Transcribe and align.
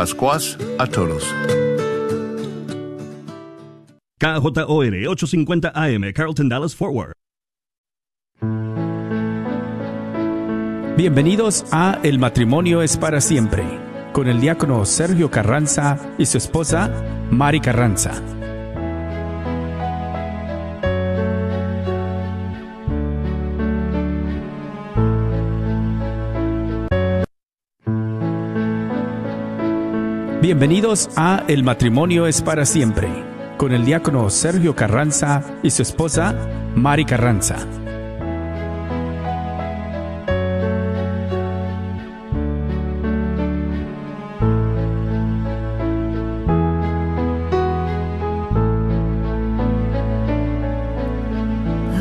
Pascuas 0.00 0.56
a 0.78 0.86
todos. 0.86 1.22
KJOR 4.18 4.94
850 5.06 5.72
AM, 5.74 6.12
Carlton 6.14 6.48
Dallas 6.48 6.74
Forward. 6.74 7.12
Bienvenidos 10.96 11.66
a 11.70 11.98
El 12.02 12.18
matrimonio 12.18 12.80
es 12.80 12.96
para 12.96 13.20
siempre, 13.20 13.62
con 14.14 14.26
el 14.26 14.40
diácono 14.40 14.86
Sergio 14.86 15.30
Carranza 15.30 15.98
y 16.16 16.24
su 16.24 16.38
esposa 16.38 16.90
Mari 17.30 17.60
Carranza. 17.60 18.39
Bienvenidos 30.50 31.08
a 31.14 31.44
El 31.46 31.62
matrimonio 31.62 32.26
es 32.26 32.42
para 32.42 32.66
siempre, 32.66 33.08
con 33.56 33.70
el 33.70 33.84
diácono 33.84 34.28
Sergio 34.30 34.74
Carranza 34.74 35.44
y 35.62 35.70
su 35.70 35.82
esposa 35.82 36.34
Mari 36.74 37.04
Carranza. 37.04 37.54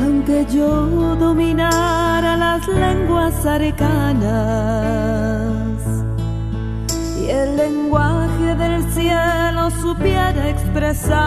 Aunque 0.01 0.47
yo 0.51 1.15
dominara 1.17 2.35
las 2.35 2.67
lenguas 2.67 3.45
arcanas 3.45 5.08
expresar, 10.49 11.25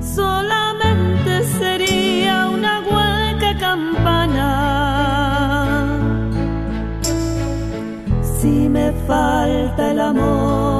solamente 0.00 1.44
sería 1.58 2.48
una 2.48 2.80
hueca 2.80 3.58
campana. 3.58 4.50
Si 8.40 8.68
me 8.68 8.92
falta 9.06 9.90
el 9.92 10.00
amor, 10.00 10.75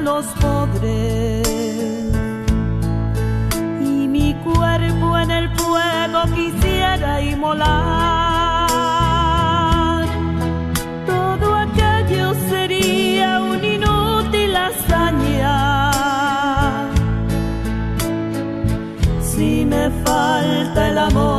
los 0.00 0.26
pobres 0.40 1.48
y 3.80 4.08
mi 4.08 4.34
cuerpo 4.44 5.18
en 5.18 5.30
el 5.30 5.50
fuego 5.56 6.22
quisiera 6.34 7.20
inmolar, 7.20 7.68
todo 11.06 11.56
aquello 11.56 12.34
sería 12.48 13.40
un 13.40 13.64
inútil 13.64 14.56
hazaña. 14.56 15.90
Si 19.20 19.64
me 19.64 19.90
falta 20.04 20.88
el 20.90 20.98
amor, 20.98 21.37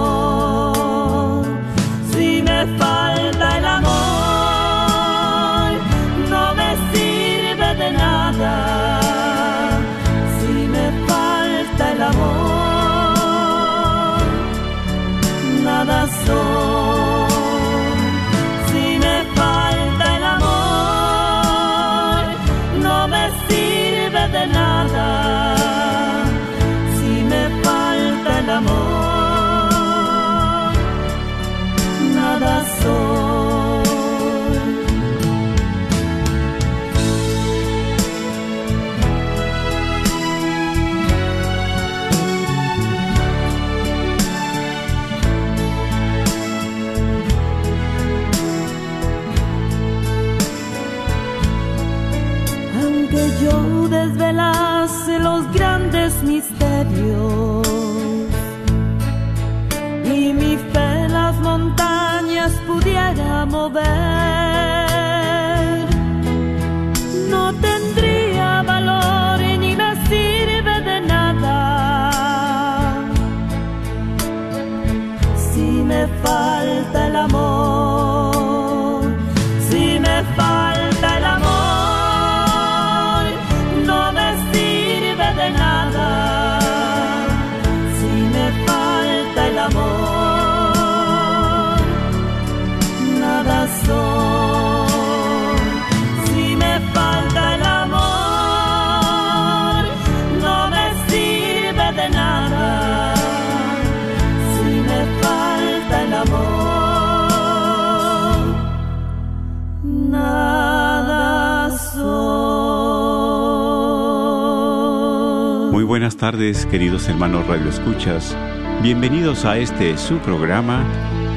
tardes, 116.32 116.68
queridos 116.68 117.10
hermanos 117.10 117.48
Radio 117.48 117.70
Escuchas. 117.70 118.38
Bienvenidos 118.84 119.46
a 119.46 119.58
este 119.58 119.98
su 119.98 120.20
programa, 120.20 120.86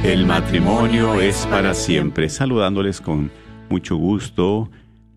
El 0.05 0.27
matrimonio 0.27 1.19
es 1.19 1.47
para 1.47 1.73
siempre. 1.73 2.29
Saludándoles 2.29 3.00
con 3.00 3.31
mucho 3.71 3.97
gusto 3.97 4.71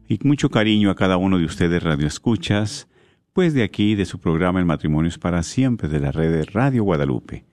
y 0.07 0.17
mucho 0.23 0.49
cariño 0.49 0.91
a 0.91 0.95
cada 0.95 1.17
uno 1.17 1.37
de 1.37 1.43
ustedes 1.43 1.83
Radio 1.83 2.07
Escuchas, 2.07 2.87
pues 3.33 3.53
de 3.53 3.63
aquí, 3.63 3.95
de 3.95 4.05
su 4.05 4.17
programa 4.19 4.61
El 4.61 4.65
matrimonio 4.65 5.09
es 5.09 5.17
para 5.17 5.43
siempre, 5.43 5.89
de 5.89 5.99
la 5.99 6.13
red 6.13 6.31
de 6.31 6.45
Radio 6.45 6.85
Guadalupe, 6.85 7.43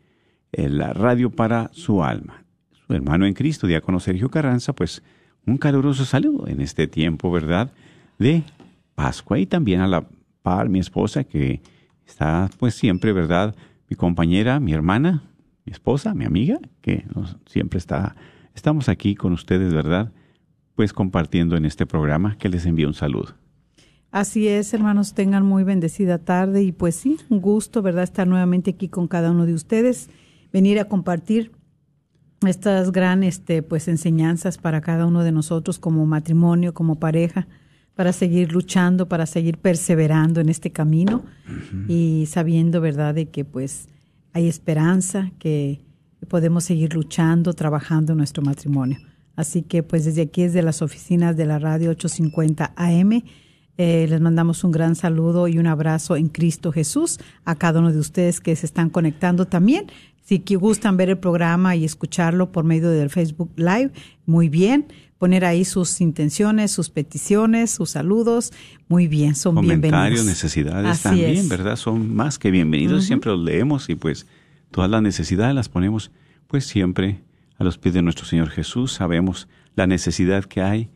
la 0.53 0.93
radio 0.93 1.29
para 1.29 1.71
su 1.73 2.05
alma. 2.05 2.45
Su 2.87 2.95
hermano 2.95 3.27
en 3.27 3.35
Cristo, 3.35 3.67
diácono 3.67 3.99
Sergio 3.99 4.31
Carranza, 4.31 4.73
pues 4.75 5.03
un 5.45 5.59
caluroso 5.59 6.05
saludo 6.05 6.47
en 6.47 6.61
este 6.61 6.87
tiempo, 6.87 7.33
¿verdad? 7.33 7.73
De 8.21 8.45
Pascua 8.95 9.41
y 9.41 9.47
también 9.47 9.81
a 9.81 9.89
la 9.89 10.07
par 10.45 10.69
mi 10.69 10.79
esposa 10.79 11.25
que 11.25 11.61
está 12.13 12.51
pues 12.59 12.75
siempre, 12.75 13.13
¿verdad? 13.13 13.57
Mi 13.89 13.97
compañera, 13.97 14.61
mi 14.61 14.73
hermana, 14.73 15.23
mi 15.65 15.73
esposa, 15.73 16.15
mi 16.15 16.25
amiga, 16.25 16.59
que 16.83 17.05
siempre 17.47 17.79
está, 17.79 18.17
estamos 18.55 18.89
aquí 18.89 19.15
con 19.15 19.33
ustedes, 19.33 19.73
¿verdad? 19.73 20.13
Pues 20.75 20.93
compartiendo 20.93 21.57
en 21.57 21.65
este 21.65 21.87
programa, 21.87 22.37
que 22.37 22.49
les 22.49 22.67
envío 22.67 22.89
un 22.89 22.95
saludo. 22.95 23.35
Así 24.11 24.47
es, 24.47 24.75
hermanos, 24.75 25.15
tengan 25.15 25.45
muy 25.45 25.65
bendecida 25.65 26.19
tarde 26.19 26.63
y 26.63 26.73
pues 26.73 26.97
sí, 26.97 27.17
un 27.31 27.41
gusto, 27.41 27.81
¿verdad?, 27.81 28.05
estar 28.05 28.27
nuevamente 28.27 28.73
aquí 28.73 28.89
con 28.89 29.09
cada 29.09 29.31
uno 29.31 29.47
de 29.47 29.55
ustedes, 29.55 30.11
venir 30.53 30.79
a 30.81 30.85
compartir 30.85 31.53
estas 32.47 32.93
grandes 32.93 33.39
este, 33.39 33.63
pues, 33.63 33.89
enseñanzas 33.89 34.59
para 34.59 34.83
cada 34.83 35.07
uno 35.07 35.23
de 35.23 35.33
nosotros 35.33 35.79
como 35.79 36.05
matrimonio, 36.05 36.75
como 36.75 36.97
pareja, 36.97 37.49
para 38.03 38.13
seguir 38.13 38.51
luchando, 38.51 39.07
para 39.07 39.27
seguir 39.27 39.59
perseverando 39.59 40.41
en 40.41 40.49
este 40.49 40.73
camino 40.73 41.23
y 41.87 42.25
sabiendo, 42.29 42.81
¿verdad?, 42.81 43.15
de 43.15 43.27
que 43.27 43.45
pues 43.45 43.87
hay 44.33 44.49
esperanza, 44.49 45.31
que 45.39 45.79
podemos 46.27 46.65
seguir 46.65 46.95
luchando, 46.95 47.53
trabajando 47.53 48.11
en 48.11 48.19
nuestro 48.19 48.43
matrimonio. 48.43 48.99
Así 49.37 49.63
que 49.63 49.85
pues 49.85 50.05
desde 50.05 50.23
aquí, 50.23 50.43
desde 50.43 50.63
las 50.63 50.83
oficinas 50.83 51.37
de 51.37 51.47
la 51.47 51.61
radio 51.61 51.91
850 51.91 52.73
AM, 52.75 53.23
eh, 53.79 54.07
les 54.09 54.21
mandamos 54.21 54.65
un 54.65 54.73
gran 54.73 54.97
saludo 54.97 55.47
y 55.47 55.59
un 55.59 55.69
abrazo 55.69 56.17
en 56.17 56.27
Cristo 56.27 56.73
Jesús 56.73 57.21
a 57.45 57.55
cada 57.55 57.79
uno 57.79 57.93
de 57.93 58.01
ustedes 58.01 58.41
que 58.41 58.57
se 58.57 58.67
están 58.67 58.91
conectando 58.91 59.47
también. 59.47 59.87
Si 60.25 60.43
gustan 60.57 60.97
ver 60.97 61.09
el 61.09 61.19
programa 61.19 61.77
y 61.77 61.85
escucharlo 61.85 62.51
por 62.51 62.65
medio 62.65 62.91
del 62.91 63.11
Facebook 63.11 63.53
Live, 63.55 63.93
muy 64.27 64.49
bien. 64.49 64.89
Poner 65.23 65.45
ahí 65.45 65.65
sus 65.65 66.01
intenciones, 66.01 66.73
sus 66.73 66.91
peticiones, 66.91 67.71
sus 67.71 67.91
saludos, 67.91 68.53
muy 68.89 69.07
bien, 69.07 69.37
son 69.37 69.55
bienvenidos. 69.55 69.93
Comentarios, 69.93 70.25
necesidades 70.25 71.01
también, 71.01 71.49
¿verdad? 71.49 71.77
Son 71.77 72.13
más 72.13 72.41
que 72.41 72.51
bienvenidos, 72.51 73.05
siempre 73.05 73.31
los 73.31 73.39
leemos 73.39 73.89
y 73.89 73.95
pues 73.95 74.27
todas 74.73 74.91
las 74.91 75.01
necesidades 75.01 75.55
las 75.55 75.69
ponemos 75.69 76.11
pues 76.49 76.67
siempre 76.67 77.23
a 77.57 77.63
los 77.63 77.79
pies 77.79 77.95
de 77.95 78.03
nuestro 78.03 78.27
Señor 78.27 78.51
Jesús. 78.51 78.95
Sabemos 78.95 79.47
la 79.77 79.87
necesidad 79.87 80.45
que 80.45 80.61
hay 80.61 80.91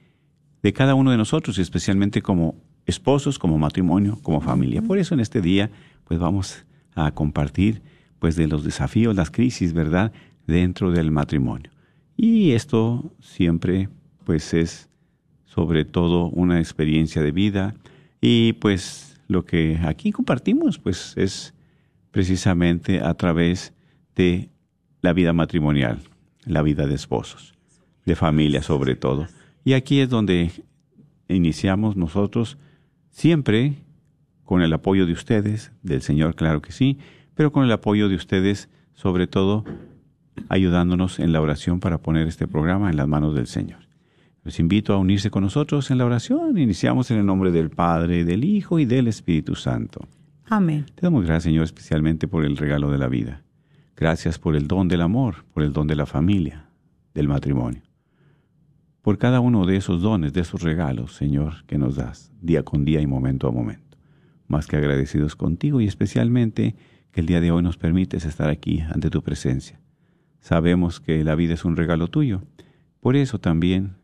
de 0.60 0.72
cada 0.72 0.96
uno 0.96 1.12
de 1.12 1.18
nosotros, 1.18 1.56
y 1.58 1.62
especialmente 1.62 2.20
como 2.20 2.56
esposos, 2.84 3.38
como 3.38 3.58
matrimonio, 3.58 4.18
como 4.24 4.40
familia. 4.40 4.82
Por 4.82 4.98
eso 4.98 5.14
en 5.14 5.20
este 5.20 5.40
día, 5.40 5.70
pues 6.02 6.18
vamos 6.18 6.64
a 6.96 7.12
compartir 7.12 7.80
pues 8.18 8.34
de 8.34 8.48
los 8.48 8.64
desafíos, 8.64 9.14
las 9.14 9.30
crisis, 9.30 9.72
¿verdad?, 9.72 10.10
dentro 10.48 10.90
del 10.90 11.12
matrimonio. 11.12 11.70
Y 12.16 12.52
esto 12.52 13.12
siempre 13.20 13.88
pues 14.26 14.52
es 14.52 14.90
sobre 15.46 15.86
todo 15.86 16.26
una 16.26 16.58
experiencia 16.58 17.22
de 17.22 17.32
vida 17.32 17.74
y 18.20 18.52
pues 18.54 19.18
lo 19.28 19.46
que 19.46 19.78
aquí 19.82 20.12
compartimos 20.12 20.78
pues 20.78 21.14
es 21.16 21.54
precisamente 22.10 23.00
a 23.00 23.14
través 23.14 23.72
de 24.14 24.50
la 25.00 25.14
vida 25.14 25.32
matrimonial, 25.32 26.00
la 26.44 26.60
vida 26.60 26.86
de 26.86 26.94
esposos, 26.94 27.54
de 28.04 28.16
familia 28.16 28.60
sobre 28.60 28.96
todo. 28.96 29.26
Y 29.64 29.72
aquí 29.72 30.00
es 30.00 30.10
donde 30.10 30.50
iniciamos 31.28 31.96
nosotros 31.96 32.58
Siempre 33.16 33.72
con 34.44 34.60
el 34.60 34.74
apoyo 34.74 35.06
de 35.06 35.14
ustedes, 35.14 35.72
del 35.82 36.02
Señor, 36.02 36.34
claro 36.34 36.60
que 36.60 36.70
sí, 36.70 36.98
pero 37.34 37.50
con 37.50 37.64
el 37.64 37.72
apoyo 37.72 38.10
de 38.10 38.14
ustedes, 38.14 38.68
sobre 38.92 39.26
todo, 39.26 39.64
ayudándonos 40.50 41.18
en 41.18 41.32
la 41.32 41.40
oración 41.40 41.80
para 41.80 41.96
poner 41.96 42.26
este 42.26 42.46
programa 42.46 42.90
en 42.90 42.98
las 42.98 43.08
manos 43.08 43.34
del 43.34 43.46
Señor. 43.46 43.85
Les 44.46 44.58
invito 44.60 44.94
a 44.94 44.96
unirse 44.96 45.30
con 45.30 45.42
nosotros 45.42 45.90
en 45.90 45.98
la 45.98 46.06
oración. 46.06 46.56
Iniciamos 46.56 47.10
en 47.10 47.18
el 47.18 47.26
nombre 47.26 47.50
del 47.50 47.68
Padre, 47.68 48.24
del 48.24 48.44
Hijo 48.44 48.78
y 48.78 48.86
del 48.86 49.08
Espíritu 49.08 49.54
Santo. 49.54 50.08
Amén. 50.46 50.86
Te 50.94 51.02
damos 51.02 51.24
gracias, 51.24 51.42
Señor, 51.42 51.64
especialmente 51.64 52.28
por 52.28 52.44
el 52.44 52.56
regalo 52.56 52.90
de 52.90 52.98
la 52.98 53.08
vida. 53.08 53.42
Gracias 53.96 54.38
por 54.38 54.56
el 54.56 54.66
don 54.66 54.88
del 54.88 55.02
amor, 55.02 55.44
por 55.52 55.62
el 55.62 55.74
don 55.74 55.86
de 55.86 55.96
la 55.96 56.06
familia, 56.06 56.70
del 57.12 57.28
matrimonio 57.28 57.82
por 59.06 59.18
cada 59.18 59.38
uno 59.38 59.66
de 59.66 59.76
esos 59.76 60.02
dones, 60.02 60.32
de 60.32 60.40
esos 60.40 60.62
regalos, 60.62 61.14
Señor, 61.14 61.64
que 61.68 61.78
nos 61.78 61.94
das 61.94 62.32
día 62.40 62.64
con 62.64 62.84
día 62.84 63.00
y 63.00 63.06
momento 63.06 63.46
a 63.46 63.52
momento. 63.52 63.96
Más 64.48 64.66
que 64.66 64.74
agradecidos 64.74 65.36
contigo 65.36 65.80
y 65.80 65.86
especialmente 65.86 66.74
que 67.12 67.20
el 67.20 67.26
día 67.26 67.40
de 67.40 67.52
hoy 67.52 67.62
nos 67.62 67.76
permites 67.76 68.24
estar 68.24 68.50
aquí 68.50 68.80
ante 68.80 69.08
tu 69.08 69.22
presencia. 69.22 69.78
Sabemos 70.40 70.98
que 70.98 71.22
la 71.22 71.36
vida 71.36 71.54
es 71.54 71.64
un 71.64 71.76
regalo 71.76 72.08
tuyo, 72.08 72.42
por 72.98 73.14
eso 73.14 73.38
también 73.38 73.94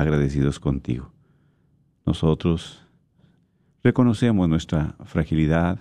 agradecidos 0.00 0.58
contigo. 0.58 1.12
Nosotros 2.06 2.86
reconocemos 3.82 4.48
nuestra 4.48 4.96
fragilidad, 5.04 5.80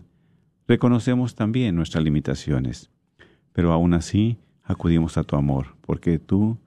reconocemos 0.67 1.35
también 1.35 1.75
nuestras 1.75 2.03
limitaciones, 2.03 2.89
pero 3.53 3.73
aún 3.73 3.93
así 3.93 4.37
acudimos 4.63 5.17
a 5.17 5.23
tu 5.23 5.35
amor, 5.35 5.75
porque 5.81 6.19
tú 6.19 6.57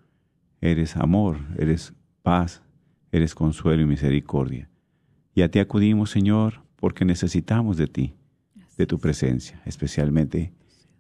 eres 0.61 0.97
amor, 0.97 1.39
eres 1.59 1.95
paz, 2.23 2.63
eres 3.11 3.35
consuelo 3.35 3.83
y 3.83 3.87
misericordia. 3.87 4.69
Y 5.35 5.43
a 5.43 5.51
ti 5.51 5.59
acudimos, 5.59 6.11
Señor, 6.11 6.63
porque 6.77 7.05
necesitamos 7.05 7.77
de 7.77 7.87
ti, 7.87 8.15
de 8.77 8.87
tu 8.87 8.99
presencia, 8.99 9.63
especialmente 9.65 10.53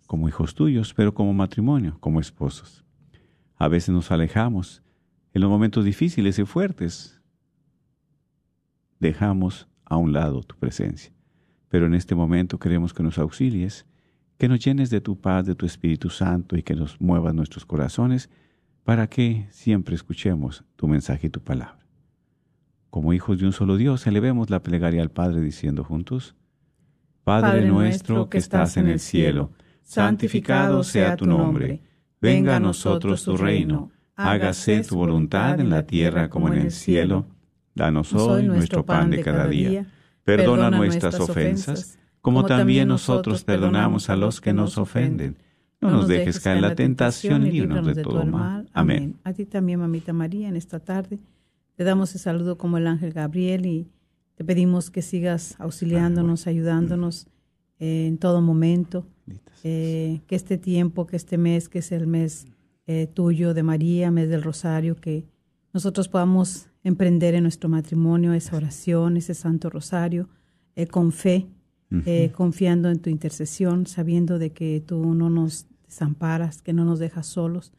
como 0.06 0.28
hijos 0.28 0.54
tuyos, 0.54 0.94
pero 0.94 1.14
como 1.14 1.32
matrimonio, 1.32 1.96
como 1.98 2.20
esposos. 2.20 2.84
A 3.56 3.68
veces 3.68 3.90
nos 3.90 4.10
alejamos 4.10 4.82
en 5.34 5.40
los 5.40 5.50
momentos 5.50 5.84
difíciles 5.84 6.38
y 6.38 6.44
fuertes. 6.44 7.20
Dejamos 9.00 9.68
a 9.84 9.96
un 9.96 10.12
lado 10.12 10.42
tu 10.42 10.56
presencia. 10.56 11.12
Pero 11.68 11.86
en 11.86 11.94
este 11.94 12.14
momento 12.14 12.58
queremos 12.58 12.92
que 12.92 13.02
nos 13.02 13.18
auxilies, 13.18 13.86
que 14.38 14.48
nos 14.48 14.60
llenes 14.64 14.90
de 14.90 15.00
tu 15.00 15.20
paz, 15.20 15.46
de 15.46 15.54
tu 15.54 15.66
Espíritu 15.66 16.10
Santo 16.10 16.56
y 16.56 16.62
que 16.62 16.74
nos 16.74 17.00
muevas 17.00 17.34
nuestros 17.34 17.64
corazones 17.64 18.28
para 18.84 19.06
que 19.06 19.46
siempre 19.50 19.94
escuchemos 19.94 20.64
tu 20.76 20.88
mensaje 20.88 21.28
y 21.28 21.30
tu 21.30 21.40
palabra. 21.40 21.86
Como 22.90 23.12
hijos 23.12 23.38
de 23.38 23.46
un 23.46 23.52
solo 23.52 23.76
Dios, 23.76 24.06
elevemos 24.06 24.50
la 24.50 24.62
plegaria 24.62 25.00
al 25.00 25.10
Padre 25.10 25.40
diciendo 25.40 25.84
juntos, 25.84 26.34
Padre, 27.24 27.64
nuestro 27.64 28.28
que 28.28 28.38
estás 28.38 28.76
en 28.76 28.88
el 28.88 28.98
cielo, 28.98 29.52
santificado 29.82 30.82
sea 30.82 31.16
tu 31.16 31.24
nombre, 31.24 31.82
venga 32.20 32.56
a 32.56 32.60
nosotros 32.60 33.24
tu 33.24 33.36
reino, 33.36 33.92
hágase 34.30 34.82
tu 34.82 34.96
voluntad 34.96 35.60
en 35.60 35.70
la 35.70 35.86
tierra 35.86 36.28
como 36.28 36.48
en 36.48 36.54
el 36.54 36.70
cielo. 36.70 37.26
Danos 37.74 38.12
hoy 38.14 38.44
nuestro 38.44 38.84
pan 38.84 39.10
de 39.10 39.22
cada 39.22 39.46
día. 39.46 39.86
Perdona 40.24 40.70
nuestras 40.70 41.18
ofensas, 41.18 41.98
como 42.20 42.44
también 42.44 42.88
nosotros 42.88 43.44
perdonamos 43.44 44.10
a 44.10 44.16
los 44.16 44.40
que 44.40 44.52
nos 44.52 44.78
ofenden 44.78 45.36
no 45.82 45.90
nos 45.90 46.08
dejes 46.08 46.38
caer 46.38 46.58
en 46.58 46.62
la 46.62 46.74
tentación 46.76 47.44
y 47.44 47.50
líbranos 47.50 47.84
de 47.94 48.02
todo 48.02 48.24
mal. 48.24 48.68
Amén. 48.72 49.16
A 49.24 49.32
ti 49.32 49.44
también, 49.44 49.80
mamita 49.80 50.12
María, 50.12 50.48
en 50.48 50.56
esta 50.56 50.78
tarde 50.78 51.18
te 51.74 51.84
damos 51.84 52.14
el 52.14 52.20
saludo 52.20 52.56
como 52.56 52.78
el 52.78 52.86
ángel 52.86 53.12
Gabriel 53.12 53.66
y 53.66 53.88
te 54.36 54.44
pedimos 54.44 54.90
que 54.90 55.02
sigas 55.02 55.56
auxiliándonos, 55.58 56.46
ayudándonos 56.46 57.26
eh, 57.80 58.06
en 58.06 58.18
todo 58.18 58.40
momento. 58.40 59.04
Eh, 59.64 60.20
que 60.26 60.36
este 60.36 60.56
tiempo, 60.56 61.06
que 61.06 61.16
este 61.16 61.38
mes, 61.38 61.68
que 61.68 61.80
es 61.80 61.92
el 61.92 62.06
mes 62.06 62.46
eh, 62.86 63.06
tuyo 63.06 63.54
de 63.54 63.62
María, 63.62 64.10
mes 64.10 64.28
del 64.28 64.42
Rosario, 64.42 64.96
que 64.96 65.24
nosotros 65.72 66.08
podamos 66.08 66.68
emprender 66.84 67.34
en 67.34 67.44
nuestro 67.44 67.68
matrimonio 67.68 68.32
esa 68.32 68.56
oración, 68.56 69.16
ese 69.16 69.34
Santo 69.34 69.70
Rosario, 69.70 70.28
con 70.90 71.12
fe, 71.12 71.46
confiando 72.34 72.88
en 72.90 72.98
tu 72.98 73.10
intercesión, 73.10 73.86
sabiendo 73.86 74.38
de 74.38 74.50
que 74.50 74.82
tú 74.84 75.14
no 75.14 75.28
nos 75.28 75.66
desamparas, 75.86 76.62
que 76.62 76.72
no 76.72 76.84
nos 76.84 76.98
dejas 76.98 77.26
solos, 77.26 77.72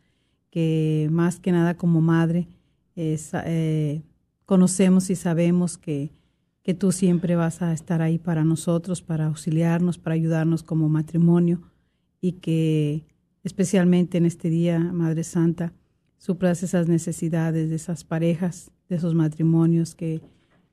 que 0.52 1.10
más 1.12 1.40
que 1.40 1.52
nada 1.52 1.76
como 1.76 2.00
madre 2.02 2.48
eh, 2.96 4.02
conocemos 4.46 5.10
y 5.10 5.16
sabemos 5.16 5.78
que, 5.78 6.12
que 6.62 6.74
tú 6.74 6.92
siempre 6.92 7.36
vas 7.36 7.62
a 7.62 7.74
estar 7.74 8.02
ahí 8.02 8.20
para 8.20 8.44
nosotros, 8.44 9.02
para 9.02 9.26
auxiliarnos, 9.26 9.98
para 9.98 10.16
ayudarnos 10.16 10.64
como 10.64 10.90
matrimonio 10.90 11.62
y 12.22 12.34
que 12.34 13.06
especialmente 13.44 14.18
en 14.18 14.26
este 14.26 14.50
día, 14.50 14.80
Madre 14.80 15.24
Santa, 15.24 15.74
supras 16.18 16.64
esas 16.64 16.88
necesidades 16.88 17.70
de 17.70 17.76
esas 17.76 18.04
parejas, 18.04 18.72
de 18.90 18.96
esos 18.96 19.14
matrimonios 19.14 19.96
que 19.96 20.22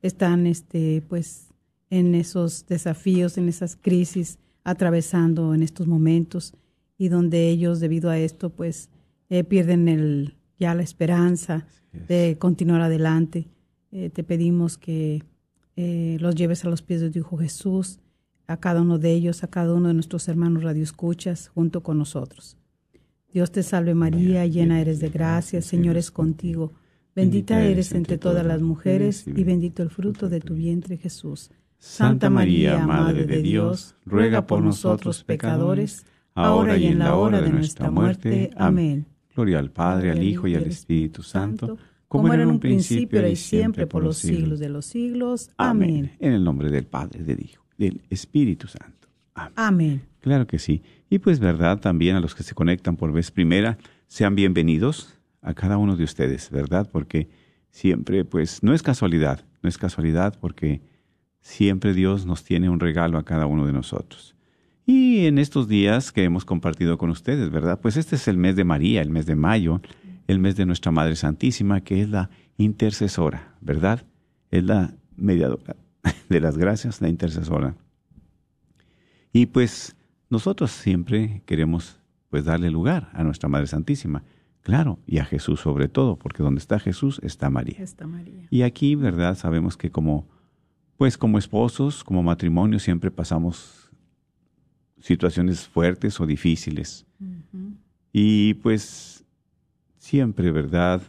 están 0.03 0.47
este 0.47 1.03
pues 1.09 1.49
en 1.91 2.15
esos 2.15 2.67
desafíos, 2.67 3.37
en 3.37 3.49
esas 3.49 3.77
crisis 3.77 4.39
atravesando 4.63 5.55
en 5.55 5.63
estos 5.63 5.87
momentos 5.87 6.55
y 6.97 7.09
donde 7.09 7.49
ellos 7.49 7.81
debido 7.81 8.11
a 8.11 8.19
esto 8.19 8.51
pues 8.51 8.91
eh, 9.29 9.43
pierden 9.45 9.89
el, 9.89 10.37
ya 10.59 10.75
la 10.75 10.83
esperanza 10.83 11.67
de 12.09 12.37
continuar 12.39 12.83
adelante. 12.83 13.49
Eh, 13.91 14.11
te 14.11 14.23
pedimos 14.23 14.79
que 14.79 15.25
eh, 15.77 16.19
los 16.21 16.35
lleves 16.35 16.65
a 16.65 16.69
los 16.69 16.83
pies 16.83 17.01
de 17.01 17.11
tu 17.11 17.19
Hijo 17.21 17.39
Jesús, 17.39 17.99
a 18.47 18.59
cada 18.59 18.83
uno 18.83 18.99
de 18.99 19.13
ellos, 19.13 19.43
a 19.43 19.49
cada 19.49 19.75
uno 19.75 19.89
de 19.89 19.95
nuestros 19.95 20.29
hermanos 20.29 20.63
radioescuchas, 20.63 21.49
junto 21.49 21.83
con 21.83 21.99
nosotros. 21.99 22.60
Dios 23.33 23.53
te 23.53 23.63
salve 23.63 23.95
María, 23.95 24.45
llena 24.47 24.81
eres 24.81 24.99
de 25.01 25.09
gracia, 25.09 25.63
Señor 25.63 25.97
es 25.97 26.11
contigo. 26.11 26.73
Bendita 27.15 27.63
eres 27.63 27.93
entre 27.93 28.19
todas 28.19 28.45
las 28.45 28.61
mujeres 28.61 29.25
y 29.27 29.45
bendito 29.45 29.83
el 29.83 29.91
fruto 29.91 30.29
de 30.29 30.41
tu 30.41 30.55
vientre 30.55 30.97
Jesús. 30.97 31.51
Santa 31.79 32.29
María, 32.29 32.87
Madre 32.87 33.25
de 33.25 33.41
Dios, 33.41 33.97
ruega 34.05 34.47
por 34.47 34.63
nosotros 34.63 35.25
pecadores, 35.25 36.05
ahora 36.35 36.77
y 36.77 36.87
en 36.87 36.99
la 36.99 37.17
hora 37.17 37.41
de 37.41 37.51
nuestra 37.51 37.91
muerte. 37.91 38.51
Amén. 38.57 39.07
Gloria 39.35 39.59
al 39.59 39.71
Padre, 39.71 40.11
al 40.11 40.23
Hijo 40.23 40.47
y 40.47 40.55
al 40.55 40.65
Espíritu 40.65 41.23
Santo, 41.23 41.79
como 42.09 42.33
era 42.33 42.43
en 42.43 42.51
un 42.51 42.61
principio, 42.61 43.27
y 43.27 43.37
siempre, 43.37 43.87
por 43.87 44.03
los 44.03 44.19
siglos 44.19 44.59
de 44.59 44.69
los 44.69 44.87
siglos. 44.87 45.51
Amén. 45.57 46.13
En 46.19 46.33
el 46.33 46.45
nombre 46.45 46.71
del 46.71 46.87
Padre, 46.87 47.23
del 47.23 47.41
Hijo, 47.41 47.65
del 47.79 48.03
Espíritu 48.11 48.67
Santo. 48.67 49.00
Amén. 49.41 49.53
Amén. 49.57 50.03
Claro 50.21 50.47
que 50.47 50.59
sí. 50.59 50.83
Y 51.09 51.19
pues 51.19 51.41
verdad, 51.41 51.81
también 51.81 52.17
a 52.17 52.21
los 52.21 52.35
que 52.35 52.43
se 52.43 52.55
conectan 52.55 52.97
por 52.97 53.13
vez 53.13 53.31
primera, 53.31 53.79
sean 54.07 54.35
bienvenidos 54.35 55.19
a 55.43 55.55
cada 55.55 55.79
uno 55.79 55.97
de 55.97 56.05
ustedes, 56.05 56.51
¿verdad? 56.51 56.89
Porque 56.91 57.29
siempre, 57.71 58.25
pues, 58.25 58.63
no 58.63 58.75
es 58.75 58.83
casualidad, 58.83 59.45
no 59.63 59.69
es 59.69 59.79
casualidad 59.79 60.37
porque 60.39 60.83
siempre 61.41 61.95
Dios 61.95 62.27
nos 62.27 62.45
tiene 62.45 62.69
un 62.69 62.81
regalo 62.81 63.19
a 63.19 63.25
cada 63.25 63.47
uno 63.47 63.67
de 63.67 63.73
nosotros. 63.73 64.37
Y 64.87 65.27
en 65.27 65.39
estos 65.39 65.69
días 65.69 66.13
que 66.13 66.25
hemos 66.25 66.45
compartido 66.45 66.99
con 66.99 67.11
ustedes, 67.11 67.51
¿verdad? 67.51 67.81
Pues 67.81 67.97
este 67.97 68.17
es 68.17 68.29
el 68.29 68.37
mes 68.37 68.57
de 68.57 68.65
María, 68.65 69.03
el 69.03 69.11
mes 69.11 69.27
de 69.27 69.37
mayo, 69.37 69.81
el 70.27 70.39
mes 70.39 70.57
de 70.57 70.67
nuestra 70.67 70.91
Madre 70.91 71.17
Santísima, 71.17 71.81
que 71.81 72.03
es 72.03 72.09
la 72.09 72.31
intercesora, 72.57 73.55
¿verdad? 73.61 74.05
Es 74.51 74.65
la 74.65 74.95
mediadora 75.17 75.77
de 76.29 76.41
las 76.41 76.59
gracias, 76.59 77.01
la 77.01 77.09
intercesora. 77.09 77.75
Y 79.33 79.47
pues 79.47 79.97
nosotros 80.29 80.71
siempre 80.71 81.43
queremos 81.47 82.01
pues 82.29 82.45
darle 82.45 82.71
lugar 82.71 83.11
a 83.13 83.25
nuestra 83.25 83.49
Madre 83.49 83.67
Santísima, 83.67 84.23
claro, 84.63 84.99
y 85.07 85.19
a 85.19 85.25
Jesús 85.25 85.61
sobre 85.61 85.89
todo, 85.89 86.17
porque 86.17 86.43
donde 86.43 86.61
está 86.61 86.79
Jesús 86.79 87.21
está 87.23 87.51
María. 87.51 87.79
Está 87.79 88.07
María. 88.07 88.47
Y 88.51 88.63
aquí, 88.63 88.95
¿verdad? 88.95 89.37
Sabemos 89.37 89.77
que 89.77 89.91
como 89.91 90.29
pues 90.97 91.17
como 91.17 91.39
esposos, 91.39 92.05
como 92.05 92.23
matrimonio 92.23 92.79
siempre 92.79 93.11
pasamos 93.11 93.91
situaciones 94.99 95.67
fuertes 95.67 96.21
o 96.21 96.27
difíciles. 96.27 97.07
Y 98.13 98.53
pues 98.55 99.25
siempre, 99.97 100.51
¿verdad? 100.51 101.01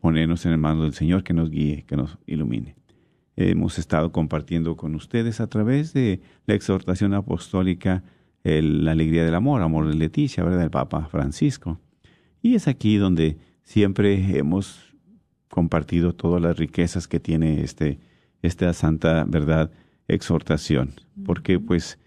Ponernos 0.00 0.44
en 0.44 0.52
el 0.52 0.58
mano 0.58 0.82
del 0.82 0.94
Señor 0.94 1.22
que 1.22 1.32
nos 1.32 1.50
guíe, 1.50 1.84
que 1.84 1.96
nos 1.96 2.18
ilumine. 2.26 2.74
Hemos 3.36 3.78
estado 3.78 4.12
compartiendo 4.12 4.76
con 4.76 4.94
ustedes 4.94 5.40
a 5.40 5.46
través 5.46 5.92
de 5.92 6.20
la 6.46 6.54
exhortación 6.54 7.14
apostólica 7.14 8.02
la 8.42 8.92
alegría 8.92 9.24
del 9.24 9.34
amor, 9.34 9.62
amor 9.62 9.88
de 9.88 9.94
Leticia, 9.94 10.44
¿verdad? 10.44 10.60
Del 10.60 10.70
Papa 10.70 11.06
Francisco. 11.10 11.78
Y 12.42 12.54
es 12.54 12.68
aquí 12.68 12.96
donde 12.96 13.38
siempre 13.62 14.38
hemos 14.38 14.94
compartido 15.48 16.14
todas 16.14 16.40
las 16.40 16.56
riquezas 16.56 17.08
que 17.08 17.20
tiene 17.20 17.62
este, 17.62 17.98
esta 18.42 18.72
santa 18.72 19.24
verdad 19.24 19.70
exhortación, 20.08 20.94
porque 21.24 21.60
pues 21.60 21.98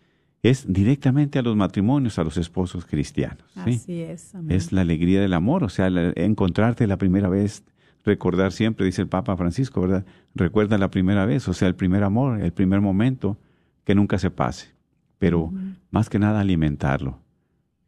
es 0.42 0.66
directamente 0.68 1.40
a 1.40 1.42
los 1.42 1.56
matrimonios, 1.56 2.20
a 2.20 2.24
los 2.24 2.38
esposos 2.38 2.86
cristianos. 2.86 3.46
Así 3.56 4.02
es. 4.02 4.34
Es 4.50 4.72
la 4.74 4.82
alegría 4.82 5.22
del 5.22 5.34
amor, 5.34 5.64
o 5.64 5.70
sea, 5.70 5.88
encontrarte 6.16 6.86
la 6.86 6.98
primera 6.98 7.30
vez, 7.30 7.64
recordar 8.04 8.52
siempre, 8.52 8.86
dice 8.86 9.02
el 9.02 9.08
Papa 9.08 9.36
Francisco, 9.38 9.82
¿verdad? 9.82 10.06
Recuerda 10.36 10.78
la 10.78 10.90
primera 10.90 11.26
vez, 11.26 11.48
o 11.48 11.54
sea, 11.54 11.68
el 11.68 11.76
primer 11.76 12.04
amor, 12.04 12.42
el 12.42 12.52
primer 12.52 12.82
momento, 12.82 13.38
que 13.84 13.96
nunca 13.96 14.18
se 14.18 14.30
pase, 14.30 14.74
pero 15.20 15.52
más 15.92 16.10
que 16.10 16.20
nada 16.20 16.42
alimentarlo, 16.42 17.20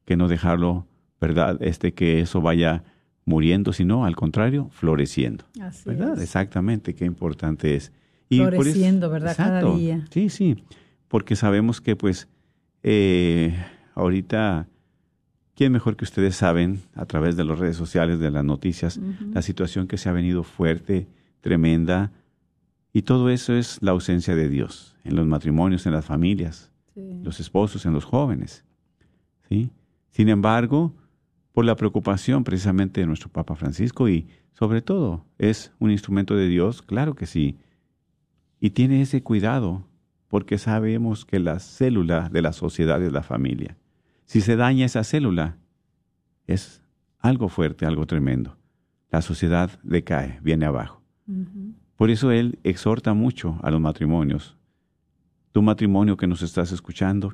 que 0.05 0.17
no 0.17 0.27
dejarlo, 0.27 0.87
¿verdad? 1.19 1.57
Este 1.61 1.93
que 1.93 2.21
eso 2.21 2.41
vaya 2.41 2.83
muriendo, 3.25 3.73
sino 3.73 4.05
al 4.05 4.15
contrario, 4.15 4.69
floreciendo. 4.71 5.45
Así 5.61 5.89
¿Verdad? 5.89 6.13
es. 6.15 6.23
Exactamente, 6.23 6.93
qué 6.93 7.05
importante 7.05 7.75
es. 7.75 7.91
Y 8.29 8.39
Floreciendo, 8.39 9.09
¿verdad? 9.09 9.35
Cada 9.35 9.61
día. 9.75 10.05
Sí, 10.09 10.29
sí, 10.29 10.63
porque 11.07 11.35
sabemos 11.35 11.81
que 11.81 11.95
pues 11.95 12.27
eh, 12.83 13.55
ahorita, 13.95 14.67
¿quién 15.55 15.71
mejor 15.71 15.95
que 15.95 16.03
ustedes 16.05 16.35
saben 16.35 16.81
a 16.93 17.05
través 17.05 17.35
de 17.35 17.43
las 17.45 17.57
redes 17.59 17.77
sociales, 17.77 18.19
de 18.19 18.29
las 18.31 18.43
noticias, 18.45 18.99
la 19.33 19.41
situación 19.41 19.87
que 19.87 19.97
se 19.97 20.09
ha 20.09 20.11
venido 20.13 20.43
fuerte, 20.43 21.07
tremenda? 21.41 22.11
Y 22.93 23.01
todo 23.01 23.29
eso 23.29 23.53
es 23.53 23.81
la 23.81 23.91
ausencia 23.91 24.35
de 24.35 24.49
Dios 24.49 24.95
en 25.03 25.15
los 25.15 25.25
matrimonios, 25.27 25.85
en 25.85 25.93
las 25.93 26.05
familias, 26.05 26.71
Sí. 26.93 27.01
los 27.23 27.39
esposos, 27.41 27.85
en 27.85 27.91
los 27.93 28.05
jóvenes. 28.05 28.63
¿sí? 29.49 29.69
Sin 30.11 30.29
embargo, 30.29 30.93
por 31.51 31.65
la 31.65 31.75
preocupación 31.75 32.43
precisamente 32.45 33.01
de 33.01 33.07
nuestro 33.07 33.29
Papa 33.29 33.55
Francisco 33.55 34.07
y 34.07 34.27
sobre 34.53 34.81
todo 34.81 35.25
es 35.37 35.73
un 35.79 35.91
instrumento 35.91 36.35
de 36.35 36.47
Dios, 36.47 36.81
claro 36.81 37.13
que 37.15 37.25
sí, 37.25 37.57
y 38.61 38.69
tiene 38.69 39.01
ese 39.01 39.21
cuidado 39.23 39.85
porque 40.29 40.57
sabemos 40.57 41.25
que 41.25 41.39
la 41.39 41.59
célula 41.59 42.29
de 42.29 42.41
la 42.41 42.53
sociedad 42.53 43.01
es 43.03 43.11
la 43.11 43.23
familia. 43.23 43.77
Si 44.25 44.41
se 44.41 44.55
daña 44.55 44.85
esa 44.85 45.03
célula, 45.03 45.57
es 46.47 46.81
algo 47.19 47.49
fuerte, 47.49 47.85
algo 47.85 48.05
tremendo. 48.05 48.57
La 49.11 49.21
sociedad 49.21 49.71
decae, 49.83 50.39
viene 50.41 50.65
abajo. 50.65 51.01
Por 51.95 52.09
eso 52.09 52.31
él 52.31 52.59
exhorta 52.63 53.13
mucho 53.13 53.57
a 53.63 53.71
los 53.71 53.79
matrimonios. 53.79 54.57
Tu 55.51 55.61
matrimonio 55.61 56.17
que 56.17 56.27
nos 56.27 56.41
estás 56.41 56.71
escuchando, 56.71 57.33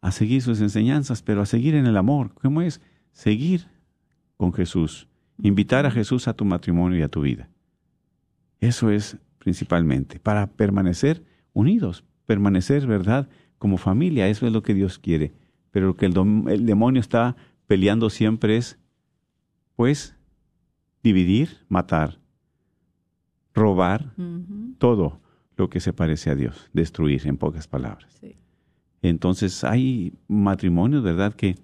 a 0.00 0.12
seguir 0.12 0.40
sus 0.40 0.60
enseñanzas, 0.60 1.22
pero 1.22 1.42
a 1.42 1.46
seguir 1.46 1.74
en 1.74 1.86
el 1.86 1.96
amor. 1.96 2.32
¿Cómo 2.34 2.62
es? 2.62 2.80
Seguir 3.12 3.66
con 4.36 4.52
Jesús. 4.52 5.08
Invitar 5.42 5.84
a 5.84 5.90
Jesús 5.90 6.28
a 6.28 6.34
tu 6.34 6.44
matrimonio 6.44 6.98
y 6.98 7.02
a 7.02 7.08
tu 7.08 7.22
vida. 7.22 7.48
Eso 8.60 8.90
es 8.90 9.18
principalmente, 9.38 10.20
para 10.20 10.46
permanecer 10.46 11.24
unidos, 11.52 12.04
permanecer, 12.26 12.86
¿verdad? 12.86 13.28
Como 13.58 13.78
familia, 13.78 14.28
eso 14.28 14.46
es 14.46 14.52
lo 14.52 14.62
que 14.62 14.74
Dios 14.74 14.98
quiere. 14.98 15.32
Pero 15.70 15.88
lo 15.88 15.96
que 15.96 16.06
el, 16.06 16.14
el 16.48 16.66
demonio 16.66 17.00
está 17.00 17.36
peleando 17.66 18.10
siempre 18.10 18.56
es, 18.56 18.78
pues, 19.76 20.16
dividir, 21.02 21.58
matar, 21.68 22.18
robar, 23.54 24.12
todo 24.78 25.20
lo 25.56 25.68
que 25.68 25.80
se 25.80 25.92
parece 25.92 26.30
a 26.30 26.34
Dios, 26.34 26.70
destruir, 26.72 27.26
en 27.26 27.36
pocas 27.36 27.68
palabras. 27.68 28.12
Sí. 28.20 28.36
Entonces 29.02 29.64
hay 29.64 30.12
matrimonios, 30.28 31.02
¿verdad?, 31.02 31.34
que 31.34 31.56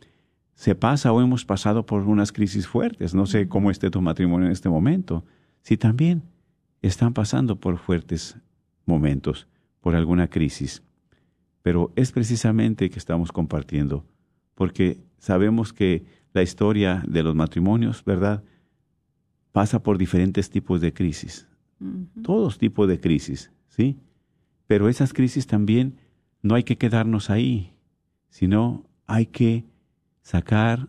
se 0.54 0.74
pasa 0.74 1.12
o 1.12 1.20
hemos 1.20 1.44
pasado 1.44 1.84
por 1.84 2.02
unas 2.02 2.32
crisis 2.32 2.66
fuertes. 2.66 3.14
No 3.14 3.26
sé 3.26 3.46
cómo 3.46 3.70
esté 3.70 3.90
tu 3.90 4.00
matrimonio 4.00 4.46
en 4.46 4.52
este 4.52 4.70
momento. 4.70 5.24
Si 5.62 5.76
también 5.76 6.22
están 6.80 7.12
pasando 7.12 7.56
por 7.56 7.78
fuertes 7.78 8.38
momentos, 8.86 9.46
por 9.80 9.94
alguna 9.94 10.28
crisis. 10.28 10.82
Pero 11.66 11.90
es 11.96 12.12
precisamente 12.12 12.88
que 12.90 12.98
estamos 13.00 13.32
compartiendo, 13.32 14.04
porque 14.54 15.00
sabemos 15.18 15.72
que 15.72 16.04
la 16.32 16.44
historia 16.44 17.02
de 17.08 17.24
los 17.24 17.34
matrimonios, 17.34 18.04
¿verdad?, 18.04 18.44
pasa 19.50 19.82
por 19.82 19.98
diferentes 19.98 20.48
tipos 20.48 20.80
de 20.80 20.92
crisis 20.92 21.48
todos 22.22 22.58
tipos 22.58 22.88
de 22.88 23.00
crisis, 23.00 23.52
¿sí? 23.68 23.98
Pero 24.66 24.88
esas 24.88 25.12
crisis 25.12 25.46
también 25.46 25.96
no 26.42 26.54
hay 26.54 26.64
que 26.64 26.78
quedarnos 26.78 27.30
ahí, 27.30 27.72
sino 28.28 28.84
hay 29.06 29.26
que 29.26 29.64
sacar 30.22 30.88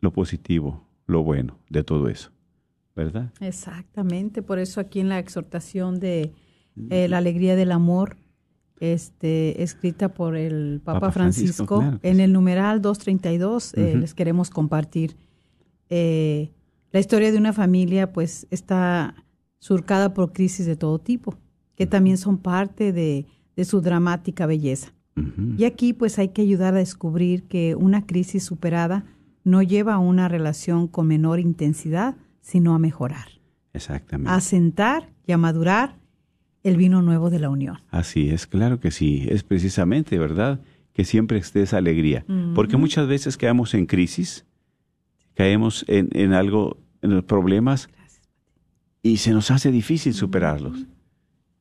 lo 0.00 0.12
positivo, 0.12 0.86
lo 1.06 1.22
bueno 1.22 1.58
de 1.68 1.82
todo 1.82 2.08
eso, 2.08 2.30
¿verdad? 2.94 3.32
Exactamente, 3.40 4.42
por 4.42 4.58
eso 4.58 4.80
aquí 4.80 5.00
en 5.00 5.08
la 5.08 5.18
exhortación 5.18 5.98
de 5.98 6.32
eh, 6.90 7.08
la 7.08 7.18
alegría 7.18 7.56
del 7.56 7.72
amor, 7.72 8.16
este, 8.80 9.62
escrita 9.62 10.14
por 10.14 10.36
el 10.36 10.80
Papa, 10.84 11.00
Papa 11.00 11.12
Francisco, 11.12 11.66
Francisco, 11.66 11.78
claro 11.80 12.00
que 12.00 12.08
en 12.10 12.20
el 12.20 12.32
numeral 12.32 12.80
232 12.80 13.74
eh, 13.74 13.96
les 13.96 14.14
queremos 14.14 14.50
compartir. 14.50 15.16
Eh, 15.90 16.52
la 16.92 17.00
historia 17.00 17.32
de 17.32 17.38
una 17.38 17.52
familia 17.52 18.12
pues 18.12 18.46
está 18.50 19.14
surcada 19.58 20.14
por 20.14 20.32
crisis 20.32 20.66
de 20.66 20.76
todo 20.76 20.98
tipo, 20.98 21.36
que 21.74 21.86
también 21.86 22.16
son 22.16 22.38
parte 22.38 22.92
de, 22.92 23.26
de 23.56 23.64
su 23.64 23.80
dramática 23.80 24.46
belleza. 24.46 24.92
Y 25.56 25.64
aquí 25.64 25.94
pues 25.94 26.16
hay 26.20 26.28
que 26.28 26.42
ayudar 26.42 26.74
a 26.74 26.78
descubrir 26.78 27.48
que 27.48 27.74
una 27.74 28.06
crisis 28.06 28.44
superada 28.44 29.04
no 29.42 29.62
lleva 29.62 29.94
a 29.94 29.98
una 29.98 30.28
relación 30.28 30.86
con 30.86 31.08
menor 31.08 31.40
intensidad, 31.40 32.16
sino 32.40 32.72
a 32.72 32.78
mejorar 32.78 33.26
Exactamente. 33.72 34.30
a 34.30 34.40
sentar 34.40 35.10
y 35.26 35.32
a 35.32 35.38
madurar 35.38 35.98
el 36.62 36.76
vino 36.76 37.02
nuevo 37.02 37.30
de 37.30 37.38
la 37.38 37.50
unión. 37.50 37.78
Así 37.90 38.30
es, 38.30 38.46
claro 38.46 38.80
que 38.80 38.90
sí. 38.90 39.26
Es 39.28 39.42
precisamente, 39.42 40.18
¿verdad? 40.18 40.60
Que 40.92 41.04
siempre 41.04 41.38
esté 41.38 41.62
esa 41.62 41.78
alegría. 41.78 42.24
Porque 42.54 42.76
muchas 42.76 43.06
veces 43.06 43.36
caemos 43.36 43.74
en 43.74 43.86
crisis, 43.86 44.44
caemos 45.34 45.84
en, 45.88 46.08
en 46.12 46.32
algo, 46.32 46.78
en 47.02 47.14
los 47.14 47.24
problemas, 47.24 47.88
y 49.02 49.18
se 49.18 49.32
nos 49.32 49.50
hace 49.50 49.70
difícil 49.70 50.14
superarlos. 50.14 50.86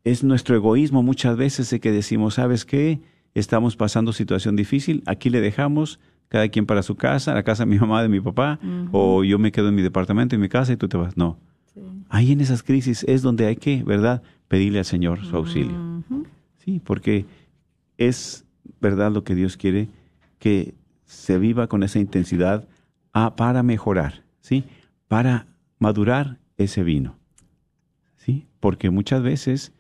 Es 0.03 0.23
nuestro 0.23 0.55
egoísmo 0.55 1.03
muchas 1.03 1.37
veces 1.37 1.69
de 1.69 1.79
que 1.79 1.91
decimos, 1.91 2.35
¿sabes 2.35 2.65
qué? 2.65 2.99
Estamos 3.35 3.75
pasando 3.75 4.13
situación 4.13 4.55
difícil, 4.55 5.03
aquí 5.05 5.29
le 5.29 5.41
dejamos, 5.41 5.99
cada 6.27 6.47
quien 6.49 6.65
para 6.65 6.81
su 6.81 6.95
casa, 6.95 7.33
la 7.33 7.43
casa 7.43 7.65
de 7.65 7.69
mi 7.69 7.77
mamá, 7.79 8.01
de 8.01 8.09
mi 8.09 8.19
papá, 8.19 8.59
o 8.91 9.23
yo 9.23 9.37
me 9.39 9.51
quedo 9.51 9.69
en 9.69 9.75
mi 9.75 9.81
departamento, 9.81 10.35
en 10.35 10.41
mi 10.41 10.49
casa, 10.49 10.73
y 10.73 10.77
tú 10.77 10.87
te 10.87 10.97
vas. 10.97 11.15
No. 11.17 11.37
Ahí 12.09 12.31
en 12.31 12.41
esas 12.41 12.63
crisis 12.63 13.03
es 13.07 13.21
donde 13.21 13.45
hay 13.45 13.57
que, 13.57 13.83
¿verdad?, 13.83 14.23
pedirle 14.47 14.79
al 14.79 14.85
Señor 14.85 15.25
su 15.25 15.35
auxilio. 15.35 16.03
Sí, 16.57 16.79
porque 16.83 17.25
es 17.97 18.45
verdad 18.79 19.11
lo 19.11 19.23
que 19.23 19.35
Dios 19.35 19.57
quiere, 19.57 19.89
que 20.39 20.75
se 21.05 21.37
viva 21.37 21.67
con 21.67 21.83
esa 21.83 21.99
intensidad 21.99 22.67
ah, 23.13 23.35
para 23.35 23.63
mejorar, 23.63 24.23
¿sí? 24.41 24.65
Para 25.07 25.47
madurar 25.79 26.39
ese 26.57 26.83
vino. 26.83 27.17
¿sí? 28.17 28.47
Porque 28.59 28.89
muchas 28.89 29.21
veces 29.21 29.73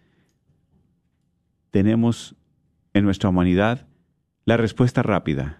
tenemos 1.71 2.35
en 2.93 3.03
nuestra 3.03 3.29
humanidad 3.29 3.87
la 4.45 4.57
respuesta 4.57 5.03
rápida. 5.03 5.59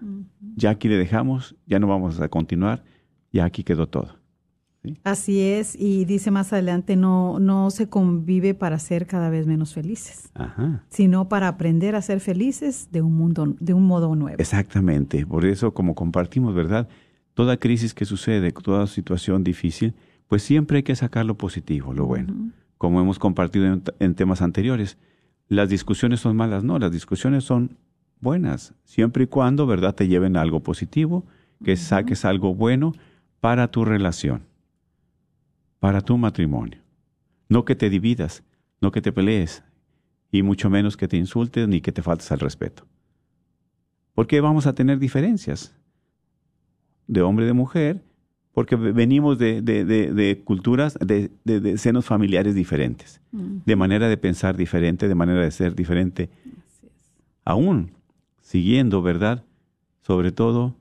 Ya 0.56 0.72
aquí 0.72 0.88
le 0.88 0.98
dejamos, 0.98 1.56
ya 1.66 1.80
no 1.80 1.88
vamos 1.88 2.20
a 2.20 2.30
continuar, 2.30 2.84
ya 3.32 3.46
aquí 3.46 3.64
quedó 3.64 3.88
todo. 3.88 4.17
Así 5.04 5.42
es, 5.42 5.76
y 5.78 6.06
dice 6.06 6.32
más 6.32 6.54
adelante, 6.54 6.96
no, 6.96 7.40
no 7.40 7.72
se 7.72 7.90
convive 7.90 8.54
para 8.54 8.80
ser 8.80 9.08
cada 9.08 9.30
vez 9.30 9.48
menos 9.48 9.74
felices, 9.74 10.32
sino 10.90 11.28
para 11.30 11.48
aprender 11.48 11.96
a 11.96 12.02
ser 12.02 12.20
felices 12.20 12.90
de 12.92 13.02
un, 13.02 13.16
mundo, 13.16 13.56
de 13.60 13.74
un 13.74 13.86
modo 13.86 14.16
nuevo. 14.16 14.38
Exactamente, 14.40 15.26
por 15.26 15.46
eso 15.46 15.74
como 15.74 15.96
compartimos, 15.96 16.56
¿verdad? 16.56 16.88
Toda 17.34 17.58
crisis 17.58 17.94
que 17.94 18.06
sucede, 18.06 18.52
toda 18.52 18.88
situación 18.88 19.44
difícil, 19.44 19.94
pues 20.28 20.44
siempre 20.44 20.78
hay 20.78 20.84
que 20.84 20.96
sacar 20.96 21.26
lo 21.26 21.38
positivo, 21.38 21.94
lo 21.94 22.06
bueno. 22.06 22.52
Como 22.78 23.02
hemos 23.02 23.20
compartido 23.20 23.82
en, 24.00 24.16
temas 24.16 24.42
anteriores, 24.42 24.98
las 25.48 25.70
discusiones 25.70 26.20
son 26.20 26.36
malas, 26.36 26.64
no, 26.64 26.80
las 26.80 26.92
discusiones 26.92 27.44
son 27.44 27.78
buenas, 28.20 28.74
siempre 28.84 29.26
y 29.26 29.28
cuando, 29.28 29.66
¿verdad?, 29.66 29.96
te 29.96 30.08
lleven 30.08 30.38
a 30.38 30.42
algo 30.42 30.62
positivo, 30.62 31.26
que 31.64 31.76
saques 31.76 32.26
algo 32.26 32.54
bueno 32.54 32.94
para 33.40 33.70
tu 33.70 33.84
relación 33.84 34.44
para 35.80 36.02
tu 36.02 36.18
matrimonio. 36.18 36.82
No 37.50 37.66
que 37.66 37.76
te 37.76 37.90
dividas, 37.90 38.44
no 38.82 38.92
que 38.92 39.02
te 39.02 39.12
pelees, 39.12 39.64
y 40.32 40.44
mucho 40.44 40.70
menos 40.70 40.98
que 40.98 41.08
te 41.08 41.18
insultes 41.18 41.68
ni 41.68 41.82
que 41.82 41.92
te 41.92 42.02
faltes 42.02 42.32
al 42.32 42.40
respeto. 42.40 42.86
Porque 44.14 44.42
vamos 44.42 44.68
a 44.68 44.74
tener 44.74 45.00
diferencias 45.00 45.76
de 47.08 47.22
hombre 47.22 47.46
y 47.46 47.48
de 47.48 47.54
mujer, 47.54 48.04
porque 48.52 48.76
venimos 48.76 49.38
de, 49.38 49.62
de, 49.62 50.42
culturas, 50.44 50.98
de, 51.00 51.78
senos 51.78 52.06
familiares 52.06 52.56
diferentes, 52.56 53.22
de 53.32 53.76
manera 53.76 54.10
de 54.10 54.18
pensar 54.18 54.58
diferente, 54.58 55.08
de 55.08 55.16
manera 55.16 55.42
de 55.42 55.52
ser 55.52 55.76
diferente. 55.76 56.30
Aún 57.46 57.92
siguiendo, 58.42 59.02
¿verdad? 59.02 59.44
Sobre 60.02 60.32
todo 60.32 60.76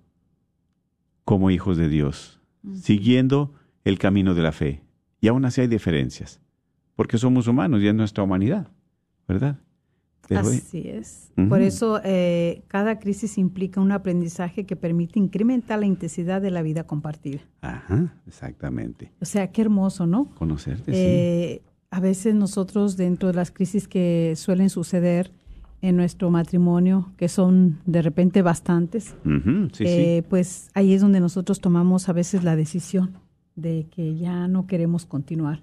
como 1.24 1.50
hijos 1.50 1.76
de 1.76 1.88
Dios, 1.88 2.40
siguiendo 2.74 3.52
el 3.84 3.98
camino 3.98 4.34
de 4.34 4.42
la 4.42 4.52
fe. 4.52 4.85
Y 5.26 5.28
aún 5.28 5.44
así 5.44 5.60
hay 5.60 5.66
diferencias, 5.66 6.40
porque 6.94 7.18
somos 7.18 7.48
humanos 7.48 7.82
y 7.82 7.88
es 7.88 7.94
nuestra 7.96 8.22
humanidad, 8.22 8.68
¿verdad? 9.26 9.58
así 10.30 10.88
es. 10.88 11.32
Por 11.48 11.62
eso 11.62 12.00
eh, 12.04 12.62
cada 12.68 13.00
crisis 13.00 13.36
implica 13.36 13.80
un 13.80 13.90
aprendizaje 13.90 14.66
que 14.66 14.76
permite 14.76 15.18
incrementar 15.18 15.80
la 15.80 15.86
intensidad 15.86 16.40
de 16.40 16.52
la 16.52 16.62
vida 16.62 16.84
compartida. 16.84 17.40
Ajá, 17.60 18.14
exactamente. 18.28 19.10
O 19.20 19.24
sea, 19.24 19.50
qué 19.50 19.62
hermoso, 19.62 20.06
¿no? 20.06 20.26
Conocerte, 20.36 20.92
eh, 20.94 21.62
A 21.90 21.98
veces 21.98 22.36
nosotros 22.36 22.96
dentro 22.96 23.26
de 23.26 23.34
las 23.34 23.50
crisis 23.50 23.88
que 23.88 24.34
suelen 24.36 24.70
suceder 24.70 25.32
en 25.82 25.96
nuestro 25.96 26.30
matrimonio, 26.30 27.12
que 27.16 27.28
son 27.28 27.80
de 27.84 28.00
repente 28.00 28.42
bastantes, 28.42 29.16
eh, 29.80 30.22
pues 30.30 30.70
ahí 30.74 30.94
es 30.94 31.00
donde 31.00 31.18
nosotros 31.18 31.60
tomamos 31.60 32.08
a 32.08 32.12
veces 32.12 32.44
la 32.44 32.54
decisión 32.54 33.25
de 33.56 33.86
que 33.90 34.16
ya 34.16 34.46
no 34.46 34.66
queremos 34.66 35.06
continuar, 35.06 35.62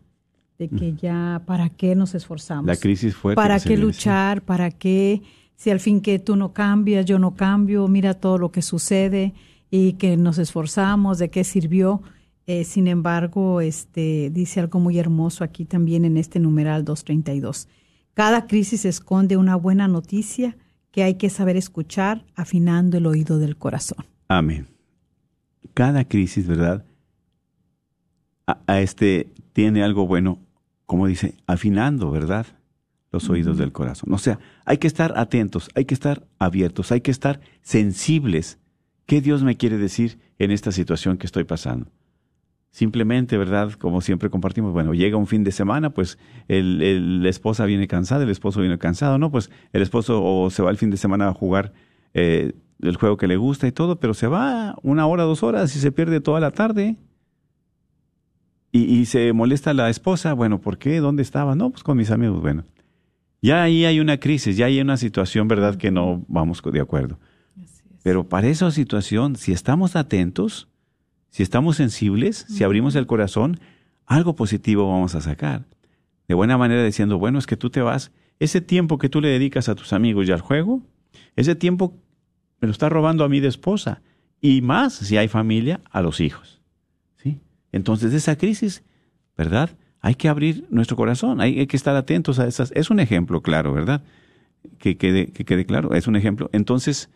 de 0.57 0.67
que 0.67 0.93
ya, 0.93 1.43
¿para 1.45 1.69
qué 1.69 1.95
nos 1.95 2.15
esforzamos? 2.15 2.65
La 2.65 2.75
crisis 2.75 3.15
fue... 3.15 3.35
¿Para 3.35 3.59
qué 3.59 3.77
luchar? 3.77 4.41
¿Para 4.41 4.71
qué? 4.71 5.21
Si 5.55 5.69
al 5.69 5.79
fin 5.79 6.01
que 6.01 6.19
tú 6.19 6.35
no 6.35 6.53
cambias, 6.53 7.05
yo 7.05 7.19
no 7.19 7.35
cambio, 7.35 7.87
mira 7.87 8.15
todo 8.15 8.37
lo 8.37 8.51
que 8.51 8.61
sucede 8.61 9.33
y 9.69 9.93
que 9.93 10.17
nos 10.17 10.37
esforzamos, 10.39 11.19
¿de 11.19 11.29
qué 11.29 11.43
sirvió? 11.43 12.01
Eh, 12.45 12.63
sin 12.65 12.87
embargo, 12.87 13.61
este, 13.61 14.29
dice 14.31 14.59
algo 14.59 14.79
muy 14.79 14.99
hermoso 14.99 15.43
aquí 15.43 15.63
también 15.63 16.03
en 16.03 16.17
este 16.17 16.39
numeral 16.39 16.83
232. 16.83 17.69
Cada 18.13 18.47
crisis 18.47 18.85
esconde 18.85 19.37
una 19.37 19.55
buena 19.55 19.87
noticia 19.87 20.57
que 20.91 21.03
hay 21.03 21.15
que 21.15 21.29
saber 21.29 21.57
escuchar 21.57 22.25
afinando 22.35 22.97
el 22.97 23.05
oído 23.05 23.39
del 23.39 23.57
corazón. 23.57 24.05
Amén. 24.27 24.67
Cada 25.73 26.03
crisis, 26.05 26.45
¿verdad? 26.45 26.85
A, 28.47 28.81
este 28.81 29.31
tiene 29.53 29.83
algo 29.83 30.07
bueno, 30.07 30.39
como 30.85 31.07
dice, 31.07 31.35
afinando, 31.47 32.11
¿verdad? 32.11 32.45
Los 33.11 33.29
oídos 33.29 33.57
del 33.57 33.71
corazón. 33.71 34.11
O 34.13 34.17
sea, 34.17 34.39
hay 34.65 34.77
que 34.77 34.87
estar 34.87 35.13
atentos, 35.17 35.69
hay 35.75 35.85
que 35.85 35.93
estar 35.93 36.25
abiertos, 36.39 36.91
hay 36.91 37.01
que 37.01 37.11
estar 37.11 37.39
sensibles. 37.61 38.59
¿Qué 39.05 39.21
Dios 39.21 39.43
me 39.43 39.57
quiere 39.57 39.77
decir 39.77 40.19
en 40.39 40.51
esta 40.51 40.71
situación 40.71 41.17
que 41.17 41.27
estoy 41.27 41.43
pasando? 41.43 41.91
Simplemente, 42.71 43.37
¿verdad? 43.37 43.73
Como 43.73 44.01
siempre 44.01 44.31
compartimos, 44.31 44.73
bueno, 44.73 44.95
llega 44.95 45.15
un 45.15 45.27
fin 45.27 45.43
de 45.43 45.51
semana, 45.51 45.91
pues 45.91 46.17
el, 46.47 47.21
la 47.21 47.29
esposa 47.29 47.65
viene 47.65 47.87
cansada, 47.87 48.23
el 48.23 48.31
esposo 48.31 48.61
viene 48.61 48.79
cansado, 48.79 49.19
¿no? 49.19 49.29
Pues 49.29 49.51
el 49.73 49.83
esposo 49.83 50.23
o 50.23 50.49
se 50.49 50.63
va 50.63 50.71
el 50.71 50.77
fin 50.77 50.89
de 50.89 50.97
semana 50.97 51.27
a 51.27 51.33
jugar 51.33 51.71
eh, 52.15 52.53
el 52.81 52.95
juego 52.95 53.17
que 53.17 53.27
le 53.27 53.37
gusta 53.37 53.67
y 53.67 53.71
todo, 53.71 53.99
pero 53.99 54.15
se 54.15 54.25
va 54.25 54.75
una 54.81 55.05
hora, 55.05 55.23
dos 55.23 55.43
horas 55.43 55.75
y 55.75 55.79
se 55.79 55.91
pierde 55.91 56.19
toda 56.19 56.39
la 56.39 56.49
tarde. 56.49 56.97
Y, 58.75 59.05
se 59.05 59.33
molesta 59.33 59.71
la 59.75 59.91
esposa, 59.91 60.33
bueno, 60.33 60.59
¿por 60.59 60.79
qué? 60.79 60.97
¿Dónde 60.97 61.21
estaba? 61.21 61.53
No, 61.53 61.69
pues 61.69 61.83
con 61.83 61.95
mis 61.95 62.09
amigos, 62.09 62.41
bueno. 62.41 62.63
Ya 63.39 63.61
ahí 63.61 63.85
hay 63.85 63.99
una 63.99 64.19
crisis, 64.19 64.57
ya 64.57 64.65
hay 64.65 64.81
una 64.81 64.97
situación, 64.97 65.47
¿verdad?, 65.47 65.75
que 65.75 65.91
no 65.91 66.25
vamos 66.27 66.59
de 66.63 66.81
acuerdo. 66.81 67.19
Pero 68.01 68.27
para 68.27 68.47
esa 68.47 68.71
situación, 68.71 69.35
si 69.35 69.51
estamos 69.51 69.95
atentos, 69.95 70.69
si 71.29 71.43
estamos 71.43 71.75
sensibles, 71.75 72.47
si 72.49 72.63
abrimos 72.63 72.95
el 72.95 73.05
corazón, 73.05 73.59
algo 74.07 74.35
positivo 74.35 74.89
vamos 74.89 75.13
a 75.13 75.21
sacar. 75.21 75.65
De 76.27 76.33
buena 76.33 76.57
manera 76.57 76.83
diciendo, 76.83 77.19
bueno, 77.19 77.37
es 77.37 77.45
que 77.45 77.57
tú 77.57 77.69
te 77.69 77.81
vas, 77.81 78.11
ese 78.39 78.59
tiempo 78.59 78.97
que 78.97 79.07
tú 79.07 79.21
le 79.21 79.29
dedicas 79.29 79.69
a 79.69 79.75
tus 79.75 79.93
amigos 79.93 80.27
y 80.27 80.31
al 80.31 80.41
juego, 80.41 80.81
ese 81.35 81.53
tiempo 81.53 81.95
me 82.59 82.67
lo 82.67 82.71
está 82.71 82.89
robando 82.89 83.23
a 83.23 83.29
mí 83.29 83.39
de 83.39 83.49
esposa. 83.49 84.01
Y 84.41 84.63
más, 84.63 84.93
si 84.95 85.15
hay 85.17 85.27
familia, 85.27 85.79
a 85.91 86.01
los 86.01 86.19
hijos. 86.21 86.62
Entonces, 87.73 88.13
esa 88.13 88.37
crisis, 88.37 88.83
¿verdad? 89.35 89.71
Hay 89.99 90.15
que 90.15 90.29
abrir 90.29 90.65
nuestro 90.69 90.95
corazón, 90.95 91.41
hay, 91.41 91.67
que 91.67 91.75
estar 91.75 91.95
atentos 91.95 92.39
a 92.39 92.47
esas. 92.47 92.71
Es 92.75 92.89
un 92.89 92.99
ejemplo 92.99 93.41
claro, 93.41 93.73
¿verdad? 93.73 94.03
Que 94.77 94.95
quede, 94.95 95.31
que 95.31 95.43
quede 95.43 95.65
claro, 95.65 95.93
es 95.93 96.07
un 96.07 96.15
ejemplo. 96.15 96.49
Entonces, 96.53 97.09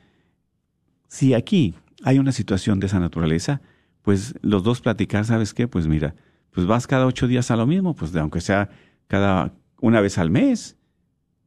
si 1.08 1.34
aquí 1.34 1.76
hay 2.04 2.20
una 2.20 2.32
situación 2.32 2.80
de 2.80 2.88
esa 2.88 3.00
naturaleza, 3.00 3.62
pues 4.02 4.36
los 4.42 4.64
dos 4.64 4.82
platicar, 4.82 5.26
¿sabes 5.26 5.54
qué? 5.54 5.68
Pues 5.68 5.88
mira, 5.88 6.16
pues 6.52 6.66
vas 6.66 6.88
cada 6.88 7.06
ocho 7.06 7.28
días 7.28 7.52
a 7.52 7.56
lo 7.56 7.68
mismo, 7.68 7.96
pues 7.96 8.16
aunque 8.16 8.42
sea 8.42 8.70
cada 9.08 9.54
una 9.80 10.02
vez 10.02 10.18
al 10.18 10.32
mes, 10.32 10.76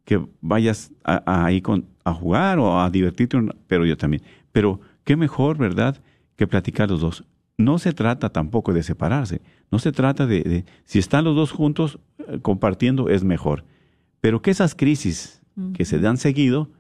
que 0.05 0.25
vayas 0.41 0.93
ahí 1.05 1.63
a 2.05 2.15
jugar 2.15 2.59
o 2.59 2.81
a 2.81 2.91
divertirte, 2.91 3.39
pero 3.67 3.85
yo 3.85 3.97
también. 3.97 4.23
Pero 4.53 4.81
qué 5.05 5.17
mejor, 5.17 5.59
¿verdad? 5.59 6.01
Que 6.37 6.47
platicar 6.47 6.91
los 6.91 7.01
dos 7.01 7.25
no 7.61 7.79
se 7.79 7.93
trata 7.93 8.31
tampoco 8.31 8.73
de 8.73 8.83
separarse, 8.83 9.41
no 9.71 9.79
se 9.79 9.93
trata 9.93 10.27
de, 10.27 10.65
si 10.85 10.99
están 10.99 11.25
los 11.25 11.37
dos 11.37 11.53
juntos 11.53 11.99
eh, 12.19 12.39
compartiendo 12.43 13.09
es 13.09 13.25
mejor, 13.25 13.65
pero 14.21 14.43
que 14.43 14.51
esas 14.51 14.75
crisis 14.75 15.41
que 15.75 15.85
se 15.85 15.99
dan 15.99 16.17
seguido, 16.17 16.71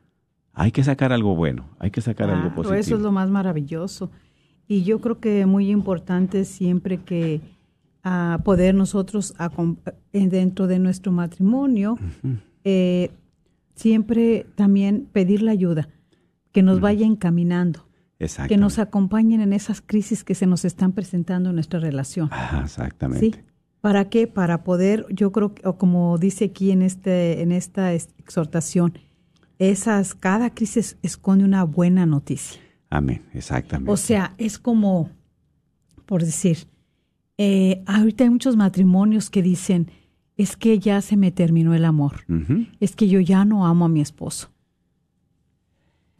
hay 0.54 0.72
que 0.72 0.82
sacar 0.82 1.12
algo 1.12 1.36
bueno, 1.36 1.68
hay 1.78 1.90
que 1.90 2.00
sacar 2.00 2.30
algo 2.30 2.54
positivo. 2.54 2.80
Eso 2.80 2.96
es 2.96 3.02
lo 3.02 3.12
más 3.12 3.28
maravilloso. 3.28 4.10
Y 4.66 4.84
yo 4.84 5.00
creo 5.00 5.20
que 5.20 5.44
muy 5.44 5.70
importante 5.70 6.44
siempre 6.46 6.98
que 6.98 7.42
a 8.02 8.34
ah, 8.34 8.38
poder 8.38 8.74
nosotros 8.74 9.34
eh, 10.12 10.26
dentro 10.28 10.66
de 10.66 10.78
nuestro 10.78 11.12
matrimonio, 11.12 11.98
eh, 12.64 13.10
siempre 13.74 14.46
también 14.54 15.06
pedir 15.12 15.42
la 15.42 15.50
ayuda, 15.50 15.88
que 16.52 16.62
nos 16.62 16.80
vaya 16.80 17.04
encaminando 17.04 17.84
que 18.48 18.56
nos 18.56 18.78
acompañen 18.78 19.40
en 19.40 19.52
esas 19.52 19.80
crisis 19.80 20.24
que 20.24 20.34
se 20.34 20.46
nos 20.46 20.64
están 20.64 20.92
presentando 20.92 21.50
en 21.50 21.56
nuestra 21.56 21.80
relación. 21.80 22.30
exactamente. 22.62 23.44
¿Para 23.80 24.10
qué? 24.10 24.26
Para 24.26 24.62
poder, 24.62 25.06
yo 25.10 25.32
creo, 25.32 25.54
o 25.64 25.78
como 25.78 26.18
dice 26.18 26.46
aquí 26.46 26.70
en, 26.70 26.82
este, 26.82 27.40
en 27.40 27.50
esta 27.50 27.94
exhortación, 27.94 28.98
esas, 29.58 30.14
cada 30.14 30.54
crisis 30.54 30.98
esconde 31.02 31.44
una 31.44 31.64
buena 31.64 32.04
noticia. 32.04 32.60
Amén, 32.90 33.22
exactamente. 33.32 33.90
O 33.90 33.96
sea, 33.96 34.34
es 34.36 34.58
como, 34.58 35.10
por 36.04 36.22
decir, 36.22 36.66
eh, 37.38 37.82
ahorita 37.86 38.24
hay 38.24 38.30
muchos 38.30 38.56
matrimonios 38.56 39.30
que 39.30 39.42
dicen, 39.42 39.90
es 40.36 40.56
que 40.56 40.78
ya 40.78 41.00
se 41.00 41.16
me 41.16 41.30
terminó 41.30 41.74
el 41.74 41.84
amor, 41.84 42.24
es 42.80 42.96
que 42.96 43.08
yo 43.08 43.20
ya 43.20 43.44
no 43.44 43.66
amo 43.66 43.86
a 43.86 43.88
mi 43.88 44.00
esposo. 44.00 44.50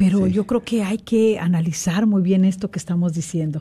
Pero 0.01 0.27
yo 0.27 0.47
creo 0.47 0.65
que 0.65 0.83
hay 0.83 0.97
que 0.97 1.39
analizar 1.39 2.07
muy 2.07 2.23
bien 2.23 2.47
esto 2.47 2.71
que 2.71 2.79
estamos 2.79 3.13
diciendo. 3.13 3.61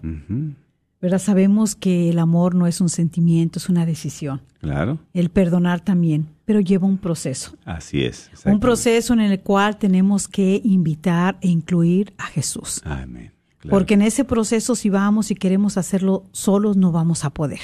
¿Verdad? 1.01 1.19
Sabemos 1.19 1.75
que 1.75 2.09
el 2.09 2.17
amor 2.17 2.55
no 2.55 2.65
es 2.65 2.79
un 2.79 2.87
sentimiento, 2.87 3.59
es 3.59 3.67
una 3.67 3.85
decisión. 3.85 4.41
Claro. 4.61 4.99
El 5.13 5.31
perdonar 5.31 5.81
también, 5.81 6.27
pero 6.45 6.61
lleva 6.61 6.87
un 6.87 6.97
proceso. 6.97 7.57
Así 7.65 8.05
es. 8.05 8.31
Un 8.45 8.61
proceso 8.61 9.11
en 9.11 9.19
el 9.19 9.41
cual 9.41 9.77
tenemos 9.77 10.29
que 10.29 10.61
invitar 10.63 11.37
e 11.41 11.49
incluir 11.49 12.13
a 12.17 12.27
Jesús. 12.27 12.81
Amén. 12.85 13.33
Porque 13.69 13.95
en 13.95 14.01
ese 14.01 14.23
proceso, 14.23 14.75
si 14.75 14.89
vamos 14.89 15.31
y 15.31 15.35
queremos 15.35 15.77
hacerlo 15.77 16.23
solos, 16.31 16.77
no 16.77 16.93
vamos 16.93 17.25
a 17.25 17.31
poder. 17.31 17.59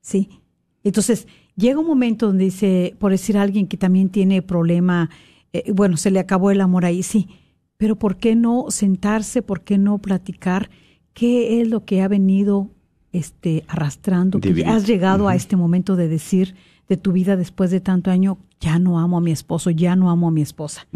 ¿Sí? 0.00 0.40
Entonces, 0.82 1.28
llega 1.54 1.78
un 1.78 1.86
momento 1.86 2.26
donde 2.26 2.46
dice, 2.46 2.96
por 2.98 3.12
decir 3.12 3.38
alguien 3.38 3.68
que 3.68 3.76
también 3.76 4.08
tiene 4.08 4.42
problema, 4.42 5.10
eh, 5.52 5.70
bueno, 5.72 5.96
se 5.96 6.10
le 6.10 6.18
acabó 6.18 6.50
el 6.50 6.60
amor 6.60 6.84
ahí, 6.84 7.04
sí, 7.04 7.28
pero 7.76 7.96
¿por 7.96 8.16
qué 8.16 8.36
no 8.36 8.66
sentarse, 8.68 9.42
por 9.42 9.62
qué 9.62 9.78
no 9.78 9.98
platicar? 9.98 10.70
¿Qué 11.12 11.60
es 11.60 11.68
lo 11.68 11.84
que 11.84 12.02
ha 12.02 12.08
venido 12.08 12.70
este, 13.12 13.64
arrastrando? 13.68 14.40
Que 14.40 14.64
has 14.66 14.86
llegado 14.86 15.28
a 15.28 15.34
este 15.34 15.56
momento 15.56 15.96
de 15.96 16.08
decir 16.08 16.54
de 16.88 16.96
tu 16.96 17.12
vida 17.12 17.36
después 17.36 17.70
de 17.70 17.80
tanto 17.80 18.10
año, 18.10 18.38
ya 18.60 18.78
no 18.78 18.98
amo 18.98 19.18
a 19.18 19.20
mi 19.20 19.32
esposo, 19.32 19.70
ya 19.70 19.96
no 19.96 20.10
amo 20.10 20.28
a 20.28 20.30
mi 20.30 20.42
esposa. 20.42 20.86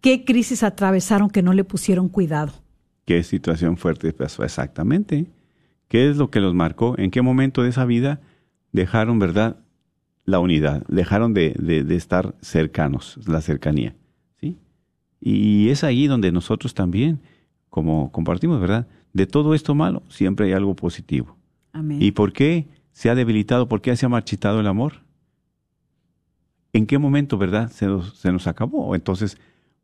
¿Qué 0.00 0.24
crisis 0.24 0.62
atravesaron 0.62 1.28
que 1.28 1.42
no 1.42 1.52
le 1.52 1.64
pusieron 1.64 2.08
cuidado? 2.08 2.52
¿Qué 3.04 3.22
situación 3.22 3.76
fuerte 3.76 4.12
pasó 4.12 4.44
exactamente? 4.44 5.26
¿Qué 5.88 6.08
es 6.08 6.16
lo 6.16 6.30
que 6.30 6.40
los 6.40 6.54
marcó? 6.54 6.94
¿En 6.98 7.10
qué 7.10 7.22
momento 7.22 7.62
de 7.62 7.70
esa 7.70 7.84
vida 7.84 8.20
dejaron, 8.72 9.18
verdad, 9.18 9.56
la 10.24 10.38
unidad? 10.38 10.84
Dejaron 10.88 11.34
de, 11.34 11.54
de, 11.58 11.96
estar 11.96 12.34
cercanos, 12.40 13.18
la 13.26 13.40
cercanía. 13.40 13.96
Y 15.20 15.68
es 15.68 15.84
ahí 15.84 16.06
donde 16.06 16.32
nosotros 16.32 16.74
también, 16.74 17.20
como 17.68 18.10
compartimos, 18.10 18.60
¿verdad? 18.60 18.86
De 19.12 19.26
todo 19.26 19.54
esto 19.54 19.74
malo, 19.74 20.02
siempre 20.08 20.46
hay 20.46 20.52
algo 20.52 20.74
positivo. 20.74 21.36
Amén. 21.72 21.98
¿Y 22.00 22.12
por 22.12 22.32
qué 22.32 22.68
se 22.92 23.10
ha 23.10 23.14
debilitado? 23.14 23.68
¿Por 23.68 23.82
qué 23.82 23.94
se 23.96 24.06
ha 24.06 24.08
marchitado 24.08 24.60
el 24.60 24.66
amor? 24.66 24.94
¿En 26.72 26.86
qué 26.86 26.98
momento, 26.98 27.36
verdad, 27.36 27.70
se 27.70 27.86
nos, 27.86 28.16
se 28.16 28.32
nos 28.32 28.46
acabó? 28.46 28.94
Entonces, 28.94 29.38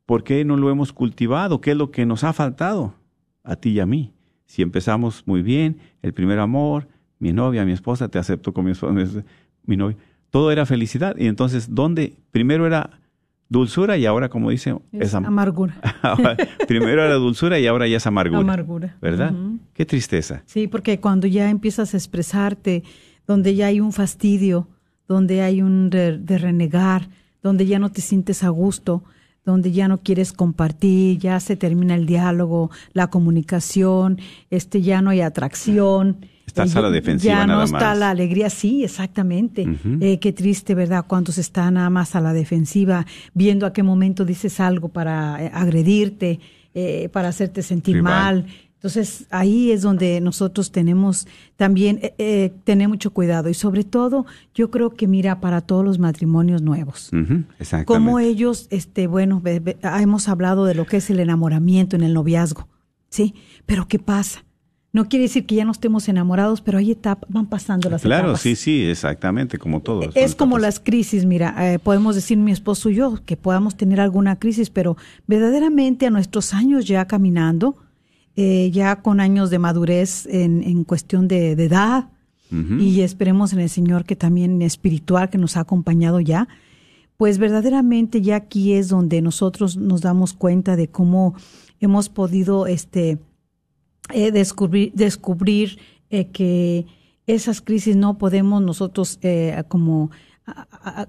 ¿por 0.07 0.25
qué 0.25 0.45
no 0.45 0.57
lo 0.57 0.71
hemos 0.71 0.93
cultivado? 0.93 1.61
¿Qué 1.61 1.73
es 1.73 1.77
lo 1.77 1.91
que 1.91 2.07
nos 2.07 2.25
ha 2.25 2.33
faltado 2.33 2.95
a 3.43 3.57
ti 3.57 3.71
y 3.71 3.81
a 3.81 3.87
mí? 3.87 4.13
Si 4.47 4.63
empezamos 4.63 5.25
muy 5.27 5.43
bien, 5.43 5.79
el 6.03 6.15
primer 6.15 6.39
amor, 6.39 6.89
mi 7.19 7.33
novia, 7.33 7.65
mi 7.65 7.73
esposa, 7.73 8.09
te 8.09 8.19
acepto 8.19 8.53
con 8.53 8.65
mi 8.65 8.71
esposa, 8.71 8.95
mi 9.65 9.77
novia, 9.77 9.97
todo 10.31 10.53
era 10.53 10.67
felicidad. 10.67 11.17
Y 11.19 11.27
entonces, 11.27 11.75
¿dónde? 11.75 12.15
Primero 12.31 12.67
era 12.67 13.01
dulzura 13.49 13.97
y 13.97 14.07
ahora, 14.07 14.29
como 14.29 14.51
dice, 14.51 14.77
es, 14.93 15.15
amargura. 15.15 15.77
Primero 16.69 17.03
era 17.05 17.15
dulzura 17.15 17.59
y 17.59 17.67
ahora 17.67 17.87
ya 17.87 17.99
es 17.99 18.07
amargura. 18.07 18.41
Amargura. 18.41 18.97
¿Verdad? 19.01 19.33
Qué 19.73 19.87
tristeza. 19.87 20.43
Sí, 20.47 20.67
porque 20.67 21.01
cuando 21.01 21.27
ya 21.27 21.49
empiezas 21.51 21.95
a 21.95 21.97
expresarte, 21.97 22.83
donde 23.27 23.55
ya 23.55 23.67
hay 23.67 23.81
un 23.81 23.93
fastidio, 23.93 24.69
donde 25.09 25.43
hay 25.43 25.63
un 25.63 25.91
de, 25.91 26.39
renegar, 26.39 27.09
donde 27.43 27.67
ya 27.67 27.79
no 27.79 27.91
te 27.91 28.01
sientes 28.01 28.43
a 28.43 28.49
gusto, 28.49 29.05
donde 29.45 29.71
ya 29.71 29.87
no 29.87 29.99
quieres 29.99 30.33
compartir, 30.33 31.19
ya 31.19 31.39
se 31.39 31.57
termina 31.57 31.95
el 31.95 32.07
diálogo, 32.07 32.71
la 32.93 33.09
comunicación, 33.09 34.19
este 34.51 34.83
ya 34.83 35.03
no 35.03 35.11
hay 35.11 35.21
atracción. 35.21 36.27
Estás 36.47 36.77
a 36.77 36.81
la 36.81 36.91
defensiva 36.91 37.35
ya 37.35 37.47
no 37.47 37.63
está 37.63 37.95
la 37.95 38.11
alegría, 38.11 38.49
sí, 38.51 38.85
exactamente. 38.85 39.67
Eh, 40.01 40.19
qué 40.21 40.33
triste, 40.33 40.75
¿verdad? 40.75 41.05
Cuando 41.07 41.33
se 41.33 41.41
está 41.41 41.71
nada 41.71 41.91
más 41.91 42.15
a 42.15 42.21
la 42.21 42.33
defensiva, 42.33 43.05
viendo 43.35 43.67
a 43.67 43.73
qué 43.73 43.83
momento 43.83 44.25
dices 44.25 44.61
algo 44.61 44.89
para 44.89 45.45
eh, 45.45 45.51
agredirte, 45.53 46.41
eh, 46.79 47.09
para 47.09 47.29
hacerte 47.29 47.63
sentir 47.63 48.03
mal. 48.03 48.45
Entonces 48.75 49.27
ahí 49.31 49.71
es 49.71 49.81
donde 49.81 50.21
nosotros 50.21 50.71
tenemos 50.71 51.27
también 51.57 52.01
eh, 52.03 52.15
eh, 52.19 52.53
tener 52.65 52.87
mucho 52.91 53.15
cuidado 53.15 53.49
y 53.49 53.55
sobre 53.55 53.83
todo 53.83 54.27
yo 54.55 54.71
creo 54.71 54.91
que 54.91 55.07
mira 55.07 55.41
para 55.41 55.63
todos 55.63 55.83
los 55.83 55.99
matrimonios 55.99 56.61
nuevos, 56.61 57.11
como 57.87 58.19
ellos, 58.19 58.67
este, 58.69 59.07
bueno, 59.07 59.43
hemos 59.83 60.29
hablado 60.29 60.67
de 60.67 60.75
lo 60.75 60.85
que 60.85 60.99
es 60.99 61.09
el 61.09 61.19
enamoramiento 61.19 61.97
en 61.97 62.03
el 62.03 62.13
noviazgo, 62.13 62.69
sí, 63.09 63.35
pero 63.65 63.89
qué 63.89 63.99
pasa. 63.99 64.45
No 64.97 65.11
quiere 65.11 65.25
decir 65.25 65.45
que 65.45 65.57
ya 65.57 65.67
no 65.67 65.73
estemos 65.73 66.09
enamorados, 66.09 66.63
pero 66.63 66.79
hay 66.79 66.93
etapas, 66.93 67.29
van 67.31 67.45
pasando 67.45 67.91
las 67.91 68.01
etapas. 68.01 68.19
Claro, 68.19 68.37
sí, 68.39 68.57
sí, 68.57 68.83
exactamente, 68.83 69.59
como 69.59 69.81
todos. 69.83 70.17
Es 70.17 70.35
como 70.35 70.59
las 70.59 70.81
crisis, 70.81 71.27
mira, 71.27 71.55
eh, 71.75 71.79
podemos 71.79 72.15
decir 72.15 72.39
mi 72.39 72.51
esposo 72.51 72.89
y 72.89 72.95
yo 72.95 73.19
que 73.27 73.37
podamos 73.37 73.77
tener 73.77 74.01
alguna 74.01 74.39
crisis, 74.39 74.71
pero 74.71 74.97
verdaderamente 75.27 76.07
a 76.07 76.11
nuestros 76.11 76.55
años 76.55 76.87
ya 76.87 77.05
caminando, 77.05 77.77
eh, 78.37 78.71
ya 78.73 79.03
con 79.03 79.21
años 79.21 79.51
de 79.51 79.59
madurez 79.59 80.25
en, 80.31 80.63
en 80.63 80.83
cuestión 80.85 81.29
de, 81.29 81.51
edad 81.53 82.09
y 82.51 83.03
esperemos 83.03 83.53
en 83.53 83.59
el 83.59 83.69
Señor 83.69 84.07
que 84.07 84.17
también 84.17 84.63
espiritual 84.63 85.29
que 85.29 85.37
nos 85.37 85.59
ha 85.59 85.61
acompañado 85.61 86.21
ya, 86.21 86.49
pues 87.19 87.37
verdaderamente 87.37 88.23
ya 88.23 88.37
aquí 88.37 88.73
es 88.73 88.89
donde 88.89 89.21
nosotros 89.21 89.77
nos 89.77 90.01
damos 90.01 90.33
cuenta 90.33 90.75
de 90.75 90.89
cómo 90.89 91.35
hemos 91.81 92.09
podido 92.09 92.67
este, 92.67 93.19
eh, 94.13 94.31
descubrir, 94.31 94.93
descubrir 94.95 95.79
eh, 96.11 96.29
que 96.29 96.87
esas 97.27 97.61
crisis 97.61 97.97
no 97.97 98.19
podemos 98.19 98.63
nosotros 98.63 99.19
como 99.69 100.11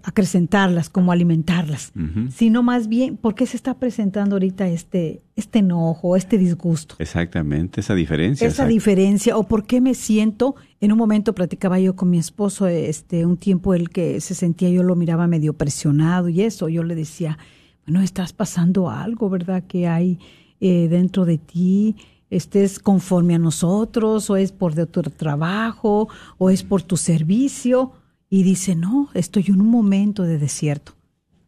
acrecentarlas, 0.03 0.89
como 0.89 1.11
alimentarlas, 1.11 1.91
sino 2.31 2.63
más 2.63 2.87
bien, 2.87 3.17
¿por 3.17 3.35
qué 3.35 3.45
se 3.45 3.55
está 3.55 3.77
presentando 3.77 4.35
ahorita 4.35 4.67
este, 4.67 5.21
este 5.35 5.59
enojo, 5.59 6.15
este 6.15 6.39
disgusto? 6.39 6.95
Exactamente, 6.97 7.81
esa 7.81 7.93
diferencia. 7.93 8.47
Esa 8.47 8.65
diferencia, 8.65 9.37
o 9.37 9.43
por 9.47 9.67
qué 9.67 9.79
me 9.79 9.93
siento, 9.93 10.55
en 10.81 10.91
un 10.91 10.97
momento 10.97 11.35
platicaba 11.35 11.79
yo 11.79 11.95
con 11.95 12.09
mi 12.09 12.17
esposo, 12.17 12.65
este, 12.65 13.27
un 13.27 13.37
tiempo 13.37 13.75
el 13.75 13.91
que 13.91 14.19
se 14.21 14.33
sentía, 14.33 14.69
yo 14.69 14.81
lo 14.81 14.95
miraba 14.95 15.27
medio 15.27 15.53
presionado 15.53 16.29
y 16.29 16.41
eso, 16.41 16.67
yo 16.67 16.81
le 16.81 16.95
decía, 16.95 17.37
bueno, 17.85 18.01
estás 18.01 18.33
pasando 18.33 18.89
algo, 18.89 19.29
¿verdad? 19.29 19.63
Que 19.67 19.87
hay 19.87 20.17
eh, 20.59 20.87
dentro 20.89 21.25
de 21.25 21.37
ti, 21.37 21.95
estés 22.29 22.79
conforme 22.79 23.35
a 23.35 23.39
nosotros, 23.39 24.29
o 24.29 24.35
es 24.35 24.51
por 24.51 24.75
de 24.75 24.85
tu 24.85 25.01
trabajo, 25.03 26.09
o 26.37 26.49
es 26.49 26.63
por 26.63 26.81
tu 26.81 26.97
servicio 26.97 27.93
y 28.29 28.43
dice, 28.43 28.75
no, 28.75 29.09
estoy 29.13 29.45
en 29.47 29.61
un 29.61 29.69
momento 29.69 30.23
de 30.23 30.37
desierto, 30.37 30.93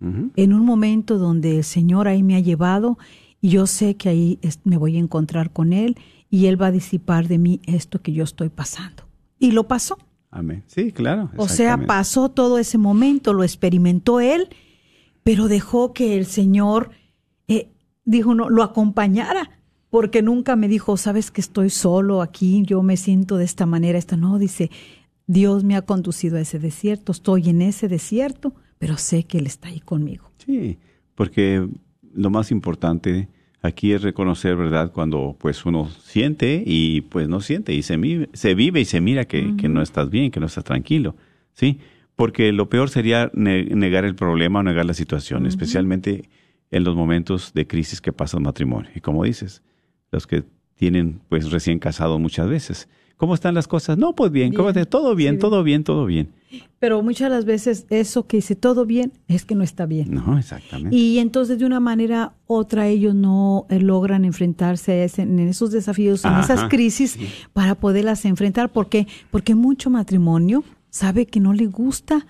en 0.02 0.54
un 0.54 0.65
momento 0.65 1.18
donde 1.18 1.58
el 1.58 1.63
Señor 1.65 2.08
ahí 2.08 2.24
me 2.24 2.38
ha 2.38 2.39
llevado 2.39 2.98
y 3.42 3.50
yo 3.50 3.68
sé 3.68 3.96
que 3.96 4.08
ahí 4.08 4.39
me 4.63 4.78
voy 4.78 4.96
a 4.96 5.00
encontrar 5.00 5.52
con 5.52 5.74
Él 5.74 5.98
y 6.30 6.46
Él 6.46 6.62
va 6.62 6.68
a 6.68 6.72
disipar 6.72 7.28
de 7.28 7.38
mí 7.38 7.60
esto 7.65 8.02
que 8.02 8.13
yo 8.13 8.24
estoy 8.24 8.48
pasando. 8.48 9.04
Y 9.39 9.52
lo 9.52 9.68
pasó. 9.68 9.98
Amén. 10.32 10.63
Sí, 10.68 10.94
claro. 10.94 11.32
O 11.36 11.50
sea, 11.50 11.86
pasó 11.86 12.30
todo 12.30 12.60
ese 12.60 12.78
momento, 12.78 13.34
lo 13.34 13.44
experimentó 13.44 14.22
Él, 14.22 14.48
pero 15.24 15.50
dejó 15.50 15.92
que 15.92 16.18
el 16.18 16.26
Señor, 16.26 16.92
eh, 17.50 17.70
dijo, 18.06 18.36
no, 18.36 18.50
lo 18.50 18.63
acompañara 18.63 19.59
porque 19.89 20.21
nunca 20.21 20.56
me 20.56 20.67
dijo, 20.67 20.97
sabes 20.97 21.32
que 21.32 21.41
estoy 21.41 21.69
solo 21.69 22.21
aquí, 22.21 22.63
yo 22.65 22.84
me 22.84 22.97
siento 22.97 23.38
de 23.38 23.45
esta 23.45 23.65
manera, 23.65 23.97
esta 23.97 24.17
no, 24.17 24.38
dice, 24.38 24.69
Dios 25.28 25.63
me 25.63 25.75
ha 25.75 25.82
conducido 25.82 26.38
a 26.38 26.41
ese 26.41 26.60
desierto, 26.60 27.12
estoy 27.12 27.49
en 27.49 27.62
ese 27.62 27.88
desierto, 27.88 28.54
pero 28.78 28.97
sé 28.97 29.23
que 29.23 29.39
Él 29.39 29.47
está 29.47 29.69
ahí 29.69 29.80
conmigo. 29.80 30.32
Sí, 30.45 30.78
porque 31.15 31.67
lo 32.13 32.30
más 32.30 32.52
importante 32.52 33.30
aquí 33.62 33.91
es 33.93 34.02
reconocer, 34.02 34.56
¿verdad? 34.56 34.91
Cuando 34.91 35.36
pues 35.39 35.65
uno 35.65 35.89
siente 36.04 36.63
y 36.65 37.02
pues 37.02 37.28
no 37.28 37.41
siente 37.41 37.73
y 37.73 37.82
se, 37.82 38.30
se 38.34 38.56
vive 38.56 38.82
y 38.82 38.86
se 38.86 39.02
mira 39.02 39.25
que, 39.25 39.43
no 39.69 39.82
estás 39.82 40.10
bien, 40.10 40.32
que 40.32 40.39
no 40.39 40.45
estás 40.45 40.63
tranquilo, 40.63 41.15
¿sí? 41.54 41.80
Porque 42.15 42.52
lo 42.52 42.69
peor 42.69 42.89
sería 42.89 43.32
negar 43.34 44.06
el 44.06 44.15
problema 44.15 44.60
o 44.60 44.63
negar 44.63 44.86
la 44.86 44.93
situación, 44.93 45.45
especialmente 45.45 46.30
en 46.71 46.84
los 46.84 46.95
momentos 46.95 47.54
de 47.54 47.65
crisis 47.65 48.02
que 48.02 48.12
pasa 48.12 48.38
el 48.38 48.43
matrimonio. 48.43 48.91
Y 48.93 48.99
como 48.99 49.23
dices, 49.23 49.62
los 50.12 50.28
que 50.28 50.43
tienen 50.76 51.22
pues 51.30 51.52
recién 51.52 51.80
casados 51.80 52.19
muchas 52.19 52.48
veces 52.48 52.88
¿Cómo 53.19 53.34
están 53.34 53.54
las 53.54 53.67
cosas? 53.67 53.98
No, 53.98 54.15
pues 54.15 54.32
bien, 54.32 54.54
¿cómo 54.54 54.72
todo 54.86 55.13
bien, 55.13 55.39
todo 55.39 55.62
bien, 55.62 55.84
todo 55.84 56.06
bien. 56.06 56.30
Pero 56.80 57.04
muchas 57.04 57.30
de 57.30 57.36
las 57.36 57.43
veces 57.43 57.86
eso 57.89 58.26
que 58.26 58.38
dice 58.38 58.56
todo 58.56 58.86
bien 58.86 59.12
es 59.28 59.43
que 59.43 59.56
no 59.56 59.63
está 59.65 59.86
bien. 59.86 60.13
No, 60.13 60.38
exactamente. 60.38 60.95
Y 60.95 61.19
entonces 61.19 61.60
de 61.60 61.65
una 61.65 61.82
manera 61.82 62.32
otra 62.48 62.88
ellos 62.88 63.13
no 63.13 63.65
eh, 63.69 63.82
logran 63.82 64.24
enfrentarse 64.24 65.04
a 65.04 65.22
en 65.22 65.38
esos 65.39 65.72
desafíos, 65.72 66.24
en 66.24 66.38
esas 66.38 66.69
crisis 66.69 67.19
para 67.52 67.76
poderlas 67.76 68.24
enfrentar. 68.24 68.72
¿Por 68.72 68.88
qué? 68.88 69.06
Porque 69.32 69.54
mucho 69.54 69.89
matrimonio 69.89 70.63
sabe 70.89 71.26
que 71.26 71.41
no 71.41 71.52
le 71.52 71.65
gusta 71.65 72.26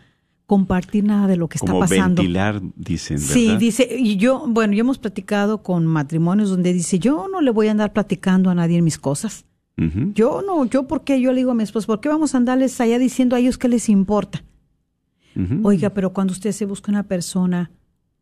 compartir 0.50 1.04
nada 1.04 1.28
de 1.28 1.38
lo 1.38 1.48
que 1.48 1.60
está 1.60 1.78
pasando. 1.78 2.24
ventilar, 2.24 2.60
dicen. 2.76 3.18
¿verdad? 3.18 3.34
Sí, 3.34 3.56
dice, 3.58 3.88
y 3.96 4.18
yo, 4.18 4.46
bueno, 4.48 4.74
yo 4.74 4.80
hemos 4.80 4.98
platicado 4.98 5.62
con 5.62 5.86
matrimonios 5.86 6.50
donde 6.50 6.74
dice, 6.74 6.98
yo 6.98 7.28
no 7.32 7.40
le 7.40 7.52
voy 7.52 7.68
a 7.68 7.72
andar 7.72 7.94
platicando 7.94 8.50
a 8.50 8.56
nadie 8.56 8.80
en 8.80 8.84
mis 8.84 8.98
cosas. 8.98 9.46
Yo 10.14 10.42
no, 10.42 10.66
yo 10.66 10.88
porque 10.88 11.22
yo 11.22 11.32
le 11.32 11.38
digo 11.38 11.52
a 11.52 11.54
mi 11.54 11.64
esposo, 11.64 11.88
¿por 11.88 12.02
qué 12.02 12.10
vamos 12.10 12.34
a 12.34 12.38
andarles 12.38 12.82
allá 12.82 13.00
diciendo 13.00 13.36
a 13.36 13.40
ellos 13.40 13.58
qué 13.58 13.70
les 13.70 13.90
importa? 13.90 14.44
Oiga, 15.64 15.92
pero 15.92 16.14
cuando 16.14 16.34
usted 16.34 16.52
se 16.52 16.66
busca 16.66 16.92
una 16.92 17.04
persona, 17.04 17.72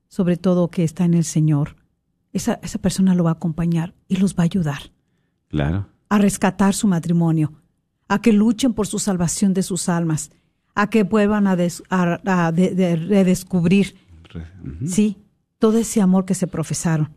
sobre 0.10 0.36
todo 0.36 0.68
que 0.68 0.84
está 0.84 1.06
en 1.06 1.14
el 1.14 1.24
Señor, 1.24 1.78
esa, 2.34 2.60
esa 2.62 2.78
persona 2.78 3.16
lo 3.16 3.24
va 3.24 3.32
a 3.32 3.34
acompañar 3.34 3.96
y 4.08 4.18
los 4.18 4.36
va 4.36 4.42
a 4.42 4.52
ayudar. 4.52 4.92
Claro. 5.48 5.88
A 6.10 6.18
rescatar 6.20 6.76
su 6.76 6.88
matrimonio, 6.88 7.54
a 8.10 8.22
que 8.22 8.34
luchen 8.34 8.74
por 8.74 8.86
su 8.86 9.00
salvación 9.00 9.54
de 9.54 9.64
sus 9.64 9.90
almas, 9.90 10.30
a 10.78 10.92
que 10.92 11.02
vuelvan 11.02 11.48
a, 11.48 11.56
redescubrir, 12.52 13.96
sí, 14.86 15.18
todo 15.58 15.80
ese 15.80 16.02
amor 16.02 16.26
que 16.26 16.36
se 16.36 16.46
profesaron, 16.46 17.10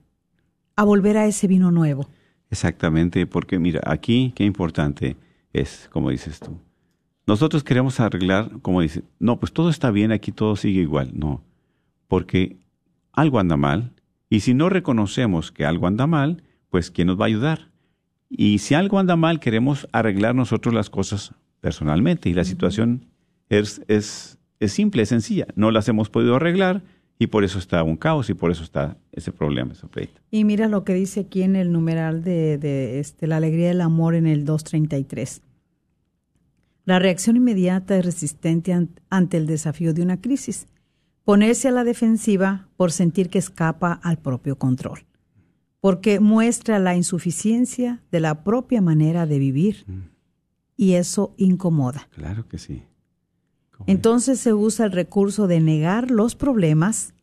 a 0.76 0.84
volver 0.84 1.18
a 1.18 1.26
ese 1.26 1.46
vino 1.46 1.70
nuevo. 1.70 2.08
Exactamente, 2.48 3.26
porque 3.26 3.58
mira, 3.58 3.82
aquí 3.84 4.32
qué 4.34 4.44
importante 4.44 5.18
es, 5.52 5.90
como 5.92 6.08
dices 6.08 6.40
tú, 6.40 6.58
nosotros 7.26 7.62
queremos 7.62 8.00
arreglar, 8.00 8.50
como 8.62 8.80
dice, 8.80 9.02
no, 9.18 9.38
pues 9.38 9.52
todo 9.52 9.68
está 9.68 9.90
bien, 9.90 10.10
aquí 10.10 10.32
todo 10.32 10.56
sigue 10.56 10.80
igual. 10.80 11.10
No, 11.12 11.44
porque 12.08 12.56
algo 13.12 13.38
anda 13.40 13.58
mal. 13.58 13.92
Y 14.30 14.40
si 14.40 14.54
no 14.54 14.70
reconocemos 14.70 15.52
que 15.52 15.66
algo 15.66 15.86
anda 15.86 16.06
mal, 16.06 16.44
pues 16.70 16.90
¿quién 16.90 17.08
nos 17.08 17.20
va 17.20 17.24
a 17.24 17.28
ayudar? 17.28 17.70
Y 18.30 18.60
si 18.60 18.74
algo 18.74 18.98
anda 18.98 19.16
mal, 19.16 19.38
queremos 19.38 19.86
arreglar 19.92 20.34
nosotros 20.34 20.74
las 20.74 20.88
cosas 20.88 21.34
personalmente. 21.60 22.30
Y 22.30 22.32
la 22.32 22.44
situación 22.44 23.09
es, 23.50 23.82
es, 23.88 24.38
es 24.58 24.72
simple, 24.72 25.02
es 25.02 25.10
sencilla. 25.10 25.46
No 25.54 25.70
las 25.70 25.88
hemos 25.88 26.08
podido 26.08 26.36
arreglar 26.36 26.82
y 27.18 27.26
por 27.26 27.44
eso 27.44 27.58
está 27.58 27.82
un 27.82 27.96
caos 27.96 28.30
y 28.30 28.34
por 28.34 28.50
eso 28.50 28.64
está 28.64 28.96
ese 29.12 29.32
problema, 29.32 29.72
ese 29.72 29.86
pleito. 29.86 30.22
Y 30.30 30.44
mira 30.44 30.68
lo 30.68 30.84
que 30.84 30.94
dice 30.94 31.20
aquí 31.20 31.42
en 31.42 31.56
el 31.56 31.70
numeral 31.70 32.24
de, 32.24 32.56
de 32.56 32.98
este, 32.98 33.26
la 33.26 33.36
alegría 33.36 33.68
del 33.68 33.82
amor 33.82 34.14
en 34.14 34.26
el 34.26 34.46
233. 34.46 35.42
La 36.86 36.98
reacción 36.98 37.36
inmediata 37.36 37.96
es 37.96 38.04
resistente 38.04 38.74
ante 39.10 39.36
el 39.36 39.46
desafío 39.46 39.92
de 39.92 40.02
una 40.02 40.20
crisis. 40.20 40.66
Ponerse 41.24 41.68
a 41.68 41.72
la 41.72 41.84
defensiva 41.84 42.68
por 42.76 42.90
sentir 42.90 43.28
que 43.28 43.38
escapa 43.38 43.92
al 44.02 44.18
propio 44.18 44.56
control. 44.56 45.04
Porque 45.80 46.20
muestra 46.20 46.78
la 46.78 46.96
insuficiencia 46.96 48.02
de 48.10 48.20
la 48.20 48.42
propia 48.42 48.80
manera 48.80 49.26
de 49.26 49.38
vivir. 49.38 49.84
Y 50.76 50.94
eso 50.94 51.34
incomoda. 51.36 52.08
Claro 52.12 52.48
que 52.48 52.58
sí. 52.58 52.82
Entonces 53.86 54.40
se 54.40 54.52
usa 54.52 54.86
el 54.86 54.92
recurso 54.92 55.46
de 55.46 55.60
negar 55.60 56.10
los 56.10 56.34
problemas, 56.34 57.14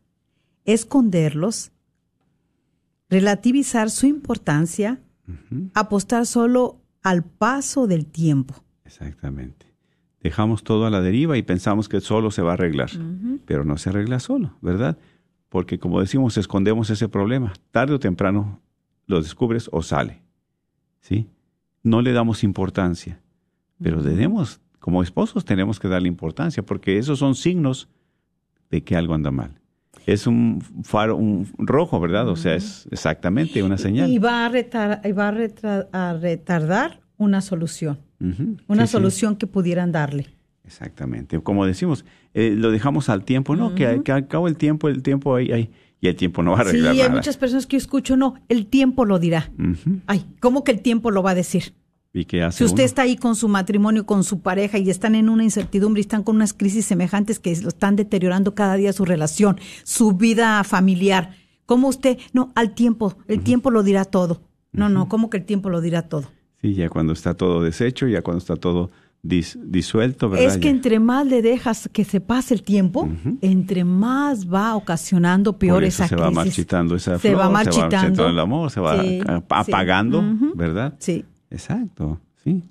esconderlos, 0.64 1.72
relativizar 3.08 3.90
su 3.90 4.06
importancia, 4.06 5.00
apostar 5.74 6.26
solo 6.26 6.80
al 7.02 7.24
paso 7.24 7.86
del 7.86 8.06
tiempo. 8.06 8.54
Exactamente. 8.84 9.66
Dejamos 10.20 10.64
todo 10.64 10.86
a 10.86 10.90
la 10.90 11.00
deriva 11.00 11.36
y 11.38 11.42
pensamos 11.42 11.88
que 11.88 12.00
solo 12.00 12.30
se 12.30 12.42
va 12.42 12.50
a 12.50 12.54
arreglar, 12.54 12.90
pero 13.46 13.64
no 13.64 13.78
se 13.78 13.90
arregla 13.90 14.18
solo, 14.18 14.56
¿verdad? 14.60 14.98
Porque 15.48 15.78
como 15.78 16.00
decimos, 16.00 16.36
escondemos 16.36 16.90
ese 16.90 17.08
problema. 17.08 17.52
Tarde 17.70 17.94
o 17.94 18.00
temprano 18.00 18.60
lo 19.06 19.22
descubres 19.22 19.70
o 19.72 19.82
sale. 19.82 20.22
¿Sí? 21.00 21.28
No 21.82 22.02
le 22.02 22.12
damos 22.12 22.44
importancia, 22.44 23.20
pero 23.80 24.02
debemos 24.02 24.60
como 24.88 25.02
esposos 25.02 25.44
tenemos 25.44 25.78
que 25.78 25.86
darle 25.86 26.08
importancia 26.08 26.62
porque 26.62 26.96
esos 26.96 27.18
son 27.18 27.34
signos 27.34 27.90
de 28.70 28.82
que 28.82 28.96
algo 28.96 29.12
anda 29.12 29.30
mal. 29.30 29.60
Es 30.06 30.26
un 30.26 30.62
faro, 30.82 31.14
un 31.14 31.46
rojo, 31.58 32.00
¿verdad? 32.00 32.26
O 32.30 32.36
sea, 32.36 32.54
es 32.54 32.88
exactamente 32.90 33.62
una 33.62 33.76
señal. 33.76 34.08
Y 34.08 34.18
va 34.18 34.46
a, 34.46 35.12
va 35.12 35.28
a, 35.92 36.14
retardar 36.14 37.00
una 37.18 37.42
solución, 37.42 37.98
una 38.66 38.86
solución 38.86 39.36
que 39.36 39.46
pudieran 39.46 39.92
darle. 39.92 40.28
Exactamente. 40.64 41.38
Como 41.38 41.66
decimos, 41.66 42.06
eh, 42.32 42.54
lo 42.56 42.70
dejamos 42.70 43.10
al 43.10 43.24
tiempo, 43.24 43.56
¿no? 43.56 43.74
que, 43.74 44.00
que, 44.02 44.12
al 44.12 44.26
cabo 44.26 44.48
el 44.48 44.56
tiempo, 44.56 44.88
el 44.88 45.02
tiempo 45.02 45.34
ahí, 45.34 45.52
ahí, 45.52 45.70
y 46.00 46.08
el 46.08 46.16
tiempo 46.16 46.42
no 46.42 46.52
va 46.52 46.58
a 46.58 46.60
arreglar 46.62 46.94
Sí, 46.94 47.02
hay 47.02 47.10
muchas 47.10 47.36
personas 47.36 47.66
que 47.66 47.76
yo 47.76 47.78
escucho, 47.82 48.16
no, 48.16 48.36
el 48.48 48.64
tiempo 48.68 49.04
lo 49.04 49.18
dirá. 49.18 49.52
Ay, 50.06 50.24
¿cómo 50.40 50.64
que 50.64 50.72
el 50.72 50.80
tiempo 50.80 51.10
lo 51.10 51.22
va 51.22 51.32
a 51.32 51.34
decir? 51.34 51.74
Si 52.50 52.64
usted 52.64 52.84
está 52.84 53.02
ahí 53.02 53.16
con 53.16 53.36
su 53.36 53.48
matrimonio, 53.48 54.06
con 54.06 54.24
su 54.24 54.40
pareja 54.40 54.78
y 54.78 54.88
están 54.88 55.14
en 55.14 55.28
una 55.28 55.44
incertidumbre 55.44 56.00
y 56.00 56.02
están 56.02 56.22
con 56.22 56.36
unas 56.36 56.54
crisis 56.54 56.86
semejantes 56.86 57.38
que 57.38 57.54
lo 57.60 57.68
están 57.68 57.96
deteriorando 57.96 58.54
cada 58.54 58.76
día 58.76 58.92
su 58.92 59.04
relación, 59.04 59.60
su 59.84 60.12
vida 60.12 60.64
familiar, 60.64 61.34
¿cómo 61.66 61.88
usted? 61.88 62.18
No, 62.32 62.50
al 62.54 62.74
tiempo, 62.74 63.14
el 63.28 63.42
tiempo 63.42 63.70
lo 63.70 63.82
dirá 63.82 64.04
todo. 64.04 64.40
No, 64.72 64.88
no, 64.88 65.08
¿cómo 65.08 65.28
que 65.28 65.36
el 65.36 65.44
tiempo 65.44 65.68
lo 65.68 65.80
dirá 65.80 66.02
todo? 66.02 66.30
Sí, 66.60 66.74
ya 66.74 66.88
cuando 66.88 67.12
está 67.12 67.34
todo 67.34 67.62
deshecho, 67.62 68.08
ya 68.08 68.22
cuando 68.22 68.38
está 68.38 68.56
todo 68.56 68.90
disuelto, 69.22 70.30
¿verdad? 70.30 70.46
Es 70.46 70.58
que 70.58 70.68
entre 70.68 71.00
más 71.00 71.26
le 71.26 71.42
dejas 71.42 71.90
que 71.92 72.04
se 72.04 72.20
pase 72.20 72.54
el 72.54 72.62
tiempo, 72.62 73.08
entre 73.42 73.84
más 73.84 74.50
va 74.50 74.76
ocasionando 74.76 75.58
peor 75.58 75.84
esa 75.84 76.08
se 76.08 76.16
va 76.16 76.30
marchitando 76.30 76.94
esa 76.94 77.18
se 77.18 77.34
va 77.34 77.50
marchitando. 77.50 77.90
se 77.90 77.96
va 77.96 78.00
marchitando 78.00 78.28
el 78.28 78.38
amor, 78.38 78.70
se 78.70 78.80
va 78.80 79.02
apagando, 79.48 80.22
¿verdad? 80.54 80.94
Sí. 80.98 81.24
Exacto, 81.50 82.20
sí. 82.42 82.62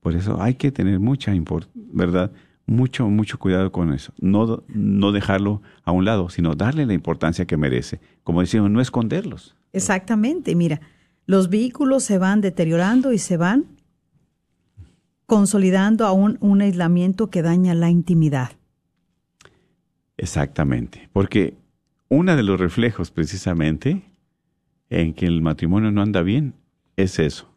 Por 0.00 0.14
eso 0.14 0.40
hay 0.40 0.54
que 0.54 0.70
tener 0.70 1.00
mucha, 1.00 1.32
¿verdad? 1.74 2.30
Mucho, 2.66 3.08
mucho 3.08 3.38
cuidado 3.38 3.72
con 3.72 3.92
eso. 3.92 4.12
No, 4.20 4.62
no 4.68 5.12
dejarlo 5.12 5.62
a 5.84 5.92
un 5.92 6.04
lado, 6.04 6.28
sino 6.28 6.54
darle 6.54 6.86
la 6.86 6.94
importancia 6.94 7.44
que 7.44 7.56
merece. 7.56 8.00
Como 8.22 8.40
decimos, 8.40 8.70
no 8.70 8.80
esconderlos. 8.80 9.56
Exactamente. 9.72 10.54
Mira, 10.54 10.80
los 11.26 11.50
vehículos 11.50 12.04
se 12.04 12.18
van 12.18 12.40
deteriorando 12.40 13.12
y 13.12 13.18
se 13.18 13.36
van 13.36 13.64
consolidando 15.26 16.06
aún 16.06 16.38
un 16.40 16.60
aislamiento 16.60 17.28
que 17.28 17.42
daña 17.42 17.74
la 17.74 17.90
intimidad. 17.90 18.52
Exactamente. 20.16 21.08
Porque 21.12 21.56
uno 22.08 22.36
de 22.36 22.42
los 22.44 22.60
reflejos 22.60 23.10
precisamente 23.10 24.02
en 24.88 25.14
que 25.14 25.26
el 25.26 25.42
matrimonio 25.42 25.90
no 25.90 26.02
anda 26.02 26.22
bien 26.22 26.54
es 26.96 27.18
eso 27.18 27.55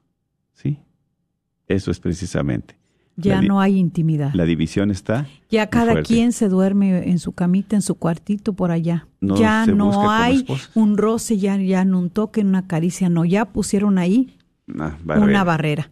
eso 1.67 1.91
es 1.91 1.99
precisamente. 1.99 2.77
Ya 3.15 3.41
no 3.41 3.59
hay 3.59 3.77
intimidad. 3.77 4.33
La 4.33 4.45
división 4.45 4.91
está. 4.91 5.27
Ya 5.49 5.67
cada 5.67 6.01
quien 6.03 6.31
se 6.31 6.47
duerme 6.47 7.09
en 7.09 7.19
su 7.19 7.33
camita, 7.33 7.75
en 7.75 7.81
su 7.81 7.95
cuartito 7.95 8.53
por 8.53 8.71
allá. 8.71 9.07
ya 9.21 9.65
no 9.65 10.09
hay 10.09 10.45
un 10.73 10.97
roce, 10.97 11.37
ya, 11.37 11.57
ya 11.57 11.83
no 11.85 11.99
un 11.99 12.09
toque, 12.09 12.41
una 12.41 12.65
caricia, 12.65 13.09
no. 13.09 13.25
Ya 13.25 13.45
pusieron 13.45 13.97
ahí 13.97 14.37
una 14.67 15.43
barrera. 15.43 15.91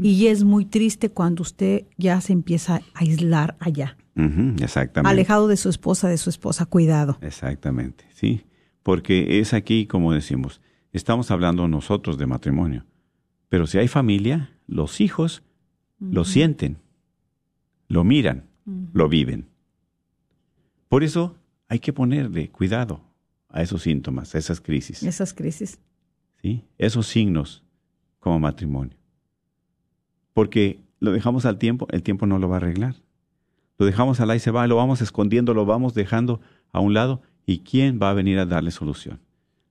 Y 0.00 0.26
es 0.26 0.44
muy 0.44 0.64
triste 0.64 1.10
cuando 1.10 1.42
usted 1.42 1.84
ya 1.98 2.20
se 2.20 2.32
empieza 2.32 2.76
a 2.76 2.82
aislar 2.94 3.56
allá. 3.58 3.96
Exactamente. 4.60 5.10
Alejado 5.10 5.48
de 5.48 5.56
su 5.56 5.68
esposa, 5.68 6.08
de 6.08 6.16
su 6.18 6.30
esposa. 6.30 6.66
Cuidado. 6.66 7.18
Exactamente, 7.20 8.04
sí. 8.14 8.44
Porque 8.82 9.40
es 9.40 9.52
aquí, 9.52 9.86
como 9.86 10.12
decimos, 10.12 10.60
estamos 10.92 11.30
hablando 11.30 11.68
nosotros 11.68 12.16
de 12.16 12.26
matrimonio. 12.26 12.84
Pero 13.48 13.66
si 13.66 13.78
hay 13.78 13.88
familia, 13.88 14.50
los 14.66 15.00
hijos 15.00 15.42
lo 15.98 16.24
sienten, 16.24 16.78
lo 17.88 18.04
miran, 18.04 18.44
lo 18.92 19.08
viven. 19.08 19.48
Por 20.88 21.04
eso 21.04 21.36
hay 21.68 21.78
que 21.78 21.92
ponerle 21.92 22.50
cuidado 22.50 23.00
a 23.48 23.62
esos 23.62 23.82
síntomas, 23.82 24.34
a 24.34 24.38
esas 24.38 24.60
crisis. 24.60 25.02
Esas 25.02 25.32
crisis. 25.32 25.78
¿Sí? 26.42 26.64
Esos 26.78 27.06
signos 27.06 27.64
como 28.20 28.38
matrimonio. 28.38 28.96
Porque 30.32 30.80
lo 31.00 31.12
dejamos 31.12 31.46
al 31.46 31.58
tiempo, 31.58 31.86
el 31.90 32.02
tiempo 32.02 32.26
no 32.26 32.38
lo 32.38 32.48
va 32.48 32.56
a 32.56 32.58
arreglar. 32.58 32.96
Lo 33.78 33.86
dejamos 33.86 34.20
al 34.20 34.34
y 34.34 34.38
se 34.38 34.50
va, 34.50 34.66
lo 34.66 34.76
vamos 34.76 35.00
escondiendo, 35.02 35.54
lo 35.54 35.66
vamos 35.66 35.94
dejando 35.94 36.40
a 36.72 36.80
un 36.80 36.94
lado. 36.94 37.22
¿Y 37.44 37.60
quién 37.60 38.00
va 38.02 38.10
a 38.10 38.14
venir 38.14 38.38
a 38.38 38.46
darle 38.46 38.70
solución? 38.70 39.20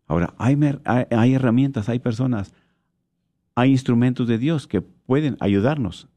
Ahora, 0.07 0.33
hay, 0.37 0.57
hay 0.85 1.33
herramientas, 1.33 1.89
hay 1.89 1.99
personas, 1.99 2.53
hay 3.55 3.71
instrumentos 3.71 4.27
de 4.27 4.37
Dios 4.37 4.67
que 4.67 4.81
pueden 4.81 5.37
ayudarnos 5.39 6.07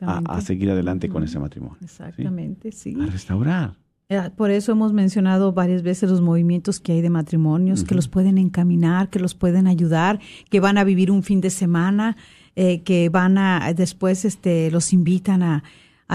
a, 0.00 0.40
seguir 0.40 0.70
adelante 0.70 1.08
con 1.08 1.24
ese 1.24 1.38
matrimonio. 1.38 1.78
Exactamente, 1.82 2.72
¿sí? 2.72 2.96
A 3.00 3.06
restaurar. 3.06 3.76
Eh, 4.08 4.30
por 4.36 4.52
eso 4.52 4.70
hemos 4.70 4.92
mencionado 4.92 5.52
varias 5.52 5.82
veces 5.82 6.08
los 6.08 6.20
movimientos 6.20 6.78
que 6.78 6.92
hay 6.92 7.00
de 7.00 7.10
matrimonios, 7.10 7.82
que 7.82 7.96
los 7.96 8.06
pueden 8.06 8.38
encaminar, 8.38 9.10
que 9.10 9.18
los 9.18 9.34
pueden 9.34 9.66
ayudar, 9.66 10.20
que 10.48 10.60
van 10.60 10.78
a 10.78 10.84
vivir 10.84 11.10
un 11.10 11.24
fin 11.24 11.40
de 11.40 11.50
semana, 11.50 12.16
eh, 12.54 12.82
que 12.82 13.08
van 13.08 13.36
a 13.36 13.72
después 13.74 14.24
este, 14.24 14.70
los 14.70 14.92
invitan 14.92 15.42
a, 15.42 15.64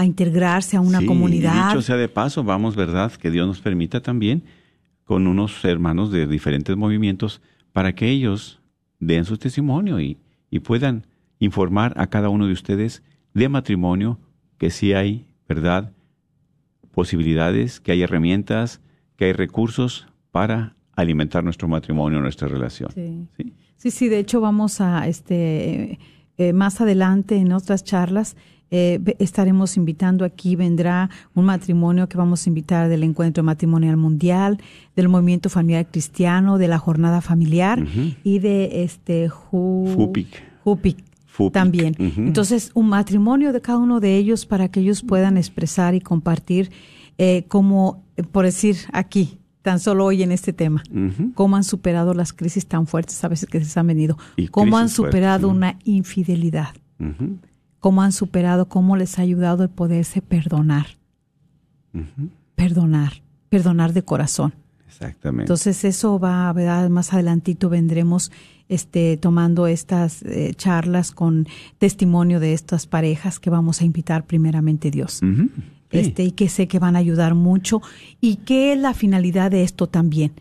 integrarse 0.02 0.78
a 0.78 0.80
una 0.80 1.00
sí, 1.00 1.06
comunidad. 1.06 1.68
Dicho 1.68 1.82
sea 1.82 1.98
de 1.98 2.08
paso, 2.08 2.42
vamos, 2.42 2.76
¿verdad? 2.76 3.12
Que 3.12 3.30
Dios 3.30 3.46
nos 3.46 3.60
permita 3.60 4.00
también 4.00 4.42
con 5.04 5.26
unos 5.26 5.62
hermanos 5.66 6.10
de 6.10 6.26
diferentes 6.26 6.74
movimientos 6.78 7.42
para 7.74 7.94
que 7.94 8.08
ellos 8.08 8.62
den 9.00 9.26
su 9.26 9.36
testimonio 9.36 10.00
y, 10.00 10.16
y 10.52 10.60
puedan 10.60 11.06
informar 11.40 11.94
a 11.96 12.06
cada 12.08 12.28
uno 12.28 12.46
de 12.46 12.52
ustedes 12.52 13.02
de 13.34 13.48
matrimonio 13.48 14.20
que 14.58 14.70
sí 14.70 14.92
hay, 14.92 15.26
¿verdad? 15.48 15.92
Posibilidades, 16.92 17.80
que 17.80 17.92
hay 17.92 18.02
herramientas, 18.02 18.80
que 19.16 19.24
hay 19.24 19.32
recursos 19.32 20.06
para 20.30 20.76
alimentar 20.94 21.42
nuestro 21.42 21.68
matrimonio, 21.68 22.20
nuestra 22.20 22.48
relación. 22.48 22.90
Sí, 22.92 23.26
sí, 23.78 23.90
sí, 23.90 24.08
de 24.08 24.18
hecho 24.18 24.42
vamos 24.42 24.82
a, 24.82 25.08
este, 25.08 25.98
eh, 26.36 26.52
más 26.52 26.82
adelante 26.82 27.36
en 27.36 27.52
otras 27.52 27.82
charlas, 27.82 28.36
eh, 28.74 28.98
estaremos 29.18 29.76
invitando 29.76 30.24
aquí, 30.24 30.56
vendrá 30.56 31.10
un 31.34 31.44
matrimonio 31.44 32.08
que 32.08 32.16
vamos 32.16 32.46
a 32.46 32.48
invitar 32.48 32.88
del 32.88 33.02
Encuentro 33.02 33.44
Matrimonial 33.44 33.98
Mundial, 33.98 34.58
del 34.96 35.10
Movimiento 35.10 35.50
Familiar 35.50 35.86
Cristiano, 35.90 36.56
de 36.56 36.68
la 36.68 36.78
Jornada 36.78 37.20
Familiar 37.20 37.84
y 38.24 38.38
de 38.38 38.82
este 38.82 39.28
Jupic. 39.28 40.42
Jupic 40.64 41.04
también. 41.52 41.94
Entonces, 41.98 42.70
un 42.72 42.88
matrimonio 42.88 43.52
de 43.52 43.60
cada 43.60 43.76
uno 43.76 44.00
de 44.00 44.16
ellos 44.16 44.46
para 44.46 44.70
que 44.70 44.80
ellos 44.80 45.02
puedan 45.02 45.36
expresar 45.36 45.94
y 45.94 46.00
compartir 46.00 46.70
eh, 47.18 47.44
como, 47.48 48.02
por 48.32 48.46
decir 48.46 48.76
aquí, 48.94 49.38
tan 49.60 49.80
solo 49.80 50.06
hoy 50.06 50.22
en 50.22 50.32
este 50.32 50.54
tema, 50.54 50.82
cómo 51.34 51.56
han 51.56 51.64
superado 51.64 52.14
las 52.14 52.32
crisis 52.32 52.64
tan 52.64 52.86
fuertes 52.86 53.22
a 53.22 53.28
veces 53.28 53.50
que 53.50 53.62
se 53.62 53.78
han 53.78 53.86
venido, 53.86 54.16
cómo 54.50 54.78
han 54.78 54.88
superado 54.88 55.50
una 55.50 55.78
infidelidad 55.84 56.70
cómo 57.82 58.02
han 58.02 58.12
superado, 58.12 58.68
cómo 58.68 58.96
les 58.96 59.18
ha 59.18 59.22
ayudado 59.22 59.64
el 59.64 59.68
poderse 59.68 60.22
perdonar. 60.22 60.86
Perdonar, 62.54 63.22
perdonar 63.48 63.92
de 63.92 64.04
corazón. 64.04 64.54
Exactamente. 64.86 65.42
Entonces 65.42 65.84
eso 65.84 66.20
va, 66.20 66.52
¿verdad? 66.52 66.88
Más 66.90 67.12
adelantito 67.12 67.68
vendremos 67.68 68.30
este, 68.68 69.16
tomando 69.16 69.66
estas 69.66 70.22
eh, 70.22 70.54
charlas 70.54 71.10
con 71.10 71.48
testimonio 71.78 72.38
de 72.38 72.52
estas 72.52 72.86
parejas 72.86 73.40
que 73.40 73.50
vamos 73.50 73.80
a 73.80 73.84
invitar 73.84 74.26
primeramente 74.26 74.92
Dios. 74.92 75.20
Este, 75.90 76.22
y 76.22 76.30
que 76.30 76.48
sé 76.48 76.68
que 76.68 76.78
van 76.78 76.94
a 76.94 77.00
ayudar 77.00 77.34
mucho. 77.34 77.82
¿Y 78.20 78.36
qué 78.36 78.74
es 78.74 78.78
la 78.78 78.94
finalidad 78.94 79.50
de 79.50 79.64
esto 79.64 79.88
también? 79.88 80.34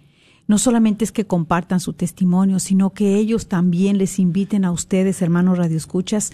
No 0.47 0.59
solamente 0.59 1.05
es 1.05 1.11
que 1.11 1.25
compartan 1.25 1.79
su 1.79 1.93
testimonio, 1.93 2.59
sino 2.59 2.91
que 2.91 3.15
ellos 3.15 3.47
también 3.47 3.97
les 3.97 4.19
inviten 4.19 4.63
a 4.63 4.71
ustedes, 4.71 5.23
hermanos 5.23 5.57
radioescuchas, 5.57 6.33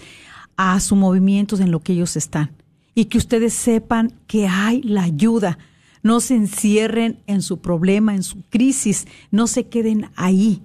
a 0.58 0.78
sus 0.80 0.98
movimientos 0.98 1.60
en 1.60 1.70
lo 1.70 1.80
que 1.80 1.94
ellos 1.94 2.16
están. 2.16 2.50
Y 2.94 3.06
que 3.06 3.16
ustedes 3.16 3.54
sepan 3.54 4.12
que 4.26 4.46
hay 4.46 4.82
la 4.82 5.04
ayuda. 5.04 5.56
No 6.02 6.20
se 6.20 6.34
encierren 6.34 7.20
en 7.26 7.40
su 7.42 7.60
problema, 7.60 8.14
en 8.14 8.24
su 8.24 8.42
crisis. 8.50 9.06
No 9.30 9.46
se 9.46 9.68
queden 9.68 10.10
ahí. 10.16 10.60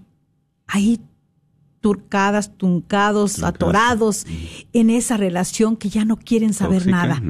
Ahí 0.67 0.99
turcadas, 1.79 2.57
tuncados, 2.57 3.43
atorados 3.43 4.25
en 4.71 4.89
esa 4.89 5.17
relación 5.17 5.75
que 5.75 5.89
ya 5.89 6.05
no 6.05 6.15
quieren 6.15 6.53
saber 6.53 6.87
nada, 6.87 7.21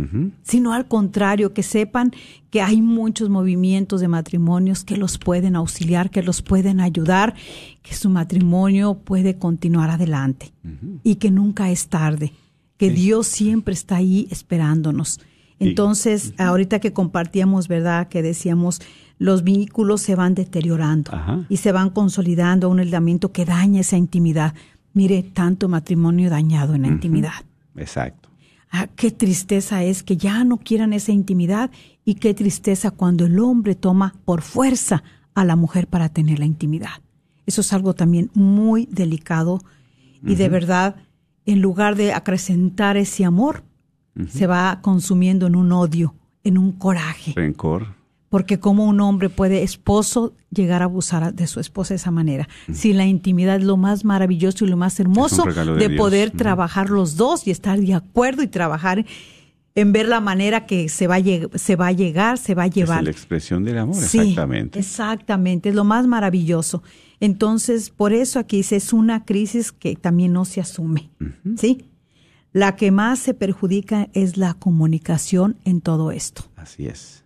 sino 0.44 0.74
al 0.74 0.88
contrario, 0.88 1.56
que 1.56 1.64
sepan 1.64 2.12
que 2.52 2.62
hay 2.62 2.80
muchos 2.80 3.30
movimientos 3.30 4.00
de 4.00 4.08
matrimonios 4.08 4.84
que 4.84 4.96
los 4.96 5.18
pueden 5.18 5.56
auxiliar, 5.56 6.12
que 6.12 6.22
los 6.22 6.44
pueden 6.44 6.82
ayudar, 6.82 7.34
que 7.82 7.96
su 7.96 8.12
matrimonio 8.12 8.94
puede 8.94 9.40
continuar 9.40 9.90
adelante 9.90 10.54
y 11.02 11.16
que 11.16 11.32
nunca 11.32 11.72
es 11.72 11.88
tarde, 11.88 12.32
que 12.78 12.90
Dios 12.90 13.28
siempre 13.28 13.74
está 13.74 13.98
ahí 13.98 14.28
esperándonos. 14.32 15.20
Entonces, 15.60 16.34
ahorita 16.38 16.80
que 16.80 16.94
compartíamos, 16.94 17.68
¿verdad? 17.68 18.10
Que 18.10 18.22
decíamos, 18.22 18.82
los 19.18 19.44
vínculos 19.44 20.02
se 20.02 20.16
van 20.16 20.36
deteriorando 20.36 21.12
y 21.48 21.58
se 21.58 21.72
van 21.72 21.90
consolidando 21.90 22.68
a 22.68 22.70
un 22.70 22.80
aislamiento 22.80 23.32
que 23.32 23.46
daña 23.46 23.82
esa 23.82 23.98
intimidad. 23.98 24.54
Mire, 24.94 25.24
tanto 25.24 25.70
matrimonio 25.70 26.30
dañado 26.30 26.76
en 26.76 26.84
la 26.84 26.88
intimidad. 26.90 27.46
Exacto. 27.76 28.30
Ah, 28.70 28.88
qué 28.88 29.12
tristeza 29.12 29.84
es 29.84 30.02
que 30.02 30.18
ya 30.18 30.44
no 30.44 30.58
quieran 30.58 30.94
esa 30.94 31.12
intimidad 31.12 31.70
y 32.06 32.16
qué 32.16 32.34
tristeza 32.34 32.92
cuando 32.92 33.26
el 33.26 33.40
hombre 33.40 33.76
toma 33.76 34.16
por 34.26 34.42
fuerza 34.42 35.04
a 35.36 35.46
la 35.46 35.56
mujer 35.56 35.88
para 35.88 36.10
tener 36.10 36.40
la 36.40 36.46
intimidad. 36.46 37.02
Eso 37.46 37.62
es 37.62 37.72
algo 37.72 37.94
también 37.94 38.32
muy 38.34 38.88
delicado 38.92 39.62
y 40.26 40.36
de 40.36 40.50
verdad, 40.50 40.96
en 41.46 41.62
lugar 41.62 41.96
de 41.96 42.14
acrecentar 42.14 42.98
ese 42.98 43.26
amor, 43.26 43.64
se 44.28 44.46
va 44.46 44.80
consumiendo 44.82 45.48
en 45.48 45.56
un 45.56 45.72
odio, 45.72 46.16
en 46.44 46.58
un 46.58 46.72
coraje. 46.72 47.34
Rencor 47.36 47.88
porque 48.34 48.60
como 48.60 48.88
un 48.88 49.00
hombre 49.00 49.30
puede, 49.30 49.62
esposo, 49.62 50.34
llegar 50.50 50.82
a 50.82 50.86
abusar 50.86 51.36
de 51.36 51.46
su 51.46 51.60
esposa 51.60 51.94
de 51.94 51.98
esa 51.98 52.10
manera. 52.10 52.50
Si 52.74 52.92
la 52.92 53.06
intimidad 53.06 53.58
es 53.58 53.64
lo 53.64 53.78
más 53.78 54.06
maravilloso 54.06 54.66
y 54.66 54.70
lo 54.70 54.76
más 54.76 55.00
hermoso 55.00 55.44
de, 55.44 55.92
poder 55.92 56.32
trabajar 56.32 56.90
los 56.90 57.16
dos 57.16 57.46
y 57.46 57.52
estar 57.52 57.80
de 57.80 57.94
acuerdo 57.94 58.42
y 58.42 58.48
trabajar 58.48 59.06
en 59.76 59.92
ver 59.94 60.08
la 60.08 60.20
manera 60.20 60.66
que 60.66 60.90
se 60.90 61.06
va, 61.06 61.18
a 61.18 61.22
se 61.60 61.76
va 61.76 61.86
a 61.86 61.92
llegar, 61.92 62.40
se 62.40 62.56
va 62.56 62.64
a 62.64 62.68
llevar. 62.68 63.02
Es 63.02 63.06
la 63.06 63.12
expresión 63.12 63.64
del 63.64 63.78
amor, 63.78 64.04
exactamente. 64.04 64.80
Exactamente, 64.80 65.70
es 65.70 65.76
lo 65.76 65.84
más 65.84 66.08
maravilloso. 66.08 66.82
Entonces, 67.24 67.90
por 67.90 68.12
eso 68.12 68.38
aquí 68.38 68.58
dice, 68.58 68.76
es 68.76 68.92
una 68.92 69.24
crisis 69.24 69.72
que 69.72 69.96
también 69.96 70.34
no 70.34 70.44
se 70.44 70.60
asume, 70.60 71.10
¿sí? 71.56 71.86
La 72.52 72.76
que 72.76 72.92
más 72.92 73.18
se 73.18 73.34
perjudica 73.34 74.10
es 74.12 74.36
la 74.36 74.56
comunicación 74.56 75.56
en 75.64 75.80
todo 75.80 76.12
esto. 76.12 76.44
Así 76.58 76.86
es. 76.86 77.24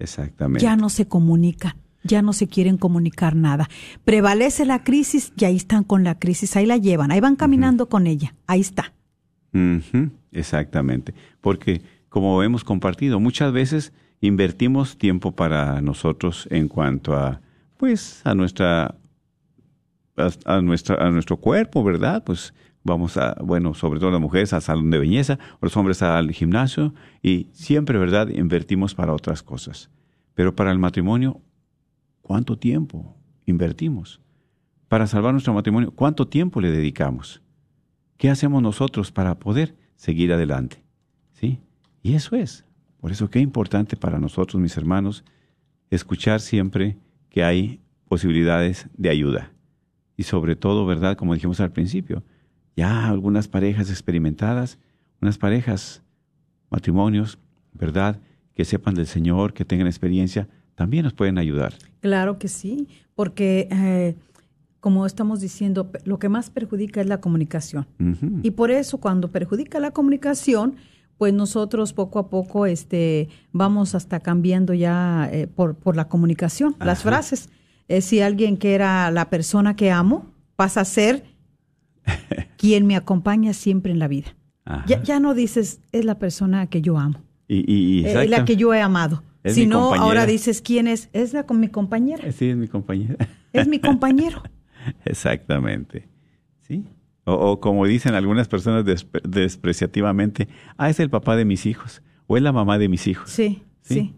Exactamente. 0.00 0.64
Ya 0.64 0.74
no 0.74 0.88
se 0.88 1.06
comunican, 1.06 1.76
ya 2.02 2.22
no 2.22 2.32
se 2.32 2.48
quieren 2.48 2.76
comunicar 2.76 3.36
nada. 3.36 3.70
Prevalece 4.04 4.64
la 4.64 4.82
crisis 4.82 5.32
y 5.36 5.44
ahí 5.44 5.54
están 5.54 5.84
con 5.84 6.02
la 6.02 6.18
crisis, 6.18 6.56
ahí 6.56 6.66
la 6.66 6.76
llevan, 6.76 7.12
ahí 7.12 7.20
van 7.20 7.36
caminando 7.36 7.88
con 7.88 8.08
ella, 8.08 8.34
ahí 8.48 8.60
está. 8.60 8.94
Exactamente, 10.32 11.14
porque 11.40 11.82
como 12.08 12.42
hemos 12.42 12.64
compartido, 12.64 13.20
muchas 13.20 13.52
veces 13.52 13.92
invertimos 14.20 14.98
tiempo 14.98 15.30
para 15.36 15.80
nosotros 15.80 16.48
en 16.50 16.66
cuanto 16.66 17.14
a, 17.14 17.40
pues, 17.76 18.22
a 18.24 18.34
nuestra, 18.34 18.96
a, 20.20 20.30
a 20.44 20.60
nuestro 20.60 21.36
cuerpo, 21.38 21.82
¿verdad? 21.82 22.22
Pues 22.24 22.54
vamos 22.82 23.16
a, 23.16 23.36
bueno, 23.42 23.74
sobre 23.74 24.00
todo 24.00 24.10
las 24.10 24.20
mujeres 24.20 24.52
al 24.52 24.62
salón 24.62 24.90
de 24.90 24.98
belleza, 24.98 25.38
los 25.60 25.76
hombres 25.76 26.02
al 26.02 26.30
gimnasio, 26.32 26.94
y 27.22 27.48
siempre, 27.52 27.98
¿verdad?, 27.98 28.28
invertimos 28.28 28.94
para 28.94 29.12
otras 29.12 29.42
cosas. 29.42 29.90
Pero 30.34 30.54
para 30.54 30.72
el 30.72 30.78
matrimonio, 30.78 31.40
¿cuánto 32.22 32.58
tiempo 32.58 33.16
invertimos? 33.46 34.20
Para 34.88 35.06
salvar 35.06 35.32
nuestro 35.32 35.54
matrimonio, 35.54 35.92
¿cuánto 35.92 36.26
tiempo 36.26 36.60
le 36.60 36.70
dedicamos? 36.70 37.42
¿Qué 38.16 38.30
hacemos 38.30 38.62
nosotros 38.62 39.12
para 39.12 39.38
poder 39.38 39.76
seguir 39.96 40.32
adelante? 40.32 40.82
¿Sí? 41.32 41.60
Y 42.02 42.14
eso 42.14 42.36
es. 42.36 42.64
Por 42.98 43.12
eso 43.12 43.30
qué 43.30 43.40
importante 43.40 43.96
para 43.96 44.18
nosotros, 44.18 44.60
mis 44.60 44.76
hermanos, 44.76 45.24
escuchar 45.90 46.40
siempre 46.40 46.98
que 47.28 47.44
hay 47.44 47.80
posibilidades 48.08 48.88
de 48.96 49.10
ayuda. 49.10 49.52
Y 50.20 50.24
sobre 50.24 50.54
todo, 50.54 50.84
¿verdad? 50.84 51.16
Como 51.16 51.32
dijimos 51.32 51.60
al 51.60 51.72
principio, 51.72 52.22
ya 52.76 53.08
algunas 53.08 53.48
parejas 53.48 53.88
experimentadas, 53.88 54.78
unas 55.22 55.38
parejas, 55.38 56.02
matrimonios, 56.68 57.38
¿verdad? 57.72 58.20
Que 58.52 58.66
sepan 58.66 58.94
del 58.94 59.06
Señor, 59.06 59.54
que 59.54 59.64
tengan 59.64 59.86
experiencia, 59.86 60.46
también 60.74 61.04
nos 61.04 61.14
pueden 61.14 61.38
ayudar. 61.38 61.72
Claro 62.00 62.38
que 62.38 62.48
sí, 62.48 62.86
porque 63.14 63.66
eh, 63.70 64.14
como 64.80 65.06
estamos 65.06 65.40
diciendo, 65.40 65.90
lo 66.04 66.18
que 66.18 66.28
más 66.28 66.50
perjudica 66.50 67.00
es 67.00 67.06
la 67.06 67.22
comunicación. 67.22 67.86
Y 68.42 68.50
por 68.50 68.70
eso 68.70 68.98
cuando 68.98 69.28
perjudica 69.28 69.80
la 69.80 69.92
comunicación, 69.92 70.74
pues 71.16 71.32
nosotros 71.32 71.94
poco 71.94 72.18
a 72.18 72.28
poco 72.28 72.66
este, 72.66 73.30
vamos 73.52 73.94
hasta 73.94 74.20
cambiando 74.20 74.74
ya 74.74 75.30
eh, 75.32 75.46
por, 75.46 75.76
por 75.76 75.96
la 75.96 76.08
comunicación, 76.08 76.76
las 76.78 77.04
frases. 77.04 77.48
Eh, 77.90 78.02
si 78.02 78.20
alguien 78.20 78.56
que 78.56 78.76
era 78.76 79.10
la 79.10 79.30
persona 79.30 79.74
que 79.74 79.90
amo 79.90 80.32
pasa 80.54 80.82
a 80.82 80.84
ser 80.84 81.24
quien 82.56 82.86
me 82.86 82.94
acompaña 82.94 83.52
siempre 83.52 83.90
en 83.90 83.98
la 83.98 84.06
vida. 84.06 84.36
Ya, 84.86 85.02
ya, 85.02 85.18
no 85.18 85.34
dices, 85.34 85.80
es 85.90 86.04
la 86.04 86.20
persona 86.20 86.68
que 86.68 86.82
yo 86.82 86.96
amo. 86.96 87.20
Y, 87.48 88.04
es 88.06 88.30
la 88.30 88.44
que 88.44 88.54
yo 88.54 88.72
he 88.72 88.80
amado. 88.80 89.24
sino 89.44 89.92
ahora 89.92 90.24
dices, 90.24 90.62
¿quién 90.62 90.86
es? 90.86 91.08
Es 91.12 91.32
la 91.32 91.46
con 91.46 91.58
mi 91.58 91.66
compañera. 91.66 92.30
Sí, 92.30 92.50
es 92.50 92.56
mi 92.56 92.68
compañera. 92.68 93.16
Es 93.52 93.66
mi 93.66 93.80
compañero. 93.80 94.40
Exactamente. 95.04 96.08
¿Sí? 96.60 96.84
O, 97.24 97.58
como 97.58 97.86
dicen 97.86 98.14
algunas 98.14 98.46
personas 98.46 98.84
despreciativamente, 99.24 100.46
ah, 100.76 100.88
es 100.88 101.00
el 101.00 101.10
papá 101.10 101.34
de 101.34 101.44
mis 101.44 101.66
hijos 101.66 102.02
o 102.28 102.36
es 102.36 102.42
la 102.44 102.52
mamá 102.52 102.78
de 102.78 102.88
mis 102.88 103.08
hijos. 103.08 103.28
Sí, 103.28 103.64
sí. 103.80 103.94
sí. 103.94 104.14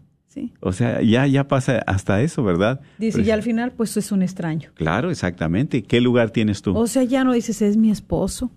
O 0.59 0.71
sea, 0.71 1.01
ya, 1.01 1.27
ya 1.27 1.47
pasa 1.47 1.83
hasta 1.85 2.21
eso, 2.21 2.43
¿verdad? 2.43 2.81
Dice, 2.97 3.21
y 3.21 3.31
al 3.31 3.43
final, 3.43 3.71
pues 3.71 3.95
es 3.97 4.11
un 4.11 4.21
extraño. 4.21 4.71
Claro, 4.75 5.11
exactamente. 5.11 5.83
¿Qué 5.83 6.01
lugar 6.01 6.31
tienes 6.31 6.61
tú? 6.61 6.75
O 6.77 6.87
sea, 6.87 7.03
ya 7.03 7.23
no 7.23 7.33
dices, 7.33 7.61
es 7.61 7.77
mi 7.77 7.91
esposo. 7.91 8.51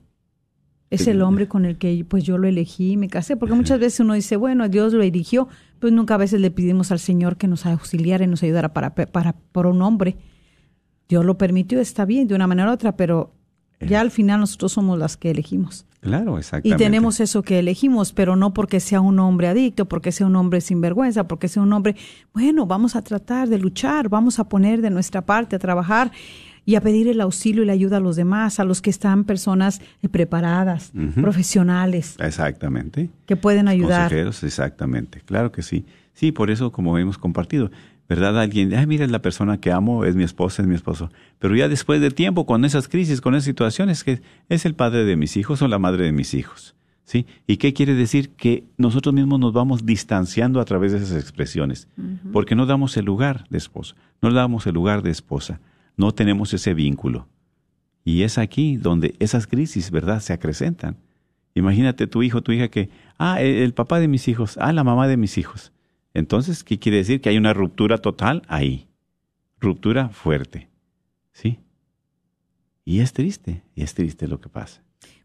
Es 0.89 1.09
el 1.09 1.21
hombre 1.21 1.49
con 1.49 1.65
el 1.65 1.79
que 1.79 2.05
pues 2.09 2.23
yo 2.23 2.39
lo 2.39 2.47
elegí 2.47 2.93
y 2.93 2.97
me 2.97 3.09
casé, 3.09 3.37
porque 3.37 3.55
muchas 3.55 3.81
veces 3.81 4.01
uno 4.01 4.15
dice, 4.15 4.37
bueno, 4.37 4.69
Dios 4.69 4.93
lo 4.93 5.03
eligió, 5.03 5.49
pues 5.81 5.93
nunca 5.93 6.15
a 6.15 6.19
veces 6.19 6.41
le 6.41 6.53
pedimos 6.53 6.93
al 6.93 7.01
Señor 7.01 7.37
que 7.37 7.49
nos 7.49 7.67
auxiliara 7.67 8.25
y 8.25 8.29
nos 8.29 8.43
ayudara 8.45 8.73
para, 8.73 8.95
para, 8.95 9.33
por 9.33 9.67
un 9.67 9.83
hombre. 9.83 10.17
Dios 11.09 11.25
lo 11.25 11.39
permitió, 11.39 11.81
está 11.81 12.05
bien, 12.05 12.29
de 12.29 12.37
una 12.37 12.47
manera 12.47 12.71
u 12.71 12.75
otra, 12.75 12.97
pero 12.97 13.36
ya 13.81 14.01
al 14.01 14.11
final 14.11 14.41
nosotros 14.41 14.73
somos 14.73 14.99
las 14.99 15.17
que 15.17 15.31
elegimos. 15.31 15.87
Claro, 16.01 16.39
exactamente. 16.39 16.83
Y 16.83 16.87
tenemos 16.87 17.21
eso 17.21 17.43
que 17.43 17.59
elegimos, 17.59 18.12
pero 18.12 18.37
no 18.37 18.55
porque 18.55 18.81
sea 18.81 19.01
un 19.01 19.19
hombre 19.19 19.49
adicto, 19.49 19.87
porque 19.87 20.12
sea 20.12 20.27
un 20.27 20.37
hombre 20.37 20.61
sinvergüenza, 20.61 21.27
porque 21.27 21.49
sea 21.49 21.62
un 21.62 21.73
hombre, 21.73 21.97
bueno, 22.33 22.67
vamos 22.67 22.95
a 22.95 23.03
tratar 23.03 23.49
de 23.49 23.59
luchar, 23.59 24.09
vamos 24.09 24.38
a 24.38 24.48
poner 24.48 24.83
de 24.83 24.90
nuestra 24.90 25.23
parte, 25.23 25.57
a 25.57 25.59
trabajar 25.59 26.13
y 26.65 26.75
a 26.75 26.81
pedir 26.81 27.09
el 27.09 27.21
auxilio 27.21 27.63
y 27.63 27.67
la 27.67 27.73
ayuda 27.73 27.96
a 27.96 28.00
los 28.00 28.17
demás, 28.17 28.61
a 28.61 28.65
los 28.65 28.83
que 28.83 28.90
están 28.90 29.25
personas 29.25 29.81
eh, 30.03 30.09
preparadas, 30.09 30.92
profesionales. 31.15 32.17
Exactamente. 32.19 33.11
Que 33.25 33.37
pueden 33.37 33.69
ayudar. 33.69 34.03
Consejeros, 34.09 34.42
exactamente. 34.42 35.21
Claro 35.25 35.53
que 35.53 35.63
sí. 35.63 35.87
Sí, 36.13 36.33
por 36.33 36.50
eso, 36.50 36.73
como 36.73 36.98
hemos 36.98 37.19
compartido, 37.19 37.71
¿verdad? 38.09 38.38
Alguien, 38.38 38.75
ay, 38.75 38.87
mira, 38.87 39.07
la 39.07 39.23
persona 39.23 39.59
que 39.59 39.73
amo 39.73 40.04
es 40.04 40.17
mi 40.17 40.25
esposa, 40.25 40.63
es 40.63 40.69
mi 40.69 40.75
esposo. 40.75 41.11
Pero 41.38 41.57
ya 41.57 41.69
después 41.69 42.00
de 42.00 42.11
tiempo, 42.11 42.46
con 42.46 42.65
esas 42.65 42.88
crisis, 42.88 43.21
con 43.21 43.35
esas 43.35 43.44
situaciones, 43.44 44.04
que 44.04 44.23
es 44.48 44.67
el 44.67 44.75
padre 44.75 45.04
de 45.04 45.17
mis 45.17 45.37
hijos 45.37 45.63
o 45.63 45.69
la 45.69 45.79
madre 45.79 46.04
de 46.04 46.13
mis 46.13 46.35
hijos. 46.35 46.75
¿Sí? 47.04 47.25
¿Y 47.46 47.59
qué 47.59 47.73
quiere 47.73 47.94
decir? 47.94 48.31
Que 48.31 48.65
nosotros 48.79 49.15
mismos 49.15 49.38
nos 49.38 49.52
vamos 49.52 49.87
distanciando 49.87 50.61
a 50.61 50.65
través 50.65 50.90
de 50.90 50.98
esas 50.98 51.17
expresiones, 51.17 51.87
porque 52.33 52.57
no 52.57 52.67
damos 52.67 52.96
el 52.96 53.04
lugar 53.04 53.46
de 53.48 53.59
esposo, 53.59 53.94
no 54.21 54.33
damos 54.33 54.67
el 54.67 54.75
lugar 54.75 55.02
de 55.02 55.13
esposa 55.13 55.61
no 55.96 56.13
tenemos 56.13 56.52
ese 56.54 56.75
vínculo. 56.75 57.29
Y 58.04 58.23
es 58.23 58.38
aquí 58.38 58.77
donde 58.77 59.17
esas 59.19 59.46
crisis, 59.46 59.90
¿verdad?, 59.90 60.21
se 60.21 60.33
acrecentan. 60.33 60.96
Imagínate 61.54 62.07
tu 62.07 62.23
hijo, 62.23 62.42
tu 62.42 62.52
hija 62.52 62.69
que, 62.69 62.90
ah, 63.19 63.40
el, 63.40 63.57
el 63.57 63.75
papá 63.75 63.98
de 63.98 64.09
mis 64.09 64.29
hijos, 64.29 64.59
ah, 64.61 64.73
la 64.73 64.85
mamá 64.85 65.09
de 65.09 65.17
mis 65.17 65.38
hijos. 65.38 65.73
Entonces, 66.17 66.64
¿qué 66.64 66.79
quiere 66.79 66.96
decir? 66.96 67.21
Que 67.21 67.29
hay 67.29 67.37
una 67.37 67.52
ruptura 67.52 67.98
total 67.98 68.40
ahí. 68.48 68.88
Ruptura 69.60 70.08
fuerte. 70.08 70.71
¿Sí? 71.31 71.58
Y 72.87 73.00
es 73.00 73.12
triste, 73.12 73.62
y 73.75 73.83
es 73.83 73.92
triste 73.92 74.27
lo 74.27 74.40
que 74.40 74.48
pasa. 74.48 74.83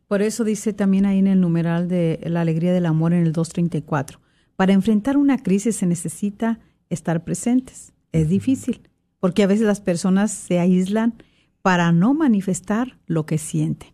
Por 0.08 0.22
eso 0.22 0.44
dice 0.44 0.74
también 0.74 1.06
ahí 1.06 1.20
en 1.20 1.28
el 1.28 1.40
numeral 1.40 1.88
de 1.88 2.20
la 2.26 2.42
alegría 2.42 2.74
del 2.74 2.86
amor 2.86 3.14
en 3.14 3.20
el 3.26 3.32
234. 3.32 4.20
Para 4.58 4.74
enfrentar 4.74 5.16
una 5.16 5.38
crisis 5.38 5.78
se 5.78 5.86
necesita 5.86 6.60
estar 6.90 7.24
presentes. 7.24 7.94
Es 8.12 8.28
difícil, 8.28 8.82
porque 9.22 9.44
a 9.44 9.48
veces 9.48 9.66
las 9.66 9.80
personas 9.80 10.34
se 10.34 10.60
aíslan 10.60 11.14
para 11.62 11.94
no 11.94 12.14
manifestar 12.14 13.00
lo 13.06 13.26
que 13.26 13.38
sienten. 13.38 13.94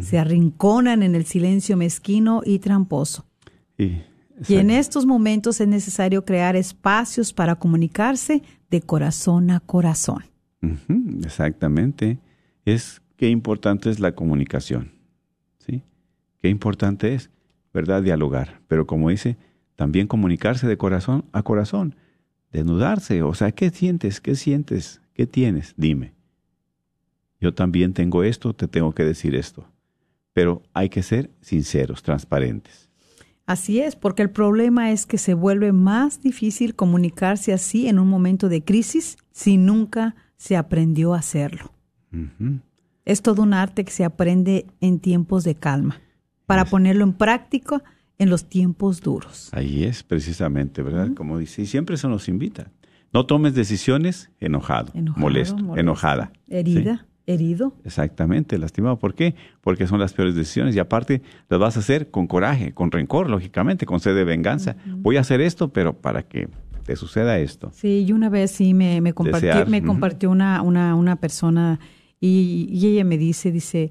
Se 0.00 0.18
arrinconan 0.18 1.04
en 1.04 1.14
el 1.14 1.26
silencio 1.26 1.76
mezquino 1.76 2.42
y 2.44 2.58
tramposo. 2.58 3.24
Y, 4.48 4.54
Y 4.54 4.56
en 4.56 4.70
estos 4.70 5.06
momentos 5.06 5.60
es 5.60 5.68
necesario 5.68 6.24
crear 6.24 6.56
espacios 6.56 7.32
para 7.32 7.56
comunicarse 7.56 8.42
de 8.70 8.80
corazón 8.82 9.50
a 9.50 9.60
corazón. 9.60 10.24
Exactamente. 11.24 12.18
Es 12.64 13.02
qué 13.16 13.28
importante 13.28 13.90
es 13.90 14.00
la 14.00 14.12
comunicación. 14.12 14.92
¿Sí? 15.58 15.82
Qué 16.40 16.48
importante 16.48 17.14
es, 17.14 17.30
¿verdad? 17.72 18.02
Dialogar. 18.02 18.60
Pero 18.68 18.86
como 18.86 19.10
dice, 19.10 19.36
también 19.76 20.06
comunicarse 20.06 20.66
de 20.66 20.76
corazón 20.76 21.24
a 21.32 21.42
corazón. 21.42 21.96
Desnudarse. 22.52 23.22
O 23.22 23.34
sea, 23.34 23.52
¿qué 23.52 23.70
sientes? 23.70 24.20
¿Qué 24.20 24.34
sientes? 24.34 25.00
¿Qué 25.12 25.26
tienes? 25.26 25.74
Dime. 25.76 26.14
Yo 27.40 27.52
también 27.52 27.92
tengo 27.92 28.24
esto, 28.24 28.54
te 28.54 28.68
tengo 28.68 28.92
que 28.92 29.04
decir 29.04 29.34
esto. 29.34 29.66
Pero 30.32 30.62
hay 30.72 30.88
que 30.88 31.02
ser 31.02 31.30
sinceros, 31.40 32.02
transparentes. 32.02 32.88
Así 33.46 33.80
es, 33.80 33.94
porque 33.94 34.22
el 34.22 34.30
problema 34.30 34.90
es 34.90 35.04
que 35.04 35.18
se 35.18 35.34
vuelve 35.34 35.72
más 35.72 36.22
difícil 36.22 36.74
comunicarse 36.74 37.52
así 37.52 37.88
en 37.88 37.98
un 37.98 38.08
momento 38.08 38.48
de 38.48 38.64
crisis 38.64 39.18
si 39.32 39.58
nunca 39.58 40.16
se 40.36 40.56
aprendió 40.56 41.14
a 41.14 41.18
hacerlo. 41.18 41.72
Es 43.04 43.20
todo 43.22 43.42
un 43.42 43.52
arte 43.52 43.84
que 43.84 43.90
se 43.90 44.04
aprende 44.04 44.66
en 44.80 44.98
tiempos 44.98 45.44
de 45.44 45.56
calma, 45.56 46.00
para 46.46 46.64
ponerlo 46.64 47.04
en 47.04 47.12
práctica 47.12 47.82
en 48.18 48.30
los 48.30 48.48
tiempos 48.48 49.00
duros. 49.00 49.50
Ahí 49.52 49.84
es 49.84 50.02
precisamente, 50.02 50.82
¿verdad? 50.82 51.12
Como 51.14 51.38
dice, 51.38 51.62
y 51.62 51.66
siempre 51.66 51.96
se 51.96 52.08
nos 52.08 52.28
invita. 52.28 52.70
No 53.12 53.26
tomes 53.26 53.54
decisiones 53.54 54.30
enojado, 54.40 54.92
Enojado, 54.94 55.20
molesto, 55.20 55.76
enojada. 55.76 56.32
Herida, 56.48 56.96
¿sí? 56.96 57.13
Herido. 57.26 57.72
Exactamente, 57.84 58.58
lastimado. 58.58 58.98
¿Por 58.98 59.14
qué? 59.14 59.34
Porque 59.60 59.86
son 59.86 60.00
las 60.00 60.12
peores 60.12 60.34
decisiones 60.34 60.76
y 60.76 60.78
aparte 60.78 61.22
las 61.48 61.60
vas 61.60 61.76
a 61.76 61.80
hacer 61.80 62.10
con 62.10 62.26
coraje, 62.26 62.72
con 62.72 62.90
rencor, 62.90 63.30
lógicamente, 63.30 63.86
con 63.86 64.00
sed 64.00 64.14
de 64.14 64.24
venganza. 64.24 64.76
Voy 64.98 65.16
a 65.16 65.20
hacer 65.20 65.40
esto, 65.40 65.72
pero 65.72 65.94
para 65.94 66.22
que 66.22 66.48
te 66.84 66.96
suceda 66.96 67.38
esto. 67.38 67.70
Sí, 67.74 68.04
y 68.06 68.12
una 68.12 68.28
vez 68.28 68.50
sí 68.50 68.74
me, 68.74 69.00
me 69.00 69.14
me 69.66 69.82
compartió 69.82 70.30
una, 70.30 70.62
una, 70.62 70.94
una 70.94 71.16
persona 71.16 71.80
y, 72.20 72.68
y 72.70 72.86
ella 72.86 73.04
me 73.04 73.18
dice, 73.18 73.50
dice, 73.52 73.90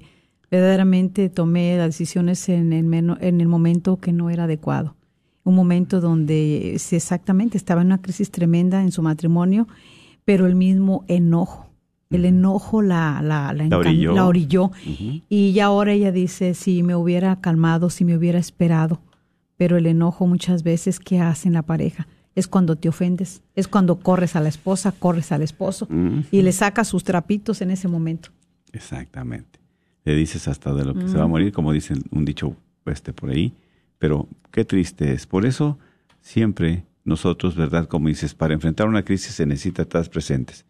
verdaderamente 0.50 1.28
tomé 1.28 1.76
las 1.76 1.86
decisiones 1.86 2.48
en 2.48 2.72
el, 2.72 3.16
en 3.20 3.40
el 3.40 3.48
momento 3.48 3.98
que 3.98 4.12
no 4.12 4.30
era 4.30 4.44
adecuado. 4.44 4.96
Un 5.42 5.56
momento 5.56 6.00
donde 6.00 6.76
sí, 6.78 6.96
exactamente 6.96 7.58
estaba 7.58 7.82
en 7.82 7.88
una 7.88 8.00
crisis 8.00 8.30
tremenda 8.30 8.82
en 8.82 8.92
su 8.92 9.02
matrimonio, 9.02 9.68
pero 10.24 10.46
el 10.46 10.54
mismo 10.54 11.04
enojo, 11.06 11.63
el 12.10 12.24
enojo 12.24 12.82
la, 12.82 13.20
la, 13.22 13.52
la, 13.52 13.78
orilló. 13.78 14.14
la 14.14 14.26
orilló. 14.26 14.70
Y 15.28 15.52
ya 15.52 15.66
ahora 15.66 15.92
ella 15.92 16.12
dice, 16.12 16.54
si 16.54 16.82
me 16.82 16.94
hubiera 16.94 17.40
calmado, 17.40 17.90
si 17.90 18.04
me 18.04 18.16
hubiera 18.16 18.38
esperado, 18.38 19.00
pero 19.56 19.76
el 19.76 19.86
enojo 19.86 20.26
muchas 20.26 20.62
veces, 20.62 21.00
¿qué 21.00 21.20
hace 21.20 21.48
en 21.48 21.54
la 21.54 21.62
pareja? 21.62 22.06
Es 22.34 22.48
cuando 22.48 22.76
te 22.76 22.88
ofendes, 22.88 23.42
es 23.54 23.68
cuando 23.68 24.00
corres 24.00 24.34
a 24.36 24.40
la 24.40 24.48
esposa, 24.48 24.92
corres 24.92 25.30
al 25.32 25.42
esposo 25.42 25.88
y 26.30 26.42
le 26.42 26.52
sacas 26.52 26.88
sus 26.88 27.04
trapitos 27.04 27.60
en 27.62 27.70
ese 27.70 27.86
momento. 27.86 28.30
Exactamente. 28.72 29.60
Le 30.04 30.14
dices 30.14 30.48
hasta 30.48 30.74
de 30.74 30.84
lo 30.84 30.94
que 30.94 31.08
se 31.08 31.16
va 31.16 31.24
a 31.24 31.28
morir, 31.28 31.52
como 31.52 31.72
dicen 31.72 32.02
un 32.10 32.24
dicho 32.24 32.56
este 32.86 33.12
por 33.12 33.30
ahí, 33.30 33.54
pero 33.98 34.28
qué 34.50 34.64
triste 34.64 35.12
es. 35.12 35.26
Por 35.26 35.46
eso 35.46 35.78
siempre 36.20 36.84
nosotros, 37.04 37.54
¿verdad? 37.54 37.86
Como 37.86 38.08
dices, 38.08 38.34
para 38.34 38.52
enfrentar 38.52 38.88
una 38.88 39.04
crisis 39.04 39.34
se 39.34 39.46
necesita 39.46 39.82
estar 39.82 40.08
presentes. 40.10 40.66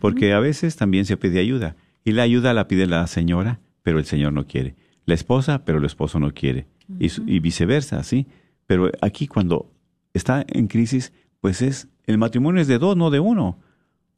Porque 0.00 0.32
a 0.32 0.40
veces 0.40 0.76
también 0.76 1.04
se 1.04 1.16
pide 1.16 1.40
ayuda. 1.40 1.76
Y 2.04 2.12
la 2.12 2.22
ayuda 2.22 2.54
la 2.54 2.68
pide 2.68 2.86
la 2.86 3.06
señora, 3.06 3.60
pero 3.82 3.98
el 3.98 4.04
señor 4.04 4.32
no 4.32 4.46
quiere. 4.46 4.74
La 5.06 5.14
esposa, 5.14 5.64
pero 5.64 5.78
el 5.78 5.84
esposo 5.84 6.18
no 6.18 6.32
quiere. 6.32 6.66
y, 6.98 7.38
viceversa, 7.40 8.02
¿sí? 8.02 8.26
Pero 8.66 8.90
aquí 9.00 9.26
cuando 9.26 9.70
está 10.12 10.44
en 10.48 10.66
crisis, 10.68 11.12
pues 11.40 11.62
es, 11.62 11.88
el 12.06 12.18
matrimonio 12.18 12.60
es 12.60 12.68
de 12.68 12.78
dos, 12.78 12.96
no 12.96 13.10
de 13.10 13.20
uno. 13.20 13.58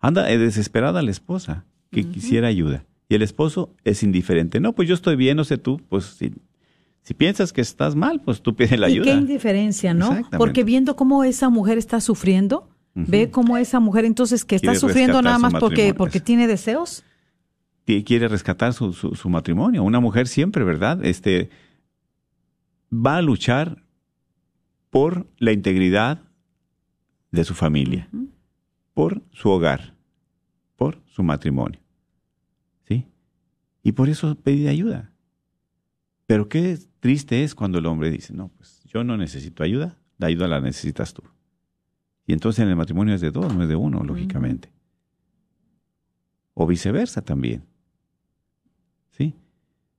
Anda 0.00 0.30
eh, 0.30 0.38
desesperada 0.38 1.02
la 1.02 1.10
esposa 1.10 1.64
que 1.90 2.04
quisiera 2.04 2.48
ayuda. 2.48 2.84
Y 3.08 3.14
el 3.14 3.22
esposo 3.22 3.74
es 3.84 4.02
indiferente. 4.02 4.60
No, 4.60 4.72
pues 4.74 4.88
yo 4.88 4.94
estoy 4.94 5.16
bien, 5.16 5.36
no 5.36 5.44
sé 5.44 5.58
tú, 5.58 5.80
pues 5.88 6.04
si, 6.04 6.32
si 7.02 7.14
piensas 7.14 7.52
que 7.52 7.60
estás 7.60 7.94
mal, 7.94 8.20
pues 8.20 8.42
tú 8.42 8.54
pide 8.56 8.76
la 8.76 8.88
y 8.88 8.94
ayuda. 8.94 9.04
qué 9.04 9.12
indiferencia, 9.12 9.94
¿no? 9.94 10.22
Porque 10.36 10.64
viendo 10.64 10.96
cómo 10.96 11.24
esa 11.24 11.48
mujer 11.48 11.78
está 11.78 12.00
sufriendo, 12.00 12.68
ve 12.96 13.30
cómo 13.30 13.58
esa 13.58 13.78
mujer 13.78 14.04
entonces 14.04 14.44
que 14.44 14.56
está 14.56 14.74
sufriendo 14.74 15.20
nada 15.22 15.38
más 15.38 15.52
porque, 15.54 15.94
porque 15.94 16.18
tiene 16.20 16.46
deseos. 16.46 17.04
quiere 17.84 18.26
rescatar 18.26 18.72
su, 18.72 18.92
su, 18.92 19.14
su 19.14 19.28
matrimonio. 19.28 19.84
Una 19.84 20.00
mujer 20.00 20.26
siempre, 20.26 20.64
¿verdad? 20.64 21.04
Este 21.04 21.50
va 22.92 23.18
a 23.18 23.22
luchar 23.22 23.84
por 24.90 25.28
la 25.38 25.52
integridad 25.52 26.22
de 27.30 27.44
su 27.44 27.54
familia, 27.54 28.08
por 28.94 29.22
su 29.30 29.50
hogar, 29.50 29.94
por 30.76 31.02
su 31.06 31.22
matrimonio. 31.22 31.80
¿Sí? 32.88 33.06
Y 33.82 33.92
por 33.92 34.08
eso 34.08 34.34
pedí 34.36 34.68
ayuda. 34.68 35.12
Pero 36.26 36.48
qué 36.48 36.78
triste 37.00 37.44
es 37.44 37.54
cuando 37.54 37.78
el 37.78 37.86
hombre 37.86 38.10
dice, 38.10 38.32
no, 38.32 38.48
pues 38.48 38.82
yo 38.84 39.04
no 39.04 39.16
necesito 39.16 39.62
ayuda, 39.62 39.98
la 40.18 40.28
ayuda 40.28 40.48
la 40.48 40.60
necesitas 40.60 41.12
tú. 41.12 41.22
Y 42.26 42.32
entonces 42.32 42.62
en 42.62 42.68
el 42.68 42.76
matrimonio 42.76 43.14
es 43.14 43.20
de 43.20 43.30
dos, 43.30 43.54
no 43.54 43.62
es 43.62 43.68
de 43.68 43.76
uno, 43.76 44.02
lógicamente. 44.02 44.68
O 46.54 46.66
viceversa 46.66 47.22
también. 47.22 47.62
¿Sí? 49.12 49.34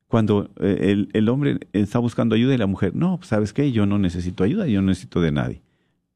Cuando 0.08 0.50
eh, 0.60 0.78
el, 0.92 1.10
el 1.14 1.30
hombre 1.30 1.60
está 1.74 2.00
buscando 2.00 2.36
ayuda 2.36 2.54
y 2.54 2.58
la 2.58 2.68
mujer, 2.68 2.96
no, 2.96 3.18
pues, 3.18 3.30
¿sabes 3.30 3.54
qué? 3.54 3.72
Yo 3.72 3.86
no 3.86 3.98
necesito 3.98 4.44
ayuda, 4.44 4.68
yo 4.68 4.82
no 4.82 4.88
necesito 4.88 5.22
de 5.22 5.32
nadie. 5.32 5.62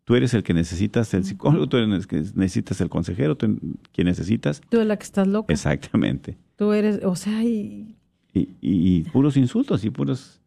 Tú 0.03 0.15
eres 0.15 0.33
el 0.33 0.43
que 0.43 0.53
necesitas 0.53 1.13
el 1.13 1.23
psicólogo, 1.23 1.67
tú 1.67 1.77
eres 1.77 1.89
el 1.89 2.07
que 2.07 2.17
necesitas 2.35 2.81
el 2.81 2.89
consejero, 2.89 3.37
tú 3.37 3.57
quien 3.93 4.07
necesitas. 4.07 4.61
Tú 4.69 4.77
eres 4.77 4.87
la 4.87 4.97
que 4.97 5.03
estás 5.03 5.27
loca. 5.27 5.53
Exactamente. 5.53 6.37
Tú 6.57 6.73
eres, 6.73 6.99
o 7.05 7.15
sea, 7.15 7.43
y, 7.43 7.95
Y, 8.33 8.39
y- 8.61 8.97
y 8.97 9.03
puros 9.03 9.37
insultos 9.37 9.83
y 9.85 9.89
puras 9.89 10.40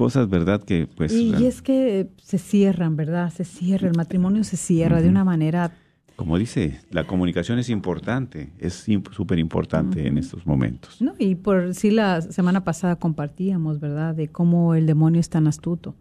cosas, 0.00 0.28
¿verdad? 0.28 0.62
Que 0.64 0.86
pues... 0.96 1.12
y, 1.12 1.30
real- 1.32 1.44
es 1.44 1.60
que 1.62 2.08
se 2.22 2.38
cierran, 2.38 2.96
¿verdad? 2.96 3.30
Se 3.32 3.44
cierra, 3.44 3.86
el 3.88 3.96
matrimonio 3.96 4.42
se 4.44 4.56
cierra 4.56 5.02
de 5.02 5.08
una 5.08 5.24
manera 5.24 5.72
Como 6.16 6.38
dice, 6.38 6.80
la 6.90 7.04
comunicación 7.06 7.58
es 7.58 7.68
importante, 7.68 8.52
es 8.58 8.86
súper 9.12 9.38
importante 9.38 10.06
en 10.06 10.16
estos 10.18 10.46
momentos. 10.46 11.00
No, 11.00 11.12
y 11.18 11.34
por 11.34 11.74
sí 11.74 11.90
la 11.90 12.20
semana 12.22 12.64
pasada 12.64 12.96
compartíamos, 12.96 13.78
¿verdad? 13.80 14.14
De 14.14 14.28
cómo 14.28 14.74
el 14.74 14.86
demonio 14.86 15.20
es 15.20 15.28
tan 15.28 15.46
astuto, 15.46 15.94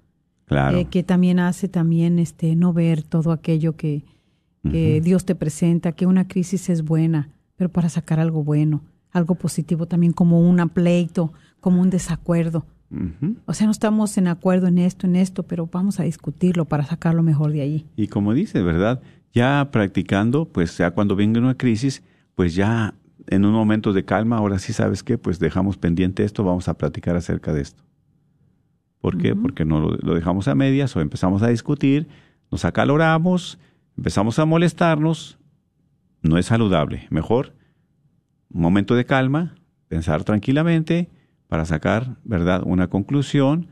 Claro. 0.45 0.77
eh, 0.77 0.85
que 0.85 1.03
también 1.03 1.39
hace 1.39 1.67
también 1.67 2.19
este 2.19 2.55
no 2.55 2.73
ver 2.73 3.03
todo 3.03 3.31
aquello 3.31 3.75
que, 3.75 4.03
que 4.71 4.99
Dios 5.01 5.23
te 5.25 5.35
presenta, 5.35 5.91
que 5.91 6.05
una 6.05 6.27
crisis 6.27 6.69
es 6.69 6.81
buena, 6.83 7.29
pero 7.55 7.69
para 7.69 7.87
sacar 7.89 8.19
algo 8.19 8.43
bueno, 8.43 8.81
algo 9.11 9.35
positivo 9.35 9.85
también 9.85 10.13
como 10.13 10.39
un 10.49 10.57
pleito, 10.69 11.31
como 11.61 11.81
un 11.81 11.89
desacuerdo. 11.89 12.65
O 13.45 13.53
sea, 13.53 13.67
no 13.67 13.71
estamos 13.71 14.17
en 14.17 14.27
acuerdo 14.27 14.67
en 14.67 14.79
esto, 14.79 15.05
en 15.05 15.15
esto, 15.15 15.43
pero 15.43 15.69
vamos 15.71 15.99
a 15.99 16.03
discutirlo 16.03 16.65
para 16.65 16.83
sacar 16.85 17.13
lo 17.13 17.21
mejor 17.21 17.51
de 17.51 17.61
allí. 17.61 17.85
Y 17.95 18.07
como 18.07 18.33
dice, 18.33 18.63
¿verdad? 18.63 19.01
Ya 19.31 19.69
practicando, 19.71 20.45
pues 20.45 20.77
ya 20.77 20.91
cuando 20.91 21.15
venga 21.15 21.39
una 21.39 21.55
crisis, 21.55 22.01
pues 22.35 22.55
ya 22.55 22.95
en 23.27 23.45
un 23.45 23.53
momento 23.53 23.93
de 23.93 24.05
calma, 24.05 24.37
ahora 24.37 24.57
sí 24.57 24.73
sabes 24.73 25.03
qué, 25.03 25.17
pues 25.17 25.37
dejamos 25.39 25.77
pendiente 25.77 26.23
esto, 26.23 26.43
vamos 26.43 26.67
a 26.67 26.75
platicar 26.75 27.15
acerca 27.15 27.53
de 27.53 27.61
esto. 27.61 27.83
¿Por 29.01 29.17
qué? 29.17 29.35
Porque 29.35 29.65
no 29.65 29.79
lo, 29.79 29.91
lo 29.97 30.15
dejamos 30.15 30.47
a 30.47 30.55
medias 30.55 30.95
o 30.95 31.01
empezamos 31.01 31.43
a 31.43 31.47
discutir, 31.47 32.07
nos 32.51 32.65
acaloramos, 32.65 33.59
empezamos 33.95 34.39
a 34.39 34.45
molestarnos, 34.45 35.37
no 36.21 36.37
es 36.37 36.47
saludable. 36.47 37.07
Mejor 37.11 37.53
un 38.51 38.61
momento 38.61 38.95
de 38.95 39.05
calma, 39.05 39.55
pensar 39.87 40.23
tranquilamente 40.23 41.09
para 41.49 41.65
sacar, 41.65 42.15
¿verdad?, 42.23 42.61
una 42.63 42.87
conclusión 42.89 43.67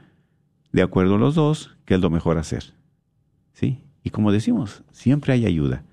de 0.74 0.82
acuerdo 0.82 1.16
a 1.16 1.20
los 1.20 1.36
dos, 1.36 1.78
que 1.86 1.94
es 1.94 2.02
lo 2.02 2.10
mejor 2.10 2.38
hacer. 2.38 2.74
¿Sí? 3.54 3.84
Y 4.04 4.10
como 4.10 4.32
decimos, 4.32 4.84
siempre 4.92 5.34
hay 5.34 5.46
ayuda. 5.46 5.86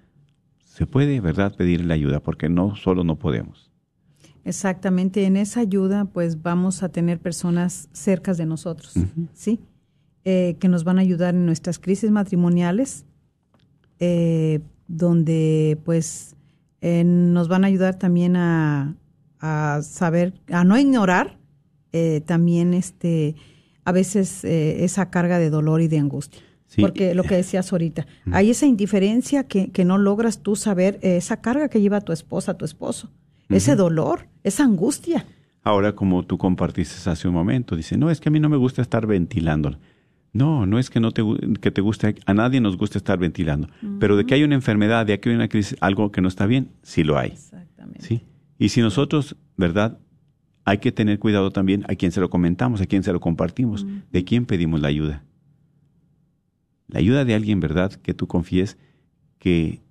Se 0.65 0.87
puede, 0.87 1.21
¿verdad?, 1.21 1.55
pedir 1.55 1.85
la 1.85 1.95
ayuda, 1.95 2.21
porque 2.21 2.49
no 2.49 2.75
solo 2.75 3.05
no 3.05 3.17
podemos. 3.17 3.71
Exactamente, 4.45 5.25
en 5.25 5.37
esa 5.37 5.61
ayuda 5.61 6.07
pues 6.07 6.43
vamos 6.43 6.83
a 6.83 6.91
tener 6.91 7.19
personas 7.19 7.89
cercas 7.93 8.37
de 8.37 8.45
nosotros, 8.45 8.93
¿sí? 9.33 9.61
Eh, 10.25 10.57
que 10.61 10.69
nos 10.69 10.85
van 10.85 10.99
a 10.99 11.03
ayudar 11.03 11.35
en 11.35 11.47
nuestras 11.47 11.79
crisis 11.79 12.11
matrimoniales, 12.11 13.07
eh, 14.01 14.61
donde 14.87 15.79
pues 15.85 16.37
eh, 16.83 17.05
nos 17.05 17.49
van 17.49 17.65
a 17.65 17.69
ayudar 17.69 17.95
también 17.99 18.37
a, 18.37 18.97
a 19.39 19.81
saber, 19.83 20.35
a 20.51 20.65
no 20.65 20.79
ignorar 20.79 21.39
también 22.27 22.75
este 22.75 23.37
a 23.85 23.93
veces 23.93 24.45
esa 24.45 25.11
carga 25.11 25.39
de 25.39 25.51
dolor 25.51 25.81
y 25.81 25.89
de 25.89 25.99
angustia. 25.99 26.41
Porque 26.81 27.15
lo 27.15 27.23
que 27.23 27.37
decías 27.37 27.73
ahorita, 27.73 28.07
hay 28.33 28.51
esa 28.51 28.67
indiferencia 28.67 29.45
que, 29.45 29.71
que 29.71 29.85
no 29.85 29.97
logras 29.97 30.43
tú 30.43 30.57
saber, 30.57 30.99
esa 31.03 31.41
carga 31.41 31.69
que 31.69 31.81
lleva 31.81 32.01
tu 32.01 32.13
esposa, 32.13 32.55
tu 32.55 32.65
esposo 32.65 33.11
ese 33.49 33.77
dolor, 33.77 34.29
esa 34.43 34.65
angustia. 34.65 35.27
Ahora, 35.63 35.95
como 35.95 36.25
tú 36.25 36.39
compartiste 36.39 37.09
hace 37.09 37.29
un 37.29 37.35
momento, 37.35 37.77
dice, 37.77 37.97
no, 37.97 38.11
es 38.11 38.21
que 38.21 38.29
a 38.29 38.33
mí 38.33 38.41
no 38.41 38.49
me 38.49 38.57
gusta 38.57 38.83
estar 38.83 39.07
ventilando. 39.07 39.79
No, 40.33 40.67
no 40.67 40.79
es 40.79 40.91
que 40.91 41.01
no 41.01 41.13
te, 41.13 41.23
que 41.61 41.71
te 41.71 41.81
guste, 41.81 42.17
a 42.27 42.35
nadie 42.35 42.61
nos 42.61 42.77
gusta 42.77 42.99
estar 42.99 43.19
ventilando, 43.19 43.69
pero 44.01 44.17
de 44.17 44.27
que 44.27 44.35
hay 44.35 44.43
una 44.43 44.57
enfermedad, 44.57 45.07
de 45.07 45.21
que 45.21 45.29
hay 45.29 45.37
una 45.37 45.49
crisis, 45.49 45.77
algo 45.81 46.11
que 46.11 46.21
no 46.21 46.29
está 46.29 46.47
bien, 46.47 46.71
sí 46.83 47.05
lo 47.05 47.17
hay. 47.17 47.31
Exactamente. 47.31 48.05
¿Sí? 48.05 48.23
Y 48.59 48.71
si 48.71 48.81
nosotros, 48.81 49.37
¿verdad? 49.57 49.99
Hay 50.65 50.79
que 50.79 50.93
tener 50.93 51.19
cuidado 51.19 51.51
también 51.51 51.85
a 51.89 51.95
quién 51.95 52.11
se 52.11 52.21
lo 52.21 52.31
comentamos, 52.31 52.81
a 52.81 52.87
quién 52.87 53.03
se 53.03 53.13
lo 53.13 53.21
compartimos, 53.21 53.87
de 54.11 54.25
quién 54.25 54.47
pedimos 54.47 54.81
la 54.81 54.89
ayuda. 54.89 55.25
La 56.89 57.01
ayuda 57.01 57.25
de 57.25 57.35
alguien, 57.35 57.61
¿verdad? 57.61 57.93
Que 57.93 58.15
tú 58.15 58.27
confíes 58.27 58.79
que 59.39 59.83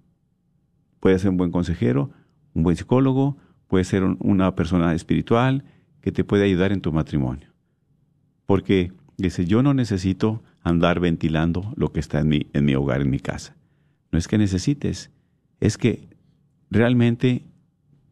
puede 1.00 1.20
ser 1.20 1.30
un 1.30 1.38
buen 1.38 1.52
consejero, 1.52 2.12
un 2.54 2.64
buen 2.64 2.76
psicólogo, 2.76 3.38
puede 3.68 3.84
ser 3.84 4.04
una 4.04 4.56
persona 4.56 4.94
espiritual 4.94 5.64
que 6.02 6.12
te 6.12 6.24
puede 6.24 6.46
ayudar 6.46 6.72
en 6.72 6.82
tu 6.82 6.92
matrimonio. 6.92 7.50
Porque 8.46 8.92
dice, 9.18 9.46
yo 9.46 9.64
no 9.64 9.74
necesito 9.74 10.44
andar 10.62 11.00
ventilando 11.00 11.74
lo 11.76 11.92
que 11.92 12.00
está 12.00 12.20
en 12.20 12.30
mi, 12.30 12.48
en 12.54 12.66
mi 12.66 12.76
hogar, 12.76 13.02
en 13.02 13.10
mi 13.10 13.20
casa. 13.20 13.56
No 14.12 14.18
es 14.18 14.28
que 14.28 14.38
necesites, 14.38 15.12
es 15.60 15.78
que 15.78 16.08
realmente 16.70 17.46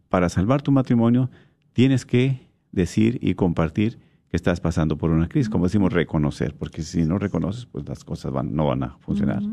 para 0.09 0.29
salvar 0.29 0.61
tu 0.61 0.71
matrimonio 0.71 1.29
tienes 1.73 2.05
que 2.05 2.50
decir 2.71 3.19
y 3.21 3.35
compartir 3.35 3.99
que 4.29 4.37
estás 4.37 4.61
pasando 4.61 4.97
por 4.97 5.11
una 5.11 5.27
crisis, 5.27 5.49
como 5.49 5.65
decimos, 5.65 5.91
reconocer, 5.91 6.55
porque 6.55 6.83
si 6.83 7.03
no 7.03 7.17
reconoces, 7.17 7.65
pues 7.65 7.87
las 7.87 8.03
cosas 8.03 8.31
van, 8.31 8.55
no 8.55 8.67
van 8.67 8.83
a 8.83 8.97
funcionar. 8.99 9.43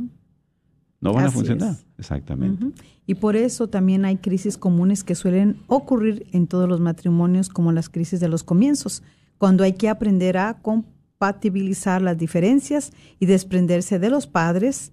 No 1.01 1.13
van 1.13 1.27
a 1.27 1.31
funcionar. 1.31 1.77
Exactamente. 1.97 2.67
Y 3.07 3.15
por 3.17 3.37
eso 3.37 3.69
también 3.69 4.05
hay 4.05 4.17
crisis 4.17 4.57
comunes 4.57 5.05
que 5.05 5.15
suelen 5.15 5.57
ocurrir 5.67 6.27
en 6.33 6.47
todos 6.47 6.69
los 6.69 6.81
matrimonios, 6.81 7.49
como 7.49 7.73
las 7.73 7.89
crisis 7.89 8.21
de 8.21 8.29
los 8.29 8.45
comienzos, 8.45 9.03
cuando 9.37 9.65
hay 9.65 9.75
que 9.75 9.89
aprender 9.89 10.39
a 10.39 10.61
compatibilizar 10.61 12.03
las 12.03 12.19
diferencias 12.19 12.93
y 13.19 13.27
desprenderse 13.27 13.99
de 13.99 14.11
los 14.11 14.27
padres, 14.27 14.93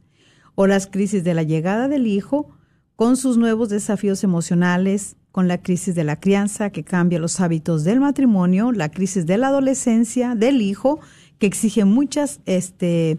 o 0.55 0.67
las 0.67 0.87
crisis 0.87 1.23
de 1.23 1.33
la 1.33 1.43
llegada 1.43 1.87
del 1.87 2.07
hijo 2.07 2.49
con 2.95 3.17
sus 3.17 3.37
nuevos 3.37 3.69
desafíos 3.69 4.23
emocionales, 4.23 5.17
con 5.35 5.49
la 5.49 5.57
crisis 5.57 5.95
de 5.95 6.05
la 6.05 6.17
crianza 6.17 6.69
que 6.69 6.85
cambia 6.85 7.19
los 7.19 7.41
hábitos 7.41 7.83
del 7.83 7.99
matrimonio, 7.99 8.71
la 8.71 8.87
crisis 8.87 9.25
de 9.25 9.37
la 9.37 9.49
adolescencia 9.49 10.33
del 10.33 10.61
hijo 10.61 11.01
que 11.39 11.45
exige 11.45 11.83
muchas 11.83 12.39
este, 12.45 13.17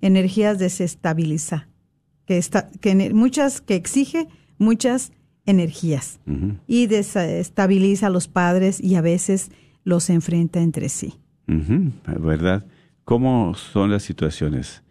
energías 0.00 0.60
desestabiliza, 0.60 1.66
que, 2.24 2.38
está, 2.38 2.70
que 2.80 3.12
muchas 3.12 3.60
que 3.60 3.74
exige 3.74 4.28
muchas 4.58 5.10
energías 5.44 6.20
y 6.68 6.86
desestabiliza 6.86 8.06
a 8.06 8.10
los 8.10 8.28
padres 8.28 8.80
y 8.80 8.94
a 8.94 9.00
veces 9.00 9.50
los 9.82 10.08
enfrenta 10.08 10.60
entre 10.60 10.88
sí. 10.88 11.14
¿Verdad? 11.48 12.64
¿Cómo 13.02 13.56
son 13.56 13.90
las 13.90 14.04
situaciones? 14.04 14.84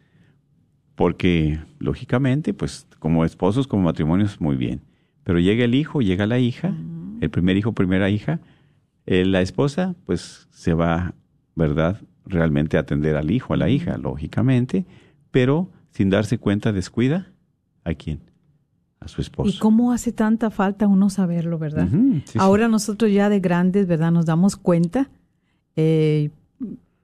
Porque, 0.96 1.58
lógicamente, 1.80 2.54
pues 2.54 2.86
como 3.00 3.24
esposos, 3.24 3.66
como 3.66 3.84
matrimonios, 3.84 4.42
muy 4.42 4.58
bien. 4.58 4.82
Pero 5.26 5.40
llega 5.40 5.66
el 5.66 5.74
hijo, 5.74 6.02
llega 6.02 6.28
la 6.28 6.38
hija, 6.38 6.72
el 7.20 7.30
primer 7.32 7.58
hijo, 7.58 7.74
primera 7.74 8.12
hija, 8.12 8.40
eh, 9.08 9.26
la 9.26 9.42
esposa, 9.42 9.96
pues 10.06 10.48
se 10.52 10.76
va, 10.76 11.16
¿verdad? 11.56 12.00
Realmente 12.28 12.78
a 12.78 12.82
atender 12.82 13.16
al 13.16 13.32
hijo, 13.32 13.56
a 13.56 13.58
la 13.58 13.68
hija, 13.68 13.98
lógicamente, 13.98 14.86
pero 15.32 15.68
sin 15.90 16.12
darse 16.12 16.38
cuenta, 16.38 16.72
descuida 16.72 17.32
a 17.84 17.96
quién? 17.96 18.20
A 19.00 19.08
su 19.08 19.20
esposo. 19.20 19.50
¿Y 19.50 19.58
cómo 19.58 19.92
hace 19.92 20.12
tanta 20.12 20.52
falta 20.52 20.86
uno 20.86 21.10
saberlo, 21.10 21.58
verdad? 21.58 21.90
Ahora 22.38 22.68
nosotros 22.68 23.12
ya 23.12 23.28
de 23.28 23.40
grandes, 23.40 23.88
¿verdad? 23.88 24.12
Nos 24.12 24.28
damos 24.28 24.56
cuenta, 24.56 25.10
eh, 25.76 26.30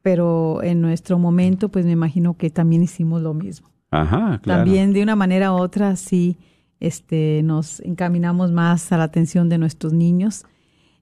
pero 0.04 0.62
en 0.62 0.80
nuestro 0.80 1.18
momento, 1.18 1.70
pues 1.70 1.86
me 1.86 1.92
imagino 1.92 2.38
que 2.38 2.52
también 2.52 2.84
hicimos 2.84 3.24
lo 3.24 3.34
mismo. 3.34 3.72
Ajá, 3.90 4.40
claro. 4.44 4.64
También 4.64 4.94
de 4.94 5.02
una 5.02 5.16
manera 5.16 5.54
u 5.54 5.56
otra, 5.56 5.96
sí, 5.96 6.38
este, 6.82 7.42
nos 7.44 7.80
encaminamos 7.80 8.52
más 8.52 8.92
a 8.92 8.98
la 8.98 9.06
atención 9.06 9.48
de 9.48 9.58
nuestros 9.58 9.94
niños, 9.94 10.44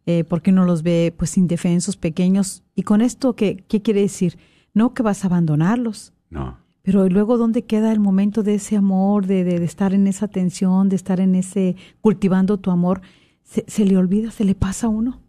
eh, 0.06 0.24
porque 0.24 0.52
uno 0.52 0.66
los 0.66 0.84
ve, 0.84 1.14
pues, 1.18 1.38
indefensos, 1.38 1.98
pequeños. 1.98 2.64
¿Y 2.76 2.84
con 2.84 3.02
esto 3.02 3.36
qué, 3.36 3.64
qué 3.68 3.82
quiere 3.82 4.02
decir? 4.02 4.38
No 4.76 4.94
que 4.94 5.02
vas 5.02 5.24
a 5.24 5.28
abandonarlos. 5.28 6.14
No 6.30 6.70
pero 6.90 7.08
luego, 7.08 7.38
¿dónde 7.38 7.66
queda 7.66 7.92
el 7.92 8.00
momento 8.00 8.42
de 8.42 8.56
ese 8.56 8.76
amor, 8.76 9.28
de, 9.28 9.44
de, 9.44 9.64
estar 9.64 9.94
en 9.94 10.08
esa 10.08 10.28
tensión, 10.28 10.90
de 10.90 10.96
estar 10.96 11.20
en 11.20 11.36
ese, 11.36 11.76
cultivando 12.02 12.58
tu 12.58 12.72
amor? 12.72 13.02
Se, 13.44 13.86
le 13.86 13.96
olvida, 13.96 14.32
se 14.32 14.44
le 14.44 14.56
pasa 14.56 14.88
a 14.88 14.90
uno. 14.90 15.20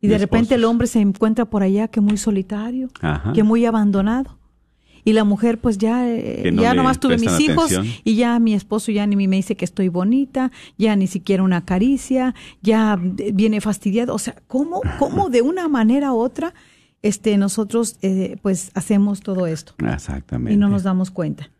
Y 0.00 0.08
de 0.08 0.16
repente 0.16 0.54
el 0.54 0.64
hombre 0.64 0.86
se 0.86 1.00
encuentra 1.00 1.44
por 1.44 1.62
allá 1.62 1.88
que 1.88 2.00
muy 2.00 2.16
solitario, 2.16 2.88
que 3.34 3.42
muy 3.42 3.66
abandonado. 3.66 4.38
Y 5.06 5.14
la 5.14 5.24
mujer, 5.24 5.58
pues 5.58 5.78
ya, 5.78 6.06
eh, 6.06 6.52
ya 6.54 6.74
nomás 6.74 7.00
tuve 7.00 7.16
mis 7.16 7.40
hijos 7.40 7.72
y 8.04 8.16
ya 8.16 8.38
mi 8.38 8.52
esposo 8.52 8.92
ya 8.92 9.06
ni 9.06 9.16
me 9.16 9.36
dice 9.36 9.56
que 9.56 9.64
estoy 9.64 9.88
bonita, 9.88 10.50
ya 10.76 10.96
ni 10.96 11.06
siquiera 11.06 11.42
una 11.42 11.64
caricia, 11.64 12.34
ya 12.60 12.98
viene 13.00 13.62
fastidiado. 13.62 14.12
O 14.12 14.18
sea, 14.18 14.36
¿cómo, 14.46 14.82
cómo 14.98 15.30
de 15.30 15.40
una 15.40 15.68
manera 15.68 16.12
u 16.12 16.18
otra 16.18 16.52
este, 17.06 17.36
nosotros 17.36 17.98
eh, 18.02 18.36
pues 18.42 18.72
hacemos 18.74 19.20
todo 19.20 19.46
esto. 19.46 19.74
Exactamente. 19.78 20.54
Y 20.54 20.56
no 20.56 20.68
nos 20.68 20.82
damos 20.82 21.12
cuenta. 21.12 21.50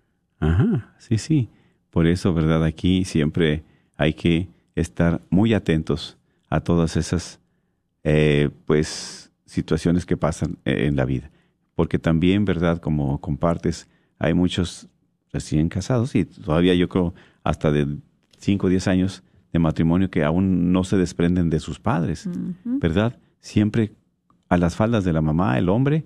Ajá, 0.40 0.92
sí, 0.98 1.18
sí. 1.18 1.48
Por 1.90 2.06
eso, 2.06 2.34
¿verdad? 2.34 2.64
Aquí 2.64 3.04
siempre 3.04 3.62
hay 3.96 4.14
que 4.14 4.48
estar 4.74 5.22
muy 5.30 5.54
atentos 5.54 6.18
a 6.50 6.60
todas 6.60 6.96
esas, 6.96 7.40
eh, 8.02 8.50
pues, 8.66 9.30
situaciones 9.44 10.04
que 10.04 10.16
pasan 10.16 10.58
eh, 10.64 10.86
en 10.86 10.96
la 10.96 11.04
vida. 11.04 11.30
Porque 11.76 12.00
también, 12.00 12.44
¿verdad? 12.44 12.80
Como 12.80 13.20
compartes, 13.20 13.88
hay 14.18 14.34
muchos 14.34 14.88
recién 15.32 15.68
casados 15.68 16.16
y 16.16 16.24
todavía 16.24 16.74
yo 16.74 16.88
creo 16.88 17.14
hasta 17.44 17.70
de 17.70 17.98
5 18.38 18.66
o 18.66 18.70
10 18.70 18.88
años 18.88 19.22
de 19.52 19.60
matrimonio 19.60 20.10
que 20.10 20.24
aún 20.24 20.72
no 20.72 20.82
se 20.82 20.96
desprenden 20.96 21.50
de 21.50 21.60
sus 21.60 21.78
padres, 21.78 22.28
¿verdad? 22.64 23.18
Siempre 23.38 23.92
a 24.48 24.56
las 24.56 24.74
faldas 24.74 25.04
de 25.04 25.12
la 25.12 25.20
mamá, 25.20 25.58
el 25.58 25.68
hombre, 25.68 26.04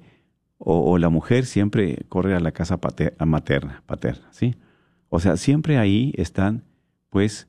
o, 0.63 0.99
la 0.99 1.09
mujer 1.09 1.47
siempre 1.47 2.05
corre 2.11 2.35
a 2.35 2.41
la 2.41 2.53
casa 2.53 2.79
materna, 3.25 3.83
paterna, 3.87 4.29
¿sí? 4.31 4.57
O 5.09 5.19
sea, 5.19 5.39
siempre 5.39 5.79
ahí 5.79 6.13
están, 6.17 6.65
pues, 7.09 7.49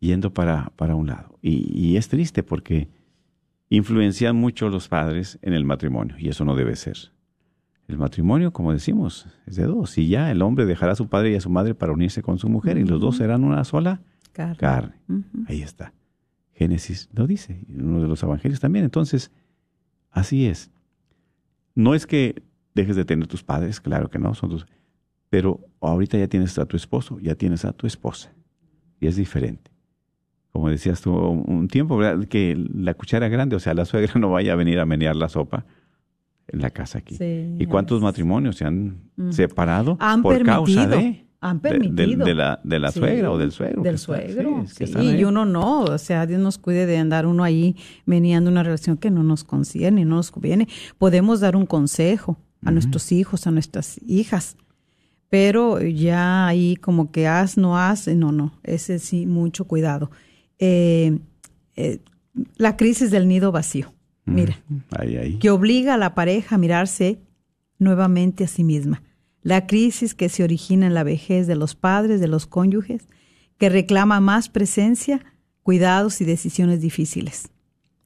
yendo 0.00 0.34
para, 0.34 0.70
para 0.76 0.94
un 0.94 1.06
lado. 1.06 1.38
Y, 1.40 1.96
es 1.96 2.08
triste 2.08 2.42
porque 2.42 2.90
influencian 3.70 4.36
mucho 4.36 4.68
los 4.68 4.88
padres 4.88 5.38
en 5.40 5.54
el 5.54 5.64
matrimonio, 5.64 6.16
y 6.18 6.28
eso 6.28 6.44
no 6.44 6.54
debe 6.54 6.76
ser. 6.76 6.98
El 7.92 7.98
matrimonio, 7.98 8.52
como 8.52 8.72
decimos, 8.72 9.26
es 9.46 9.56
de 9.56 9.64
dos. 9.64 9.96
Y 9.98 10.08
ya 10.08 10.30
el 10.30 10.42
hombre 10.42 10.66
dejará 10.66 10.92
a 10.92 10.96
su 10.96 11.08
padre 11.08 11.32
y 11.32 11.34
a 11.36 11.40
su 11.40 11.50
madre 11.50 11.74
para 11.74 11.92
unirse 11.92 12.22
con 12.22 12.38
su 12.38 12.48
mujer, 12.48 12.78
y 12.78 12.84
los 12.84 13.00
dos 13.00 13.18
serán 13.18 13.44
una 13.44 13.62
sola 13.64 14.02
carne. 14.32 14.94
Ahí 15.46 15.62
está. 15.62 15.92
Génesis 16.52 17.08
lo 17.12 17.26
dice, 17.26 17.64
uno 17.68 18.00
de 18.00 18.08
los 18.08 18.22
evangelios 18.22 18.60
también. 18.60 18.84
Entonces, 18.84 19.30
Así 20.12 20.46
es. 20.46 20.70
No 21.74 21.94
es 21.94 22.06
que 22.06 22.42
dejes 22.74 22.96
de 22.96 23.04
tener 23.04 23.26
tus 23.26 23.42
padres, 23.42 23.80
claro 23.80 24.10
que 24.10 24.18
no, 24.18 24.34
son 24.34 24.50
tus, 24.50 24.66
pero 25.30 25.60
ahorita 25.80 26.18
ya 26.18 26.28
tienes 26.28 26.58
a 26.58 26.66
tu 26.66 26.76
esposo, 26.76 27.18
ya 27.18 27.34
tienes 27.34 27.64
a 27.64 27.72
tu 27.72 27.86
esposa, 27.86 28.32
y 29.00 29.06
es 29.06 29.16
diferente. 29.16 29.70
Como 30.52 30.68
decías 30.68 31.00
tú 31.00 31.14
un 31.16 31.68
tiempo, 31.68 31.96
¿verdad? 31.96 32.28
que 32.28 32.54
la 32.74 32.92
cuchara 32.92 33.28
grande, 33.28 33.56
o 33.56 33.60
sea, 33.60 33.72
la 33.72 33.86
suegra 33.86 34.12
no 34.20 34.30
vaya 34.30 34.52
a 34.52 34.56
venir 34.56 34.78
a 34.78 34.86
menear 34.86 35.16
la 35.16 35.30
sopa 35.30 35.64
la 36.48 36.70
casa 36.70 36.98
aquí. 36.98 37.16
¿Y 37.20 37.66
cuántos 37.66 38.00
matrimonios 38.00 38.56
se 38.56 38.64
han 38.64 39.10
separado 39.30 39.98
por 40.22 40.42
causa 40.44 40.86
de? 40.86 41.26
han 41.42 41.58
permitido. 41.58 42.24
De, 42.24 42.34
la, 42.34 42.60
de 42.62 42.78
la 42.78 42.92
suegra 42.92 43.30
o 43.32 43.36
del 43.36 43.50
suegro. 43.50 43.82
Del 43.82 43.98
suegro. 43.98 44.64
sí, 44.66 44.84
y 45.18 45.24
uno 45.24 45.44
no, 45.44 45.82
o 45.82 45.98
sea, 45.98 46.24
Dios 46.24 46.40
nos 46.40 46.56
cuide 46.56 46.86
de 46.86 46.96
andar 46.96 47.26
uno 47.26 47.42
ahí 47.42 47.76
meneando 48.06 48.48
una 48.48 48.62
relación 48.62 48.96
que 48.96 49.10
no 49.10 49.24
nos 49.24 49.42
concierne, 49.42 50.04
no 50.04 50.16
nos 50.16 50.30
conviene. 50.30 50.68
Podemos 50.98 51.40
dar 51.40 51.56
un 51.56 51.66
consejo 51.66 52.38
a 52.64 52.70
nuestros 52.70 53.10
hijos, 53.10 53.48
a 53.48 53.50
nuestras 53.50 54.00
hijas, 54.06 54.56
pero 55.28 55.80
ya 55.80 56.46
ahí 56.46 56.76
como 56.76 57.10
que 57.10 57.26
haz, 57.26 57.58
no 57.58 57.76
haz, 57.76 58.06
no, 58.06 58.30
no, 58.30 58.52
ese 58.62 59.00
sí, 59.00 59.26
mucho 59.26 59.64
cuidado. 59.64 60.12
Eh, 60.60 61.18
eh, 61.74 61.98
la 62.56 62.76
crisis 62.76 63.10
del 63.10 63.26
nido 63.26 63.50
vacío. 63.50 63.91
Mira, 64.24 64.56
que 65.40 65.50
obliga 65.50 65.94
a 65.94 65.98
la 65.98 66.14
pareja 66.14 66.54
a 66.54 66.58
mirarse 66.58 67.18
nuevamente 67.78 68.44
a 68.44 68.48
sí 68.48 68.64
misma. 68.64 69.02
La 69.42 69.66
crisis 69.66 70.14
que 70.14 70.28
se 70.28 70.44
origina 70.44 70.86
en 70.86 70.94
la 70.94 71.02
vejez 71.02 71.46
de 71.46 71.56
los 71.56 71.74
padres, 71.74 72.20
de 72.20 72.28
los 72.28 72.46
cónyuges, 72.46 73.08
que 73.58 73.68
reclama 73.68 74.20
más 74.20 74.48
presencia, 74.48 75.24
cuidados 75.62 76.20
y 76.20 76.24
decisiones 76.24 76.80
difíciles. 76.80 77.50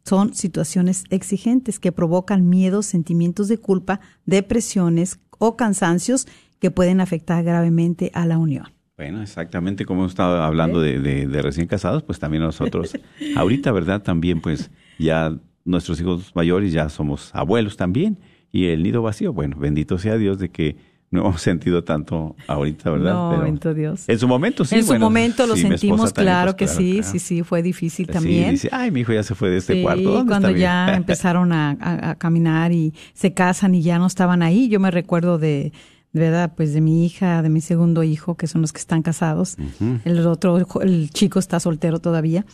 Son 0.04 0.34
situaciones 0.34 1.04
exigentes 1.10 1.78
que 1.78 1.92
provocan 1.92 2.48
miedos, 2.48 2.86
sentimientos 2.86 3.48
de 3.48 3.58
culpa, 3.58 4.00
depresiones 4.24 5.18
o 5.38 5.56
cansancios 5.56 6.26
que 6.60 6.70
pueden 6.70 7.00
afectar 7.00 7.44
gravemente 7.44 8.10
a 8.14 8.24
la 8.24 8.38
unión. 8.38 8.66
Bueno, 8.96 9.20
exactamente 9.20 9.84
como 9.84 10.02
hemos 10.02 10.12
estado 10.12 10.42
hablando 10.42 10.80
de, 10.80 11.00
de, 11.00 11.42
recién 11.42 11.66
casados, 11.66 12.02
pues 12.02 12.18
también 12.18 12.42
nosotros, 12.42 12.96
ahorita, 13.36 13.70
¿verdad? 13.72 14.02
También 14.02 14.40
pues 14.40 14.70
ya 14.98 15.38
nuestros 15.66 16.00
hijos 16.00 16.32
mayores 16.34 16.72
ya 16.72 16.88
somos 16.88 17.30
abuelos 17.34 17.76
también 17.76 18.18
y 18.50 18.68
el 18.68 18.82
nido 18.82 19.02
vacío, 19.02 19.32
bueno, 19.32 19.56
bendito 19.58 19.98
sea 19.98 20.16
Dios 20.16 20.38
de 20.38 20.50
que 20.50 20.76
no 21.10 21.20
hemos 21.20 21.42
sentido 21.42 21.84
tanto 21.84 22.36
ahorita, 22.46 22.90
¿verdad? 22.90 23.12
No, 23.12 23.40
bendito 23.42 23.74
Dios. 23.74 24.08
En 24.08 24.18
su 24.18 24.26
momento 24.26 24.64
sí. 24.64 24.76
En 24.76 24.84
su 24.84 24.98
momento 24.98 25.46
lo 25.46 25.56
sentimos, 25.56 26.12
claro 26.12 26.56
que 26.56 26.66
sí, 26.66 27.02
sí, 27.02 27.18
sí, 27.18 27.42
fue 27.42 27.62
difícil 27.62 28.06
también. 28.06 28.52
Dice, 28.52 28.70
ay, 28.72 28.90
mi 28.90 29.00
hijo 29.00 29.12
ya 29.12 29.22
se 29.22 29.34
fue 29.34 29.50
de 29.50 29.58
este 29.58 29.82
cuarto. 29.82 30.10
¿Dónde 30.10 30.30
cuando 30.30 30.50
ya 30.50 30.94
empezaron 30.96 31.52
a, 31.52 31.76
a, 31.80 32.14
caminar 32.14 32.72
y 32.72 32.94
se 33.12 33.34
casan 33.34 33.74
y 33.74 33.82
ya 33.82 33.98
no 33.98 34.06
estaban 34.06 34.42
ahí, 34.42 34.68
yo 34.68 34.80
me 34.80 34.90
recuerdo 34.90 35.38
de, 35.38 35.72
¿verdad? 36.12 36.52
Pues 36.56 36.72
de 36.72 36.80
mi 36.80 37.04
hija, 37.04 37.42
de 37.42 37.48
mi 37.48 37.60
segundo 37.60 38.02
hijo, 38.02 38.36
que 38.36 38.46
son 38.46 38.62
los 38.62 38.72
que 38.72 38.80
están 38.80 39.02
casados. 39.02 39.56
El 40.04 40.26
otro, 40.26 40.58
el 40.80 41.10
chico 41.10 41.38
está 41.38 41.60
soltero 41.60 41.98
todavía. 41.98 42.44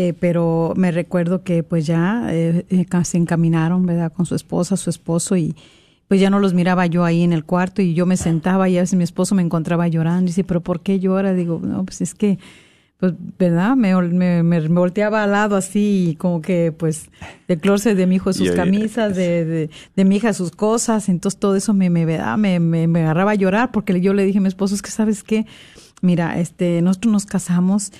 Eh, 0.00 0.12
pero 0.12 0.74
me 0.76 0.92
recuerdo 0.92 1.42
que 1.42 1.64
pues 1.64 1.84
ya 1.84 2.28
eh, 2.30 2.64
eh, 2.68 2.86
se 3.02 3.16
encaminaron, 3.16 3.84
¿verdad? 3.84 4.12
Con 4.12 4.26
su 4.26 4.36
esposa, 4.36 4.76
su 4.76 4.90
esposo 4.90 5.36
y 5.36 5.56
pues 6.06 6.20
ya 6.20 6.30
no 6.30 6.38
los 6.38 6.54
miraba 6.54 6.86
yo 6.86 7.02
ahí 7.04 7.24
en 7.24 7.32
el 7.32 7.44
cuarto 7.44 7.82
y 7.82 7.94
yo 7.94 8.06
me 8.06 8.16
sentaba 8.16 8.68
y 8.68 8.78
a 8.78 8.82
veces 8.82 8.96
mi 8.96 9.02
esposo 9.02 9.34
me 9.34 9.42
encontraba 9.42 9.88
llorando 9.88 10.22
y 10.22 10.26
dice, 10.26 10.44
pero 10.44 10.60
¿por 10.60 10.82
qué 10.82 11.00
llora? 11.00 11.34
Digo, 11.34 11.60
no, 11.60 11.84
pues 11.84 12.00
es 12.00 12.14
que, 12.14 12.38
pues, 12.98 13.14
¿verdad? 13.40 13.74
Me, 13.74 13.92
me, 14.00 14.44
me, 14.44 14.60
volteaba 14.68 15.24
al 15.24 15.32
lado 15.32 15.56
así 15.56 16.10
y 16.10 16.14
como 16.14 16.42
que 16.42 16.70
pues 16.70 17.10
de 17.48 17.58
closet 17.58 17.96
de 17.96 18.06
mi 18.06 18.14
hijo 18.14 18.32
sus 18.32 18.52
camisas, 18.52 19.16
de, 19.16 19.44
de, 19.44 19.70
de, 19.96 20.04
mi 20.04 20.18
hija 20.18 20.32
sus 20.32 20.52
cosas, 20.52 21.08
entonces 21.08 21.40
todo 21.40 21.56
eso 21.56 21.74
me, 21.74 21.90
me, 21.90 22.06
me, 22.06 22.60
me, 22.60 22.86
me 22.86 23.00
agarraba 23.00 23.32
a 23.32 23.34
llorar 23.34 23.72
porque 23.72 24.00
yo 24.00 24.14
le 24.14 24.24
dije 24.24 24.38
a 24.38 24.42
mi 24.42 24.46
esposo, 24.46 24.76
es 24.76 24.82
que 24.82 24.92
sabes 24.92 25.24
qué, 25.24 25.44
mira, 26.02 26.38
este, 26.38 26.82
nosotros 26.82 27.12
nos 27.12 27.26
casamos 27.26 27.90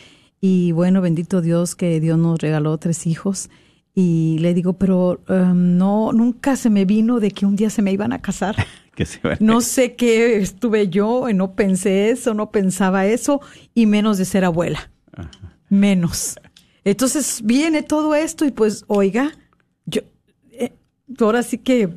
y 0.41 0.73
bueno, 0.73 1.01
bendito 1.01 1.41
Dios 1.41 1.75
que 1.75 2.01
Dios 2.01 2.19
nos 2.19 2.39
regaló 2.39 2.79
tres 2.79 3.07
hijos. 3.07 3.51
Y 3.95 4.39
le 4.39 4.55
digo, 4.55 4.75
pero 4.75 5.21
um, 5.29 5.77
no, 5.77 6.13
nunca 6.13 6.55
se 6.55 6.71
me 6.71 6.85
vino 6.85 7.19
de 7.19 7.33
que 7.33 7.47
un 7.47 7.57
día 7.57 7.69
se 7.69 7.83
me 7.83 7.91
iban 7.91 8.13
a 8.13 8.21
casar. 8.21 8.55
no 9.41 9.61
sé 9.61 9.97
qué 9.97 10.37
estuve 10.39 10.89
yo, 10.89 11.27
no 11.35 11.55
pensé 11.55 12.11
eso, 12.11 12.35
no 12.35 12.51
pensaba 12.51 13.07
eso, 13.07 13.41
y 13.75 13.87
menos 13.87 14.19
de 14.19 14.25
ser 14.25 14.45
abuela. 14.45 14.91
Menos. 15.69 16.37
Entonces 16.85 17.43
viene 17.45 17.83
todo 17.83 18.15
esto 18.15 18.45
y 18.45 18.51
pues, 18.51 18.85
oiga, 18.87 19.33
yo, 19.85 20.03
eh, 20.53 20.73
ahora 21.21 21.43
sí 21.43 21.59
que 21.59 21.89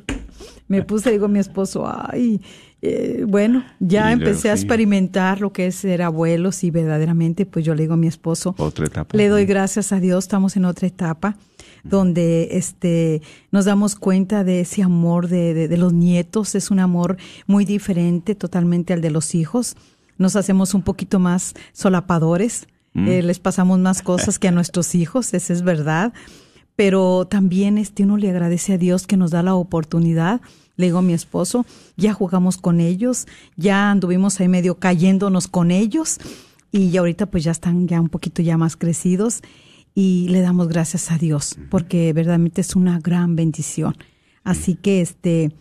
me 0.66 0.82
puse, 0.82 1.12
digo 1.12 1.26
a 1.26 1.28
mi 1.28 1.38
esposo, 1.38 1.84
ay, 1.86 2.40
eh, 2.84 3.24
bueno, 3.28 3.64
ya 3.78 4.10
empecé 4.10 4.50
a 4.50 4.54
experimentar 4.54 5.40
lo 5.40 5.52
que 5.52 5.68
es 5.68 5.76
ser 5.76 6.02
abuelos 6.02 6.64
y 6.64 6.72
verdaderamente, 6.72 7.46
pues 7.46 7.64
yo 7.64 7.76
le 7.76 7.82
digo 7.82 7.94
a 7.94 7.96
mi 7.96 8.08
esposo, 8.08 8.56
otra 8.58 8.86
etapa. 8.86 9.16
Le 9.16 9.28
doy 9.28 9.46
gracias 9.46 9.92
a 9.92 10.00
Dios, 10.00 10.24
estamos 10.24 10.56
en 10.56 10.64
otra 10.64 10.88
etapa 10.88 11.36
donde 11.84 12.48
este 12.52 13.22
nos 13.52 13.66
damos 13.66 13.94
cuenta 13.94 14.42
de 14.42 14.60
ese 14.60 14.82
amor 14.82 15.28
de, 15.28 15.68
de, 15.68 15.76
los 15.76 15.92
nietos, 15.92 16.56
es 16.56 16.72
un 16.72 16.80
amor 16.80 17.18
muy 17.46 17.64
diferente 17.64 18.34
totalmente 18.34 18.92
al 18.92 19.00
de 19.00 19.10
los 19.10 19.36
hijos. 19.36 19.76
Nos 20.18 20.34
hacemos 20.34 20.74
un 20.74 20.82
poquito 20.82 21.20
más 21.20 21.54
solapadores, 21.72 22.66
mm. 22.94 23.08
eh, 23.08 23.22
les 23.22 23.38
pasamos 23.38 23.78
más 23.78 24.02
cosas 24.02 24.40
que 24.40 24.48
a 24.48 24.52
nuestros 24.52 24.94
hijos, 24.96 25.34
eso 25.34 25.52
es 25.52 25.62
verdad. 25.62 26.12
Pero 26.74 27.26
también 27.26 27.78
este 27.78 28.02
uno 28.02 28.16
le 28.16 28.30
agradece 28.30 28.72
a 28.72 28.78
Dios 28.78 29.06
que 29.06 29.16
nos 29.16 29.30
da 29.30 29.42
la 29.44 29.54
oportunidad 29.54 30.40
le 30.76 30.86
digo 30.86 30.98
a 30.98 31.02
mi 31.02 31.12
esposo, 31.12 31.66
ya 31.96 32.12
jugamos 32.12 32.56
con 32.56 32.80
ellos, 32.80 33.26
ya 33.56 33.90
anduvimos 33.90 34.40
ahí 34.40 34.48
medio 34.48 34.76
cayéndonos 34.76 35.48
con 35.48 35.70
ellos 35.70 36.18
y 36.70 36.90
ya 36.90 37.00
ahorita 37.00 37.26
pues 37.26 37.44
ya 37.44 37.50
están 37.50 37.86
ya 37.88 38.00
un 38.00 38.08
poquito 38.08 38.42
ya 38.42 38.56
más 38.56 38.76
crecidos 38.76 39.42
y 39.94 40.28
le 40.28 40.40
damos 40.40 40.68
gracias 40.68 41.10
a 41.10 41.18
Dios 41.18 41.56
porque 41.70 42.12
verdaderamente 42.12 42.62
es 42.62 42.74
una 42.74 42.98
gran 42.98 43.36
bendición. 43.36 43.96
Así 44.44 44.74
que 44.74 45.00
este 45.00 45.52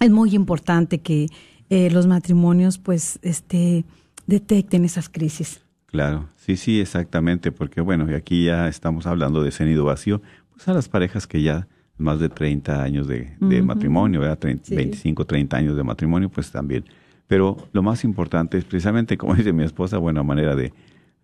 es 0.00 0.10
muy 0.10 0.34
importante 0.34 1.00
que 1.00 1.28
eh, 1.68 1.90
los 1.90 2.06
matrimonios 2.06 2.78
pues 2.78 3.18
este 3.22 3.84
detecten 4.26 4.84
esas 4.84 5.08
crisis. 5.08 5.62
Claro, 5.86 6.30
sí, 6.36 6.56
sí, 6.56 6.80
exactamente, 6.80 7.52
porque 7.52 7.82
bueno, 7.82 8.10
y 8.10 8.14
aquí 8.14 8.46
ya 8.46 8.66
estamos 8.68 9.06
hablando 9.06 9.42
de 9.42 9.50
ese 9.50 9.66
nido 9.66 9.84
vacío, 9.84 10.22
pues 10.50 10.66
a 10.68 10.72
las 10.72 10.88
parejas 10.88 11.26
que 11.26 11.42
ya 11.42 11.68
más 12.02 12.20
de 12.20 12.28
30 12.28 12.82
años 12.82 13.06
de, 13.08 13.34
matrimonio, 13.62 14.20
¿verdad? 14.20 14.38
25, 14.40 15.24
30 15.24 15.56
años 15.56 15.76
de 15.76 15.82
matrimonio, 15.82 16.28
pues 16.28 16.50
también. 16.50 16.84
Pero 17.26 17.56
lo 17.72 17.82
más 17.82 18.04
importante 18.04 18.58
es 18.58 18.64
precisamente, 18.64 19.16
como 19.16 19.34
dice 19.34 19.52
mi 19.52 19.64
esposa, 19.64 19.98
bueno, 19.98 20.20
a 20.20 20.22
manera 20.24 20.54
de 20.54 20.72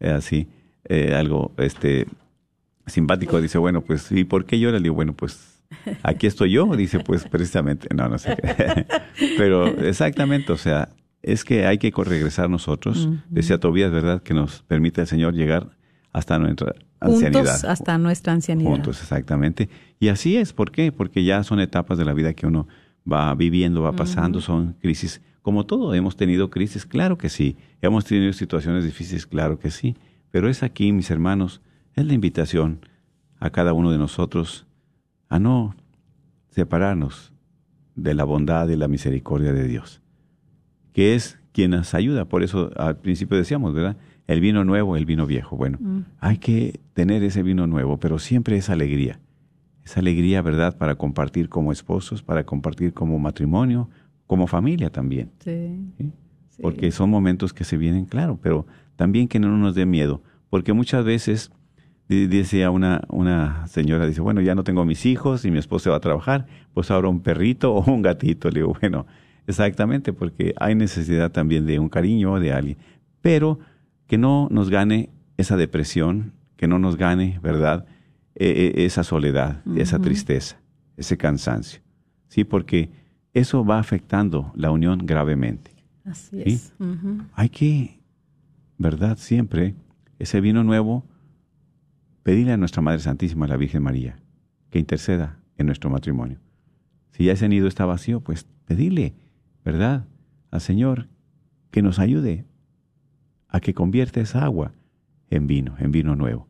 eh, 0.00 0.10
así, 0.10 0.48
eh, 0.84 1.14
algo 1.14 1.52
este 1.58 2.06
simpático, 2.86 3.40
dice, 3.40 3.58
bueno, 3.58 3.82
pues, 3.82 4.10
¿y 4.12 4.24
por 4.24 4.46
qué 4.46 4.58
llora? 4.58 4.78
Le 4.78 4.84
digo, 4.84 4.94
bueno, 4.94 5.12
pues, 5.12 5.62
aquí 6.02 6.26
estoy 6.26 6.52
yo, 6.52 6.64
dice, 6.76 7.00
pues, 7.00 7.26
precisamente, 7.28 7.88
no, 7.94 8.08
no 8.08 8.18
sé. 8.18 8.36
Pero 9.36 9.66
exactamente, 9.66 10.52
o 10.52 10.56
sea, 10.56 10.88
es 11.22 11.44
que 11.44 11.66
hay 11.66 11.78
que 11.78 11.92
regresar 11.94 12.48
nosotros, 12.48 13.08
decía 13.28 13.58
Tobías, 13.58 13.90
¿verdad?, 13.90 14.22
que 14.22 14.34
nos 14.34 14.62
permite 14.62 15.02
el 15.02 15.06
Señor 15.06 15.34
llegar 15.34 15.77
hasta 16.12 16.38
nuestra 16.38 16.74
ancianidad. 17.00 17.64
hasta 17.66 17.98
nuestra 17.98 18.32
ancianidad. 18.32 18.70
Juntos, 18.70 19.00
exactamente. 19.02 19.68
Y 20.00 20.08
así 20.08 20.36
es, 20.36 20.52
¿por 20.52 20.70
qué? 20.70 20.92
Porque 20.92 21.24
ya 21.24 21.42
son 21.44 21.60
etapas 21.60 21.98
de 21.98 22.04
la 22.04 22.14
vida 22.14 22.34
que 22.34 22.46
uno 22.46 22.66
va 23.10 23.34
viviendo, 23.34 23.82
va 23.82 23.92
pasando, 23.92 24.40
son 24.40 24.74
crisis. 24.80 25.20
Como 25.42 25.64
todo, 25.64 25.94
hemos 25.94 26.16
tenido 26.16 26.50
crisis, 26.50 26.84
claro 26.84 27.16
que 27.16 27.28
sí. 27.28 27.56
Hemos 27.80 28.04
tenido 28.04 28.32
situaciones 28.32 28.84
difíciles, 28.84 29.26
claro 29.26 29.58
que 29.58 29.70
sí. 29.70 29.96
Pero 30.30 30.48
es 30.48 30.62
aquí, 30.62 30.92
mis 30.92 31.10
hermanos, 31.10 31.62
es 31.94 32.04
la 32.04 32.12
invitación 32.12 32.80
a 33.40 33.50
cada 33.50 33.72
uno 33.72 33.90
de 33.90 33.98
nosotros 33.98 34.66
a 35.28 35.38
no 35.38 35.74
separarnos 36.50 37.32
de 37.94 38.14
la 38.14 38.24
bondad 38.24 38.68
y 38.68 38.76
la 38.76 38.88
misericordia 38.88 39.52
de 39.52 39.66
Dios, 39.66 40.00
que 40.92 41.14
es 41.14 41.38
quien 41.52 41.72
nos 41.72 41.94
ayuda. 41.94 42.26
Por 42.26 42.42
eso 42.42 42.70
al 42.76 42.98
principio 42.98 43.36
decíamos, 43.36 43.74
¿verdad? 43.74 43.96
El 44.28 44.40
vino 44.40 44.64
nuevo, 44.64 44.96
el 44.96 45.06
vino 45.06 45.26
viejo. 45.26 45.56
Bueno, 45.56 45.78
mm. 45.80 46.00
hay 46.20 46.38
que 46.38 46.78
tener 46.92 47.24
ese 47.24 47.42
vino 47.42 47.66
nuevo, 47.66 47.98
pero 47.98 48.18
siempre 48.18 48.56
es 48.56 48.70
alegría. 48.70 49.18
Esa 49.84 50.00
alegría, 50.00 50.42
¿verdad?, 50.42 50.76
para 50.76 50.94
compartir 50.94 51.48
como 51.48 51.72
esposos, 51.72 52.22
para 52.22 52.44
compartir 52.44 52.92
como 52.92 53.18
matrimonio, 53.18 53.88
como 54.26 54.46
familia 54.46 54.90
también. 54.90 55.30
Sí. 55.40 56.12
Porque 56.60 56.92
son 56.92 57.08
momentos 57.08 57.54
que 57.54 57.64
se 57.64 57.78
vienen, 57.78 58.04
claro, 58.04 58.38
pero 58.42 58.66
también 58.96 59.28
que 59.28 59.40
no 59.40 59.56
nos 59.56 59.74
dé 59.74 59.86
miedo, 59.86 60.22
porque 60.50 60.72
muchas 60.72 61.04
veces 61.04 61.50
decía 62.08 62.70
una, 62.70 63.02
una 63.08 63.66
señora, 63.66 64.06
dice, 64.06 64.20
bueno, 64.20 64.40
ya 64.40 64.54
no 64.54 64.64
tengo 64.64 64.84
mis 64.84 65.06
hijos 65.06 65.44
y 65.44 65.50
mi 65.50 65.58
esposo 65.58 65.90
va 65.90 65.96
a 65.96 66.00
trabajar, 66.00 66.46
pues 66.74 66.90
ahora 66.90 67.08
un 67.08 67.20
perrito 67.20 67.74
o 67.74 67.90
un 67.90 68.02
gatito. 68.02 68.50
Le 68.50 68.60
digo, 68.60 68.76
bueno, 68.80 69.06
exactamente, 69.46 70.12
porque 70.12 70.54
hay 70.58 70.74
necesidad 70.74 71.30
también 71.30 71.64
de 71.64 71.78
un 71.78 71.88
cariño 71.88 72.38
de 72.40 72.52
alguien. 72.52 72.78
Pero 73.20 73.58
que 74.08 74.18
no 74.18 74.48
nos 74.50 74.70
gane 74.70 75.10
esa 75.36 75.56
depresión, 75.56 76.32
que 76.56 76.66
no 76.66 76.80
nos 76.80 76.96
gane, 76.96 77.38
¿verdad? 77.40 77.86
E, 78.34 78.72
e, 78.76 78.84
esa 78.86 79.04
soledad, 79.04 79.62
esa 79.76 80.00
tristeza, 80.00 80.60
ese 80.96 81.16
cansancio. 81.16 81.80
Sí, 82.26 82.42
porque 82.42 82.90
eso 83.34 83.64
va 83.64 83.78
afectando 83.78 84.52
la 84.56 84.70
unión 84.72 85.00
gravemente. 85.04 85.72
Así 86.04 86.42
es. 86.44 86.74
Hay 87.34 87.50
que, 87.50 88.00
¿verdad? 88.78 89.18
Siempre 89.18 89.74
ese 90.18 90.40
vino 90.40 90.64
nuevo, 90.64 91.04
pedirle 92.22 92.52
a 92.52 92.56
nuestra 92.56 92.82
Madre 92.82 93.00
Santísima, 93.00 93.46
la 93.46 93.56
Virgen 93.56 93.82
María, 93.82 94.18
que 94.70 94.78
interceda 94.78 95.38
en 95.56 95.66
nuestro 95.66 95.90
matrimonio. 95.90 96.38
Si 97.10 97.24
ya 97.24 97.32
ese 97.32 97.48
nido 97.48 97.68
está 97.68 97.84
vacío, 97.84 98.20
pues 98.20 98.46
pedirle, 98.64 99.14
¿verdad? 99.64 100.06
Al 100.50 100.60
Señor 100.60 101.08
que 101.70 101.82
nos 101.82 101.98
ayude 101.98 102.46
a 103.48 103.60
que 103.60 103.74
convierta 103.74 104.20
esa 104.20 104.44
agua 104.44 104.72
en 105.30 105.46
vino, 105.46 105.74
en 105.78 105.92
vino 105.92 106.16
nuevo, 106.16 106.48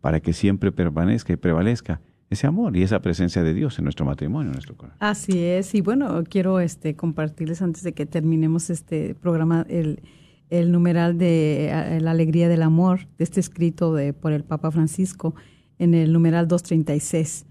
para 0.00 0.20
que 0.20 0.32
siempre 0.32 0.72
permanezca 0.72 1.32
y 1.32 1.36
prevalezca 1.36 2.00
ese 2.28 2.46
amor 2.46 2.76
y 2.76 2.82
esa 2.82 3.00
presencia 3.00 3.42
de 3.42 3.54
Dios 3.54 3.78
en 3.78 3.84
nuestro 3.84 4.04
matrimonio, 4.04 4.48
en 4.48 4.54
nuestro 4.54 4.76
corazón. 4.76 4.98
Así 5.00 5.38
es, 5.38 5.74
y 5.74 5.80
bueno, 5.80 6.22
quiero 6.24 6.60
este 6.60 6.96
compartirles 6.96 7.62
antes 7.62 7.82
de 7.82 7.92
que 7.92 8.04
terminemos 8.04 8.68
este 8.70 9.14
programa 9.14 9.64
el, 9.68 10.02
el 10.50 10.72
numeral 10.72 11.18
de 11.18 11.98
la 12.00 12.10
alegría 12.10 12.48
del 12.48 12.62
amor, 12.62 13.06
de 13.18 13.24
este 13.24 13.40
escrito 13.40 13.94
de, 13.94 14.12
por 14.12 14.32
el 14.32 14.44
Papa 14.44 14.70
Francisco. 14.70 15.34
en 15.78 15.94
el 15.94 16.12
numeral 16.12 16.48
236. 16.48 17.46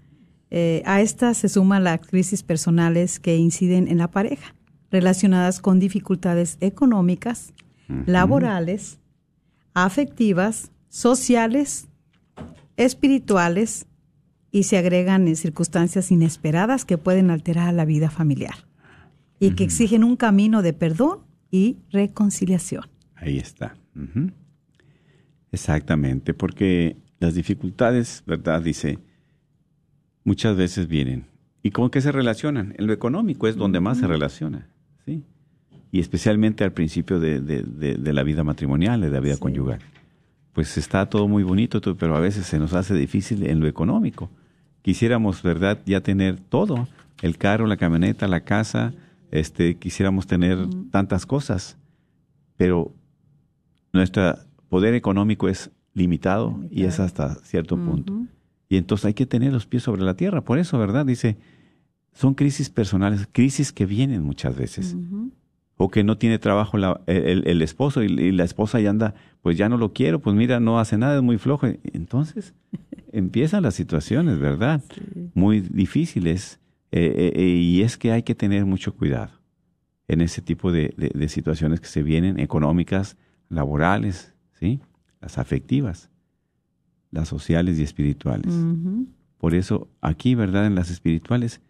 Eh, 0.50 0.82
a 0.84 1.00
esta 1.00 1.34
se 1.34 1.48
suman 1.48 1.84
las 1.84 2.00
crisis 2.00 2.42
personales 2.42 3.18
que 3.18 3.36
inciden 3.36 3.88
en 3.88 3.98
la 3.98 4.10
pareja, 4.10 4.54
relacionadas 4.90 5.60
con 5.60 5.78
dificultades 5.78 6.56
económicas, 6.60 7.52
laborales, 7.88 8.98
afectivas, 9.74 10.70
sociales, 10.88 11.88
espirituales 12.76 13.86
y 14.50 14.64
se 14.64 14.78
agregan 14.78 15.28
en 15.28 15.36
circunstancias 15.36 16.10
inesperadas 16.10 16.84
que 16.84 16.98
pueden 16.98 17.30
alterar 17.30 17.72
la 17.74 17.84
vida 17.84 18.10
familiar 18.10 18.54
y 19.38 19.50
que 19.50 19.64
exigen 19.64 20.04
un 20.04 20.16
camino 20.16 20.62
de 20.62 20.72
perdón 20.72 21.20
y 21.50 21.76
reconciliación. 21.90 22.84
Ahí 23.14 23.38
está. 23.38 23.76
Exactamente, 25.52 26.34
porque 26.34 26.96
las 27.18 27.34
dificultades, 27.34 28.22
¿verdad? 28.26 28.62
Dice, 28.62 28.98
muchas 30.24 30.56
veces 30.56 30.88
vienen. 30.88 31.26
¿Y 31.62 31.70
con 31.70 31.90
qué 31.90 32.00
se 32.00 32.12
relacionan? 32.12 32.74
En 32.78 32.86
lo 32.86 32.92
económico 32.92 33.48
es 33.48 33.56
donde 33.56 33.80
más 33.80 33.98
se 33.98 34.06
relaciona, 34.06 34.68
¿sí? 35.04 35.24
Y 35.96 36.00
especialmente 36.00 36.62
al 36.62 36.72
principio 36.72 37.18
de, 37.18 37.40
de, 37.40 38.12
la 38.12 38.22
vida 38.22 38.44
matrimonial, 38.44 39.00
de 39.00 39.08
la 39.08 39.18
vida 39.18 39.38
conyugal. 39.38 39.78
Pues 40.52 40.76
está 40.76 41.08
todo 41.08 41.26
muy 41.26 41.42
bonito, 41.42 41.80
pero 41.96 42.14
a 42.14 42.20
veces 42.20 42.44
se 42.44 42.58
nos 42.58 42.74
hace 42.74 42.92
difícil 42.92 43.46
en 43.46 43.60
lo 43.60 43.66
económico. 43.66 44.28
Quisiéramos, 44.82 45.42
¿verdad?, 45.42 45.80
ya 45.86 46.02
tener 46.02 46.38
todo, 46.38 46.86
el 47.22 47.38
carro, 47.38 47.66
la 47.66 47.78
camioneta, 47.78 48.28
la 48.28 48.40
casa, 48.40 48.92
este, 49.30 49.76
quisiéramos 49.76 50.26
tener 50.26 50.58
tantas 50.90 51.24
cosas, 51.24 51.78
pero 52.58 52.92
nuestro 53.94 54.34
poder 54.68 54.92
económico 54.92 55.48
es 55.48 55.70
limitado, 55.94 56.60
y 56.70 56.84
es 56.84 57.00
hasta 57.00 57.36
cierto 57.36 57.78
punto. 57.78 58.12
Y 58.68 58.76
entonces 58.76 59.06
hay 59.06 59.14
que 59.14 59.24
tener 59.24 59.50
los 59.50 59.64
pies 59.64 59.84
sobre 59.84 60.02
la 60.02 60.12
tierra. 60.12 60.42
Por 60.42 60.58
eso, 60.58 60.78
¿verdad? 60.78 61.06
Dice, 61.06 61.38
son 62.12 62.34
crisis 62.34 62.68
personales, 62.68 63.26
crisis 63.32 63.72
que 63.72 63.86
vienen 63.86 64.22
muchas 64.22 64.54
veces. 64.54 64.94
O 65.78 65.90
que 65.90 66.04
no 66.04 66.16
tiene 66.16 66.38
trabajo 66.38 66.78
el, 67.06 67.62
esposo 67.62 68.02
y, 68.02 68.08
la 68.32 68.44
esposa 68.44 68.80
ya 68.80 68.90
anda, 68.90 69.14
pues 69.42 69.58
ya 69.58 69.68
no 69.68 69.76
lo 69.76 69.92
quiero, 69.92 70.20
pues 70.20 70.34
mira, 70.34 70.58
no 70.58 70.78
hace 70.80 70.96
nada, 70.96 71.16
es 71.16 71.22
muy 71.22 71.36
flojo. 71.36 71.66
Entonces 71.92 72.54
empiezan 73.12 73.62
las 73.62 73.74
situaciones, 73.74 74.38
¿verdad? 74.38 74.82
Muy 75.34 75.60
difíciles. 75.60 76.60
Eh, 76.92 77.12
eh, 77.14 77.32
eh, 77.34 77.42
y 77.42 77.82
es 77.82 77.98
que 77.98 78.12
hay 78.12 78.22
que 78.22 78.34
tener 78.34 78.64
mucho 78.64 78.94
cuidado 78.94 79.32
en 80.08 80.20
ese 80.20 80.40
tipo 80.40 80.72
de, 80.72 80.94
situaciones 81.28 81.80
que 81.80 81.88
se 81.88 82.02
vienen, 82.02 82.38
económicas, 82.38 83.16
laborales, 83.48 84.34
¿sí? 84.54 84.80
Las 85.20 85.36
afectivas, 85.36 86.10
las 87.10 87.28
sociales 87.28 87.78
y 87.78 87.82
espirituales. 87.82 88.54
Por 89.38 89.54
eso 89.54 89.88
aquí, 90.00 90.34
¿verdad? 90.34 90.66
En 90.66 90.74
las 90.74 90.90
espirituales 90.90 91.60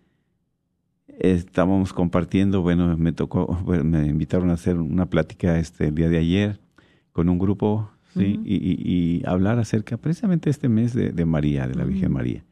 estábamos 1.19 1.93
compartiendo, 1.93 2.63
bueno, 2.63 2.97
me 2.97 3.13
tocó, 3.13 3.59
me 3.85 4.07
invitaron 4.07 4.51
a 4.51 4.55
hacer 4.55 4.77
una 4.77 5.07
plática 5.07 5.59
este 5.59 5.89
el 5.89 5.95
día 5.95 6.09
de 6.09 6.19
ayer 6.19 6.61
con 7.13 7.29
un 7.29 7.39
grupo, 7.39 7.91
¿sí? 8.15 8.41
y, 8.45 9.23
hablar 9.27 9.59
acerca 9.59 9.97
precisamente 9.97 10.51
este 10.51 10.69
mes 10.69 10.93
de, 10.95 11.25
María, 11.25 11.67
de 11.67 11.75
la 11.75 11.85
Virgen 11.85 12.13
María. 12.13 12.45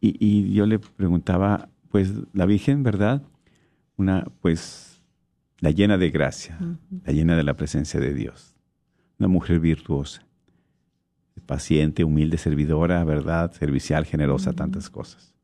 Y, 0.00 0.52
yo 0.52 0.66
le 0.66 0.78
preguntaba, 0.78 1.68
pues 1.90 2.12
la 2.32 2.46
Virgen, 2.46 2.82
¿verdad? 2.82 3.22
Una, 3.96 4.24
pues, 4.40 5.02
la 5.60 5.70
llena 5.70 5.98
de 5.98 6.10
gracia, 6.10 6.58
la 7.04 7.12
llena 7.12 7.36
de 7.36 7.44
la 7.44 7.54
presencia 7.54 8.00
de 8.00 8.14
Dios, 8.14 8.56
una 9.18 9.28
mujer 9.28 9.60
virtuosa, 9.60 10.26
paciente, 11.46 12.04
humilde, 12.04 12.38
servidora, 12.38 13.04
¿verdad? 13.04 13.52
Servicial, 13.52 14.06
generosa, 14.06 14.52
tantas 14.52 14.88
cosas. 14.90 15.34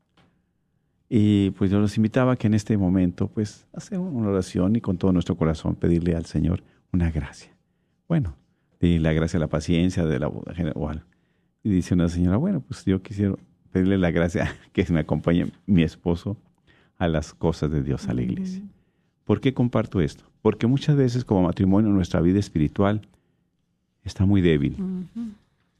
Y 1.09 1.49
pues 1.51 1.71
yo 1.71 1.79
los 1.79 1.97
invitaba 1.97 2.33
a 2.33 2.35
que 2.35 2.47
en 2.47 2.53
este 2.53 2.77
momento, 2.77 3.27
pues, 3.27 3.65
hacer 3.73 3.97
una 3.97 4.29
oración 4.29 4.75
y 4.75 4.81
con 4.81 4.97
todo 4.97 5.11
nuestro 5.11 5.35
corazón 5.35 5.75
pedirle 5.75 6.15
al 6.15 6.25
Señor 6.25 6.63
una 6.93 7.09
gracia. 7.09 7.51
Bueno, 8.07 8.35
de 8.79 8.99
la 8.99 9.11
gracia, 9.11 9.39
la 9.39 9.47
paciencia, 9.47 10.05
de 10.05 10.19
la 10.19 10.31
general. 10.53 11.03
Y 11.63 11.69
dice 11.69 11.95
una 11.95 12.09
señora, 12.09 12.37
bueno, 12.37 12.61
pues 12.61 12.85
yo 12.85 13.01
quisiera 13.01 13.35
pedirle 13.71 13.97
la 13.97 14.11
gracia 14.11 14.55
que 14.73 14.85
me 14.89 14.99
acompañe 14.99 15.51
mi 15.65 15.83
esposo 15.83 16.37
a 16.97 17.07
las 17.07 17.33
cosas 17.33 17.71
de 17.71 17.81
Dios, 17.81 18.07
a 18.07 18.13
la 18.13 18.21
iglesia. 18.21 18.63
¿Por 19.23 19.41
qué 19.41 19.53
comparto 19.53 20.01
esto? 20.01 20.23
Porque 20.41 20.67
muchas 20.67 20.95
veces 20.95 21.25
como 21.25 21.43
matrimonio 21.43 21.91
nuestra 21.91 22.21
vida 22.21 22.39
espiritual 22.39 23.07
está 24.03 24.25
muy 24.25 24.41
débil. 24.41 24.77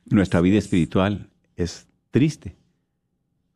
Nuestra 0.05 0.41
vida 0.41 0.57
espiritual 0.57 1.29
es 1.55 1.87
triste. 2.11 2.55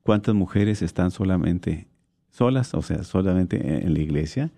¿Cuántas 0.03 0.35
mujeres 0.35 0.81
están 0.81 1.11
solamente 1.11 1.87
solas, 2.29 2.73
o 2.73 2.81
sea, 2.81 3.03
solamente 3.03 3.85
en 3.85 3.93
la 3.93 3.99
iglesia, 3.99 4.51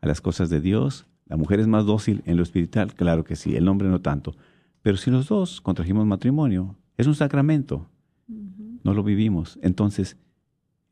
a 0.00 0.06
las 0.06 0.20
cosas 0.20 0.48
de 0.48 0.60
Dios? 0.60 1.06
La 1.26 1.36
mujer 1.36 1.60
es 1.60 1.66
más 1.66 1.86
dócil 1.86 2.22
en 2.24 2.36
lo 2.36 2.42
espiritual, 2.42 2.94
claro 2.94 3.24
que 3.24 3.36
sí, 3.36 3.56
el 3.56 3.68
hombre 3.68 3.88
no 3.88 4.00
tanto. 4.00 4.36
Pero 4.82 4.96
si 4.96 5.10
los 5.10 5.28
dos 5.28 5.60
contrajimos 5.60 6.06
matrimonio, 6.06 6.76
es 6.96 7.06
un 7.06 7.14
sacramento, 7.14 7.88
no 8.28 8.94
lo 8.94 9.02
vivimos. 9.02 9.58
Entonces, 9.62 10.16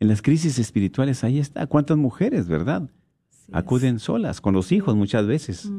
en 0.00 0.08
las 0.08 0.22
crisis 0.22 0.58
espirituales 0.58 1.22
ahí 1.24 1.38
está. 1.38 1.66
¿Cuántas 1.66 1.96
mujeres, 1.96 2.48
verdad? 2.48 2.90
Acuden 3.52 3.98
solas, 3.98 4.40
con 4.40 4.54
los 4.54 4.72
hijos 4.72 4.96
muchas 4.96 5.26
veces, 5.26 5.70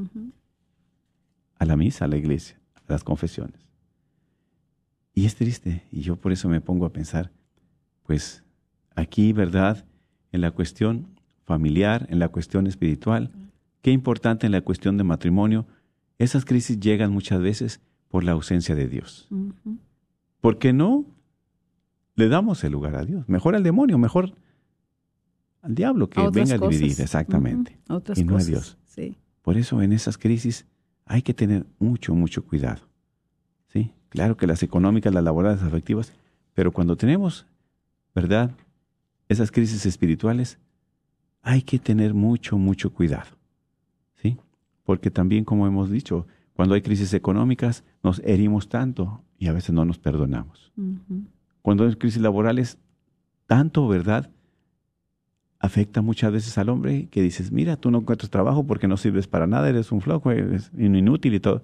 a 1.58 1.66
la 1.66 1.76
misa, 1.76 2.06
a 2.06 2.08
la 2.08 2.18
iglesia, 2.18 2.60
a 2.76 2.92
las 2.92 3.04
confesiones. 3.04 3.68
Y 5.14 5.26
es 5.26 5.36
triste, 5.36 5.84
y 5.92 6.02
yo 6.02 6.16
por 6.16 6.32
eso 6.32 6.48
me 6.50 6.62
pongo 6.62 6.86
a 6.86 6.94
pensar, 6.94 7.32
pues 8.12 8.44
aquí, 8.94 9.32
¿verdad? 9.32 9.86
En 10.34 10.42
la 10.42 10.52
cuestión 10.52 11.08
familiar, 11.46 12.08
en 12.10 12.20
la 12.20 12.28
cuestión 12.28 12.68
espiritual, 12.68 13.32
qué 13.82 13.92
importante 13.92 14.46
en 14.46 14.52
la 14.52 14.60
cuestión 14.60 14.98
de 14.98 15.06
matrimonio, 15.06 15.66
esas 16.20 16.44
crisis 16.44 16.78
llegan 16.78 17.14
muchas 17.14 17.42
veces 17.42 17.80
por 18.10 18.26
la 18.26 18.34
ausencia 18.34 18.76
de 18.76 18.90
Dios. 18.90 19.30
¿Por 20.42 20.60
qué 20.60 20.74
no 20.74 21.06
le 22.16 22.28
damos 22.28 22.66
el 22.66 22.74
lugar 22.74 22.98
a 22.98 23.06
Dios. 23.06 23.30
Mejor 23.30 23.56
al 23.56 23.64
demonio, 23.64 23.98
mejor 23.98 24.34
al 25.62 25.74
diablo 25.74 26.10
que 26.10 26.20
venga 26.32 26.56
a 26.56 26.58
dividir, 26.58 27.00
exactamente. 27.00 27.80
y 28.18 28.26
no 28.26 28.36
a 28.36 28.44
Dios. 28.44 28.78
Por 29.42 29.56
eso 29.56 29.82
en 29.82 29.94
esas 29.94 30.18
crisis 30.18 30.66
hay 31.06 31.22
que 31.22 31.34
tener 31.34 31.66
mucho, 31.80 32.14
mucho 32.14 32.44
cuidado. 32.44 32.82
¿Sí? 33.70 33.94
Claro 34.10 34.36
que 34.36 34.48
las 34.48 34.64
económicas, 34.64 35.14
las 35.14 35.24
laborales, 35.24 35.62
las 35.62 35.70
afectivas, 35.70 36.12
pero 36.54 36.74
cuando 36.74 36.98
tenemos, 36.98 37.46
¿verdad? 38.14 38.52
Esas 39.30 39.52
crisis 39.52 39.86
espirituales, 39.86 40.60
hay 41.42 41.62
que 41.62 41.80
tener 41.80 42.14
mucho, 42.14 42.58
mucho 42.58 42.94
cuidado. 42.94 43.38
¿Sí? 44.16 44.38
Porque 44.84 45.10
también, 45.10 45.44
como 45.46 45.68
hemos 45.68 45.90
dicho, 45.90 46.28
cuando 46.54 46.76
hay 46.76 46.82
crisis 46.82 47.14
económicas, 47.14 47.84
nos 48.04 48.20
herimos 48.20 48.70
tanto 48.70 49.24
y 49.38 49.48
a 49.48 49.54
veces 49.54 49.74
no 49.74 49.86
nos 49.86 49.98
perdonamos 49.98 50.72
cuando 51.62 51.86
hay 51.86 51.96
crisis 51.96 52.22
laborales, 52.22 52.78
tanto, 53.48 53.88
¿verdad? 53.88 54.30
Afecta 55.60 56.02
muchas 56.02 56.32
veces 56.32 56.58
al 56.58 56.70
hombre 56.70 57.08
que 57.10 57.22
dices, 57.22 57.52
mira, 57.52 57.78
tú 57.78 57.92
no 57.92 58.00
encuentras 58.00 58.32
trabajo 58.32 58.66
porque 58.66 58.88
no 58.88 58.98
sirves 58.98 59.28
para 59.28 59.48
nada, 59.48 59.70
eres 59.70 59.92
un 59.92 60.02
flojo, 60.02 60.32
eres 60.32 60.72
inútil 60.78 61.36
y 61.36 61.40
todo. 61.40 61.64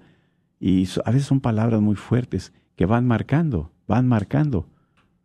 Y 0.60 0.88
a 1.04 1.12
veces 1.12 1.28
son 1.28 1.40
palabras 1.40 1.82
muy 1.82 1.96
fuertes 1.96 2.54
que 2.76 2.86
van 2.86 3.08
marcando, 3.08 3.72
van 3.88 4.08
marcando 4.08 4.68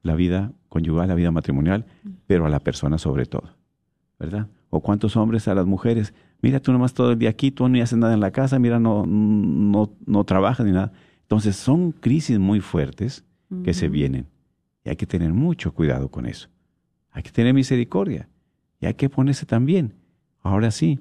la 0.03 0.15
vida 0.15 0.53
conyugal, 0.69 1.09
la 1.09 1.15
vida 1.15 1.31
matrimonial, 1.31 1.87
pero 2.27 2.47
a 2.47 2.49
la 2.49 2.61
persona 2.61 2.99
sobre 2.99 3.27
todo, 3.27 3.55
¿verdad? 4.19 4.49
O 4.71 4.81
cuántos 4.81 5.17
hombres 5.17 5.49
a 5.49 5.55
las 5.55 5.67
mujeres, 5.67 6.15
mira, 6.41 6.61
tú 6.61 6.73
nomás 6.73 6.95
todo 6.95 7.13
el 7.13 7.19
día 7.19 7.31
aquí, 7.31 7.51
tú 7.51 7.69
ni 7.69 7.81
haces 7.81 7.99
nada 7.99 8.15
en 8.15 8.21
la 8.21 8.31
casa, 8.31 8.59
mira, 8.59 8.79
no, 8.81 9.05
no, 9.07 9.93
no 10.07 10.25
trabajas 10.25 10.67
ni 10.67 10.73
nada. 10.73 10.93
Entonces 11.23 11.57
son 11.57 11.93
crisis 11.93 12.39
muy 12.39 12.61
fuertes 12.61 13.25
que 13.65 13.75
se 13.75 13.89
vienen. 13.89 14.27
Y 14.85 14.91
hay 14.91 14.97
que 14.97 15.07
tener 15.07 15.33
mucho 15.33 15.73
cuidado 15.73 16.09
con 16.09 16.27
eso. 16.27 16.49
Hay 17.11 17.23
que 17.23 17.31
tener 17.31 17.55
misericordia. 17.55 18.29
Y 18.81 18.87
hay 18.87 18.95
que 18.95 19.09
ponerse 19.09 19.47
también, 19.47 19.95
ahora 20.43 20.71
sí, 20.71 20.99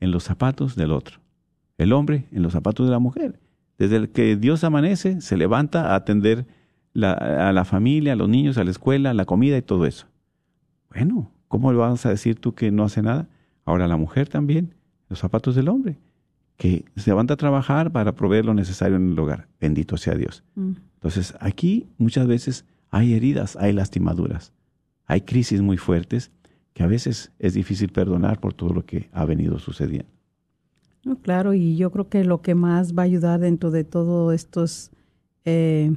en 0.00 0.10
los 0.10 0.24
zapatos 0.24 0.76
del 0.76 0.92
otro. 0.92 1.18
El 1.78 1.92
hombre 1.92 2.26
en 2.30 2.42
los 2.42 2.52
zapatos 2.52 2.86
de 2.86 2.92
la 2.92 2.98
mujer. 2.98 3.40
Desde 3.78 3.96
el 3.96 4.10
que 4.10 4.36
Dios 4.36 4.62
amanece, 4.64 5.20
se 5.20 5.36
levanta 5.36 5.92
a 5.92 5.96
atender 5.96 6.46
a 6.94 7.52
la 7.52 7.64
familia, 7.64 8.12
a 8.12 8.16
los 8.16 8.28
niños, 8.28 8.58
a 8.58 8.64
la 8.64 8.70
escuela, 8.70 9.10
a 9.10 9.14
la 9.14 9.24
comida 9.24 9.56
y 9.56 9.62
todo 9.62 9.86
eso. 9.86 10.06
Bueno, 10.90 11.30
¿cómo 11.48 11.72
le 11.72 11.78
vas 11.78 12.04
a 12.06 12.10
decir 12.10 12.38
tú 12.38 12.54
que 12.54 12.70
no 12.70 12.84
hace 12.84 13.02
nada? 13.02 13.28
Ahora 13.64 13.88
la 13.88 13.96
mujer 13.96 14.28
también, 14.28 14.74
los 15.08 15.18
zapatos 15.18 15.54
del 15.54 15.68
hombre, 15.68 15.98
que 16.56 16.84
se 16.96 17.10
levanta 17.10 17.34
a 17.34 17.36
trabajar 17.36 17.92
para 17.92 18.14
proveer 18.14 18.44
lo 18.44 18.54
necesario 18.54 18.96
en 18.96 19.12
el 19.12 19.18
hogar. 19.18 19.48
Bendito 19.60 19.96
sea 19.96 20.14
Dios. 20.14 20.44
Mm. 20.54 20.72
Entonces, 20.94 21.34
aquí 21.40 21.88
muchas 21.98 22.26
veces 22.26 22.64
hay 22.90 23.14
heridas, 23.14 23.56
hay 23.56 23.72
lastimaduras, 23.72 24.52
hay 25.06 25.22
crisis 25.22 25.62
muy 25.62 25.76
fuertes 25.76 26.30
que 26.74 26.82
a 26.82 26.86
veces 26.86 27.32
es 27.38 27.54
difícil 27.54 27.90
perdonar 27.90 28.40
por 28.40 28.54
todo 28.54 28.72
lo 28.72 28.84
que 28.84 29.08
ha 29.12 29.24
venido 29.24 29.58
sucediendo. 29.58 30.08
claro, 31.22 31.54
y 31.54 31.76
yo 31.76 31.90
creo 31.90 32.08
que 32.08 32.24
lo 32.24 32.42
que 32.42 32.54
más 32.54 32.94
va 32.94 33.02
a 33.02 33.06
ayudar 33.06 33.40
dentro 33.40 33.70
de 33.70 33.84
todos 33.84 34.32
estos 34.32 34.90
eh, 35.44 35.92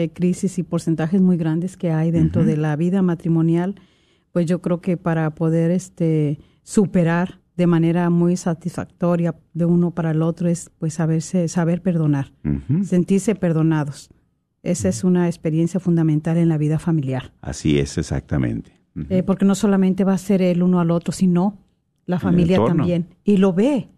eh, 0.00 0.10
crisis 0.10 0.58
y 0.58 0.62
porcentajes 0.62 1.20
muy 1.20 1.36
grandes 1.36 1.76
que 1.76 1.90
hay 1.90 2.10
dentro 2.10 2.44
de 2.44 2.56
la 2.56 2.76
vida 2.76 3.02
matrimonial, 3.02 3.74
pues 4.32 4.46
yo 4.46 4.60
creo 4.60 4.80
que 4.80 4.96
para 4.96 5.34
poder 5.34 5.70
este 5.70 6.38
superar 6.62 7.40
de 7.56 7.66
manera 7.66 8.08
muy 8.10 8.36
satisfactoria 8.36 9.34
de 9.52 9.64
uno 9.66 9.90
para 9.90 10.12
el 10.12 10.22
otro 10.22 10.48
es 10.48 10.70
pues 10.78 10.94
saberse 10.94 11.48
saber 11.48 11.82
perdonar, 11.82 12.32
sentirse 12.84 13.34
perdonados. 13.34 14.08
Esa 14.62 14.88
es 14.88 15.04
una 15.04 15.26
experiencia 15.26 15.80
fundamental 15.80 16.36
en 16.36 16.48
la 16.48 16.58
vida 16.58 16.78
familiar. 16.78 17.32
Así 17.40 17.78
es, 17.78 17.98
exactamente. 17.98 18.72
Eh, 19.08 19.22
porque 19.22 19.44
no 19.44 19.54
solamente 19.54 20.04
va 20.04 20.14
a 20.14 20.18
ser 20.18 20.42
el 20.42 20.62
uno 20.62 20.80
al 20.80 20.90
otro, 20.90 21.12
sino 21.12 21.58
la 22.06 22.18
familia 22.18 22.64
también. 22.64 23.08
Y 23.24 23.36
lo 23.36 23.52
ve. 23.52 23.88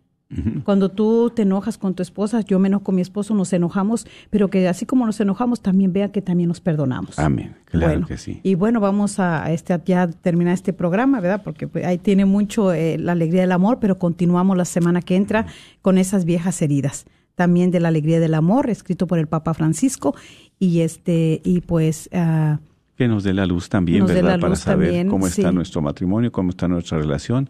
Cuando 0.65 0.89
tú 0.91 1.31
te 1.35 1.43
enojas 1.43 1.79
con 1.79 1.95
tu 1.95 2.03
esposa, 2.03 2.41
yo 2.41 2.59
menos 2.59 2.83
con 2.83 2.95
mi 2.95 3.03
esposo, 3.03 3.35
nos 3.35 3.53
enojamos, 3.53 4.07
pero 4.31 4.49
que 4.49 4.67
así 4.69 4.87
como 4.87 5.05
nos 5.05 5.21
enojamos, 5.21 5.61
también 5.61 5.93
vea 5.93 6.11
que 6.11 6.23
también 6.23 6.49
nos 6.49 6.61
perdonamos. 6.61 7.19
Amén, 7.19 7.55
claro 7.67 8.07
que 8.07 8.17
sí. 8.17 8.41
Y 8.43 8.55
bueno, 8.55 8.81
vamos 8.81 9.19
a 9.19 9.53
este, 9.53 9.79
ya 9.85 10.09
terminar 10.09 10.55
este 10.55 10.73
programa, 10.73 11.21
¿verdad? 11.21 11.43
Porque 11.45 11.69
pues, 11.69 11.85
ahí 11.85 11.99
tiene 11.99 12.25
mucho 12.25 12.73
eh, 12.73 12.99
la 12.99 13.13
alegría 13.13 13.43
del 13.43 13.53
amor, 13.53 13.79
pero 13.81 13.99
continuamos 13.99 14.57
la 14.57 14.65
semana 14.65 15.03
que 15.03 15.17
entra 15.17 15.47
con 15.83 15.99
esas 15.99 16.25
viejas 16.25 16.61
heridas. 16.63 17.07
También 17.35 17.71
de 17.71 17.81
la 17.81 17.89
alegría 17.89 18.21
del 18.21 18.35
amor, 18.35 18.69
escrito 18.69 19.07
por 19.07 19.19
el 19.19 19.27
Papa 19.27 19.55
Francisco. 19.55 20.15
Y 20.59 20.81
este, 20.81 21.41
y 21.45 21.63
pues. 21.63 22.09
Uh, 22.13 22.59
que 22.97 23.09
nos 23.09 23.25
dé 23.25 23.33
la 23.33 23.47
luz 23.47 23.69
también, 23.69 24.07
¿verdad? 24.07 24.39
Para 24.39 24.55
saber 24.55 25.07
cómo 25.07 25.27
está 25.27 25.51
nuestro 25.51 25.81
matrimonio, 25.81 26.31
cómo 26.31 26.51
está 26.51 26.69
nuestra 26.69 26.99
relación 26.99 27.49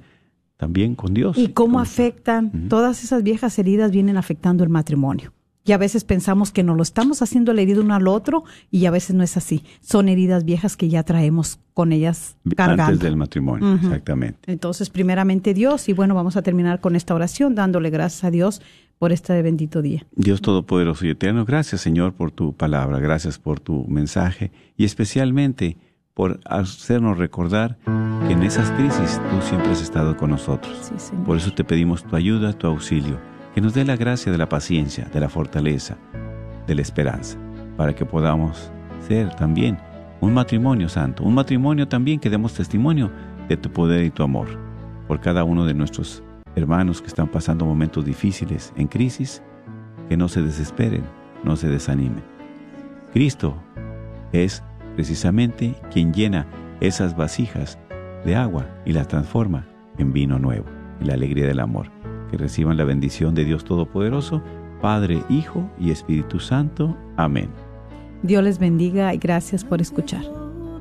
también 0.62 0.94
con 0.94 1.12
Dios. 1.12 1.36
Y 1.38 1.48
cómo 1.48 1.80
afectan, 1.80 2.68
todas 2.68 3.02
esas 3.02 3.24
viejas 3.24 3.58
heridas 3.58 3.90
vienen 3.90 4.16
afectando 4.16 4.62
el 4.62 4.70
matrimonio. 4.70 5.32
Y 5.64 5.72
a 5.72 5.76
veces 5.76 6.04
pensamos 6.04 6.52
que 6.52 6.62
nos 6.62 6.76
lo 6.76 6.84
estamos 6.84 7.20
haciendo 7.20 7.52
la 7.52 7.62
herida 7.62 7.80
uno 7.80 7.96
al 7.96 8.06
otro 8.06 8.44
y 8.70 8.86
a 8.86 8.92
veces 8.92 9.16
no 9.16 9.24
es 9.24 9.36
así. 9.36 9.64
Son 9.80 10.08
heridas 10.08 10.44
viejas 10.44 10.76
que 10.76 10.88
ya 10.88 11.02
traemos 11.02 11.58
con 11.74 11.90
ellas 11.90 12.36
cargando. 12.56 12.84
Antes 12.84 13.00
del 13.00 13.16
matrimonio, 13.16 13.74
exactamente. 13.74 14.52
Entonces, 14.52 14.88
primeramente 14.88 15.52
Dios, 15.52 15.88
y 15.88 15.94
bueno, 15.94 16.14
vamos 16.14 16.36
a 16.36 16.42
terminar 16.42 16.80
con 16.80 16.94
esta 16.94 17.12
oración 17.12 17.56
dándole 17.56 17.90
gracias 17.90 18.22
a 18.22 18.30
Dios 18.30 18.62
por 19.00 19.10
este 19.10 19.42
bendito 19.42 19.82
día. 19.82 20.06
Dios 20.14 20.42
Todopoderoso 20.42 21.04
y 21.06 21.10
Eterno, 21.10 21.44
gracias 21.44 21.80
Señor 21.80 22.12
por 22.12 22.30
tu 22.30 22.52
palabra, 22.52 23.00
gracias 23.00 23.36
por 23.36 23.58
tu 23.58 23.84
mensaje 23.88 24.52
y 24.76 24.84
especialmente 24.84 25.76
por 26.14 26.40
hacernos 26.44 27.18
recordar 27.18 27.78
que 28.26 28.32
en 28.32 28.42
esas 28.42 28.70
crisis 28.72 29.20
tú 29.30 29.46
siempre 29.46 29.70
has 29.70 29.82
estado 29.82 30.16
con 30.16 30.30
nosotros. 30.30 30.92
por 31.24 31.36
eso 31.36 31.52
te 31.52 31.64
pedimos 31.64 32.04
tu 32.04 32.16
ayuda, 32.16 32.52
tu 32.52 32.66
auxilio, 32.66 33.18
que 33.54 33.60
nos 33.60 33.74
dé 33.74 33.84
la 33.84 33.96
gracia 33.96 34.30
de 34.30 34.38
la 34.38 34.48
paciencia, 34.48 35.06
de 35.12 35.20
la 35.20 35.28
fortaleza, 35.28 35.96
de 36.66 36.74
la 36.74 36.82
esperanza, 36.82 37.38
para 37.76 37.94
que 37.94 38.04
podamos 38.04 38.70
ser 39.06 39.34
también 39.36 39.78
un 40.20 40.34
matrimonio 40.34 40.88
santo, 40.88 41.24
un 41.24 41.34
matrimonio 41.34 41.88
también 41.88 42.20
que 42.20 42.30
demos 42.30 42.54
testimonio 42.54 43.10
de 43.48 43.56
tu 43.56 43.70
poder 43.70 44.04
y 44.04 44.10
tu 44.10 44.22
amor 44.22 44.48
por 45.08 45.20
cada 45.20 45.44
uno 45.44 45.64
de 45.64 45.74
nuestros 45.74 46.22
hermanos 46.54 47.00
que 47.00 47.08
están 47.08 47.28
pasando 47.28 47.64
momentos 47.64 48.04
difíciles 48.04 48.72
en 48.76 48.86
crisis, 48.86 49.42
que 50.08 50.16
no 50.16 50.28
se 50.28 50.42
desesperen, 50.42 51.02
no 51.42 51.56
se 51.56 51.68
desanimen. 51.68 52.22
Cristo 53.12 53.56
es 54.32 54.62
precisamente 54.94 55.74
quien 55.92 56.12
llena 56.12 56.46
esas 56.80 57.16
vasijas 57.16 57.78
de 58.24 58.36
agua 58.36 58.66
y 58.84 58.92
las 58.92 59.08
transforma 59.08 59.66
en 59.98 60.12
vino 60.12 60.38
nuevo, 60.38 60.66
en 61.00 61.08
la 61.08 61.14
alegría 61.14 61.46
del 61.46 61.60
amor. 61.60 61.90
Que 62.30 62.36
reciban 62.38 62.76
la 62.76 62.84
bendición 62.84 63.34
de 63.34 63.44
Dios 63.44 63.64
Todopoderoso, 63.64 64.42
Padre, 64.80 65.22
Hijo 65.28 65.70
y 65.78 65.90
Espíritu 65.90 66.40
Santo. 66.40 66.96
Amén. 67.16 67.50
Dios 68.22 68.42
les 68.42 68.58
bendiga 68.58 69.12
y 69.14 69.18
gracias 69.18 69.64
por 69.64 69.80
escuchar. 69.80 70.22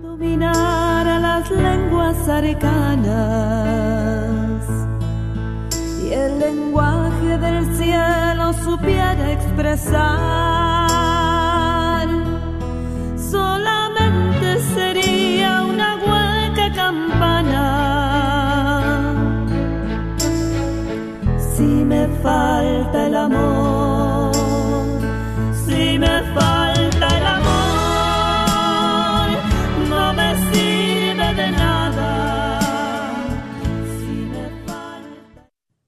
Dominar 0.02 1.08
a 1.08 1.20
las 1.20 1.52
lenguas 1.52 2.30
arcanas 2.30 3.12
y 6.04 6.14
el 6.14 6.40
lenguaje 6.40 7.38
del 7.38 7.66
cielo 7.76 8.54
supiera 8.54 9.32
expresar 9.32 10.71
falta 22.22 23.08
el 23.08 23.16
amor, 23.16 24.32
si 25.66 25.98
me 25.98 26.22
falta 26.34 27.08
el 27.18 27.26
amor, 27.26 29.30
no 29.90 30.14
me 30.14 30.36
sirve 30.52 31.34
de 31.36 31.52
nada. 31.52 32.60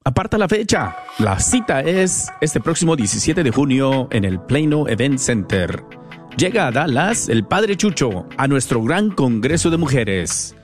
Aparta 0.04 0.38
la 0.38 0.48
fecha. 0.48 0.96
La 1.20 1.40
cita 1.40 1.82
es 1.82 2.32
este 2.42 2.60
próximo 2.60 2.96
17 2.96 3.44
de 3.44 3.52
junio 3.52 4.08
en 4.12 4.26
el 4.26 4.40
Plano 4.40 4.88
Event 4.88 5.20
Center. 5.20 5.84
Llega 6.38 6.68
a 6.68 6.72
Dallas 6.72 7.30
el 7.30 7.46
Padre 7.46 7.78
Chucho 7.78 8.26
a 8.38 8.48
nuestro 8.48 8.82
gran 8.82 9.12
Congreso 9.12 9.70
de 9.70 9.78
Mujeres 9.78 10.56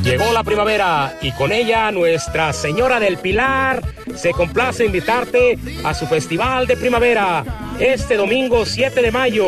Llegó 0.03 0.33
la 0.33 0.43
primavera 0.43 1.17
y 1.21 1.31
con 1.31 1.51
ella 1.51 1.91
Nuestra 1.91 2.51
Señora 2.51 2.99
del 2.99 3.17
Pilar 3.17 3.81
se 4.15 4.31
complace 4.31 4.85
invitarte 4.85 5.57
a 5.83 5.93
su 5.93 6.05
festival 6.07 6.67
de 6.67 6.75
primavera 6.75 7.62
este 7.79 8.15
domingo 8.15 8.65
7 8.65 9.01
de 9.01 9.11
mayo. 9.11 9.47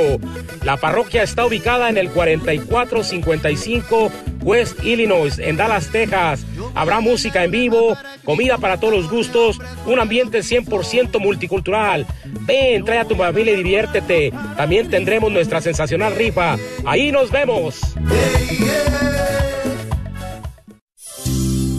La 0.64 0.78
parroquia 0.78 1.24
está 1.24 1.46
ubicada 1.46 1.90
en 1.90 1.98
el 1.98 2.10
4455 2.10 4.12
West 4.42 4.84
Illinois, 4.84 5.40
en 5.40 5.58
Dallas, 5.58 5.92
Texas. 5.92 6.46
Habrá 6.76 7.00
música 7.00 7.44
en 7.44 7.52
vivo, 7.52 7.98
comida 8.24 8.58
para 8.58 8.80
todos 8.80 8.94
los 8.94 9.10
gustos, 9.10 9.60
un 9.86 10.00
ambiente 10.00 10.40
100% 10.40 11.20
multicultural. 11.20 12.06
Ven, 12.42 12.86
trae 12.86 13.00
a 13.00 13.06
tu 13.06 13.16
familia 13.16 13.54
y 13.54 13.58
diviértete. 13.58 14.32
También 14.56 14.90
tendremos 14.90 15.32
nuestra 15.32 15.62
sensacional 15.62 16.16
rifa. 16.16 16.58
Ahí 16.86 17.12
nos 17.12 17.32
vemos. 17.32 17.82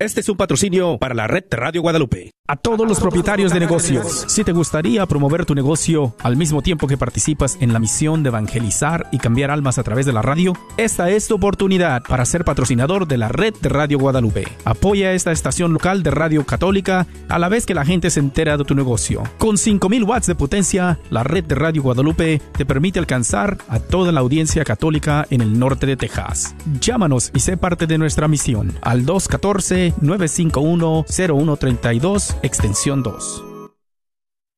Este 0.00 0.20
es 0.20 0.28
un 0.28 0.36
patrocinio 0.36 0.96
para 0.96 1.12
la 1.12 1.26
red 1.26 1.42
Radio 1.50 1.82
Guadalupe. 1.82 2.30
A 2.46 2.54
todos 2.54 2.88
los 2.88 3.00
propietarios 3.00 3.52
de 3.52 3.60
negocios, 3.60 4.24
si 4.28 4.44
te 4.44 4.52
gustaría 4.52 5.04
promover 5.06 5.44
tu 5.44 5.56
negocio 5.56 6.14
al 6.22 6.36
mismo 6.36 6.62
tiempo 6.62 6.86
que 6.86 6.96
participas 6.96 7.58
en 7.60 7.72
la 7.72 7.80
misión 7.80 8.22
de 8.22 8.28
evangelizar 8.28 9.08
y 9.10 9.18
cambiar 9.18 9.50
almas 9.50 9.76
a 9.76 9.82
través 9.82 10.06
de 10.06 10.12
la 10.12 10.22
radio, 10.22 10.54
esta 10.76 11.10
es 11.10 11.26
tu 11.26 11.34
oportunidad 11.34 12.02
para 12.04 12.24
ser 12.24 12.44
patrocinador 12.44 13.08
de 13.08 13.18
la 13.18 13.28
red 13.28 13.54
Radio 13.60 13.98
Guadalupe. 13.98 14.46
Apoya 14.64 15.12
esta 15.12 15.32
estación 15.32 15.72
local 15.72 16.04
de 16.04 16.12
radio 16.12 16.46
católica 16.46 17.06
a 17.28 17.38
la 17.40 17.48
vez 17.48 17.66
que 17.66 17.74
la 17.74 17.84
gente 17.84 18.08
se 18.08 18.20
entera 18.20 18.56
de 18.56 18.64
tu 18.64 18.76
negocio. 18.76 19.24
Con 19.36 19.58
5000 19.58 20.04
watts 20.04 20.26
de 20.28 20.36
potencia, 20.36 21.00
la 21.10 21.24
red 21.24 21.44
de 21.44 21.56
Radio 21.56 21.82
Guadalupe 21.82 22.40
te 22.56 22.64
permite 22.64 23.00
alcanzar 23.00 23.58
a 23.68 23.80
toda 23.80 24.12
la 24.12 24.20
audiencia 24.20 24.64
católica 24.64 25.26
en 25.28 25.42
el 25.42 25.58
norte 25.58 25.86
de 25.86 25.96
Texas. 25.96 26.54
Llámanos 26.80 27.32
y 27.34 27.40
sé 27.40 27.56
parte 27.56 27.88
de 27.88 27.98
nuestra 27.98 28.28
misión 28.28 28.78
al 28.80 29.04
214 29.04 29.87
951 30.00 31.04
0132 31.08 32.36
extensión 32.42 33.02
2. 33.02 33.44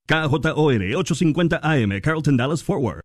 KJOR 0.07 0.97
850 0.97 1.61
AM, 1.62 2.01
Carlton 2.01 2.37
Dallas 2.37 2.62
Forward. 2.64 3.03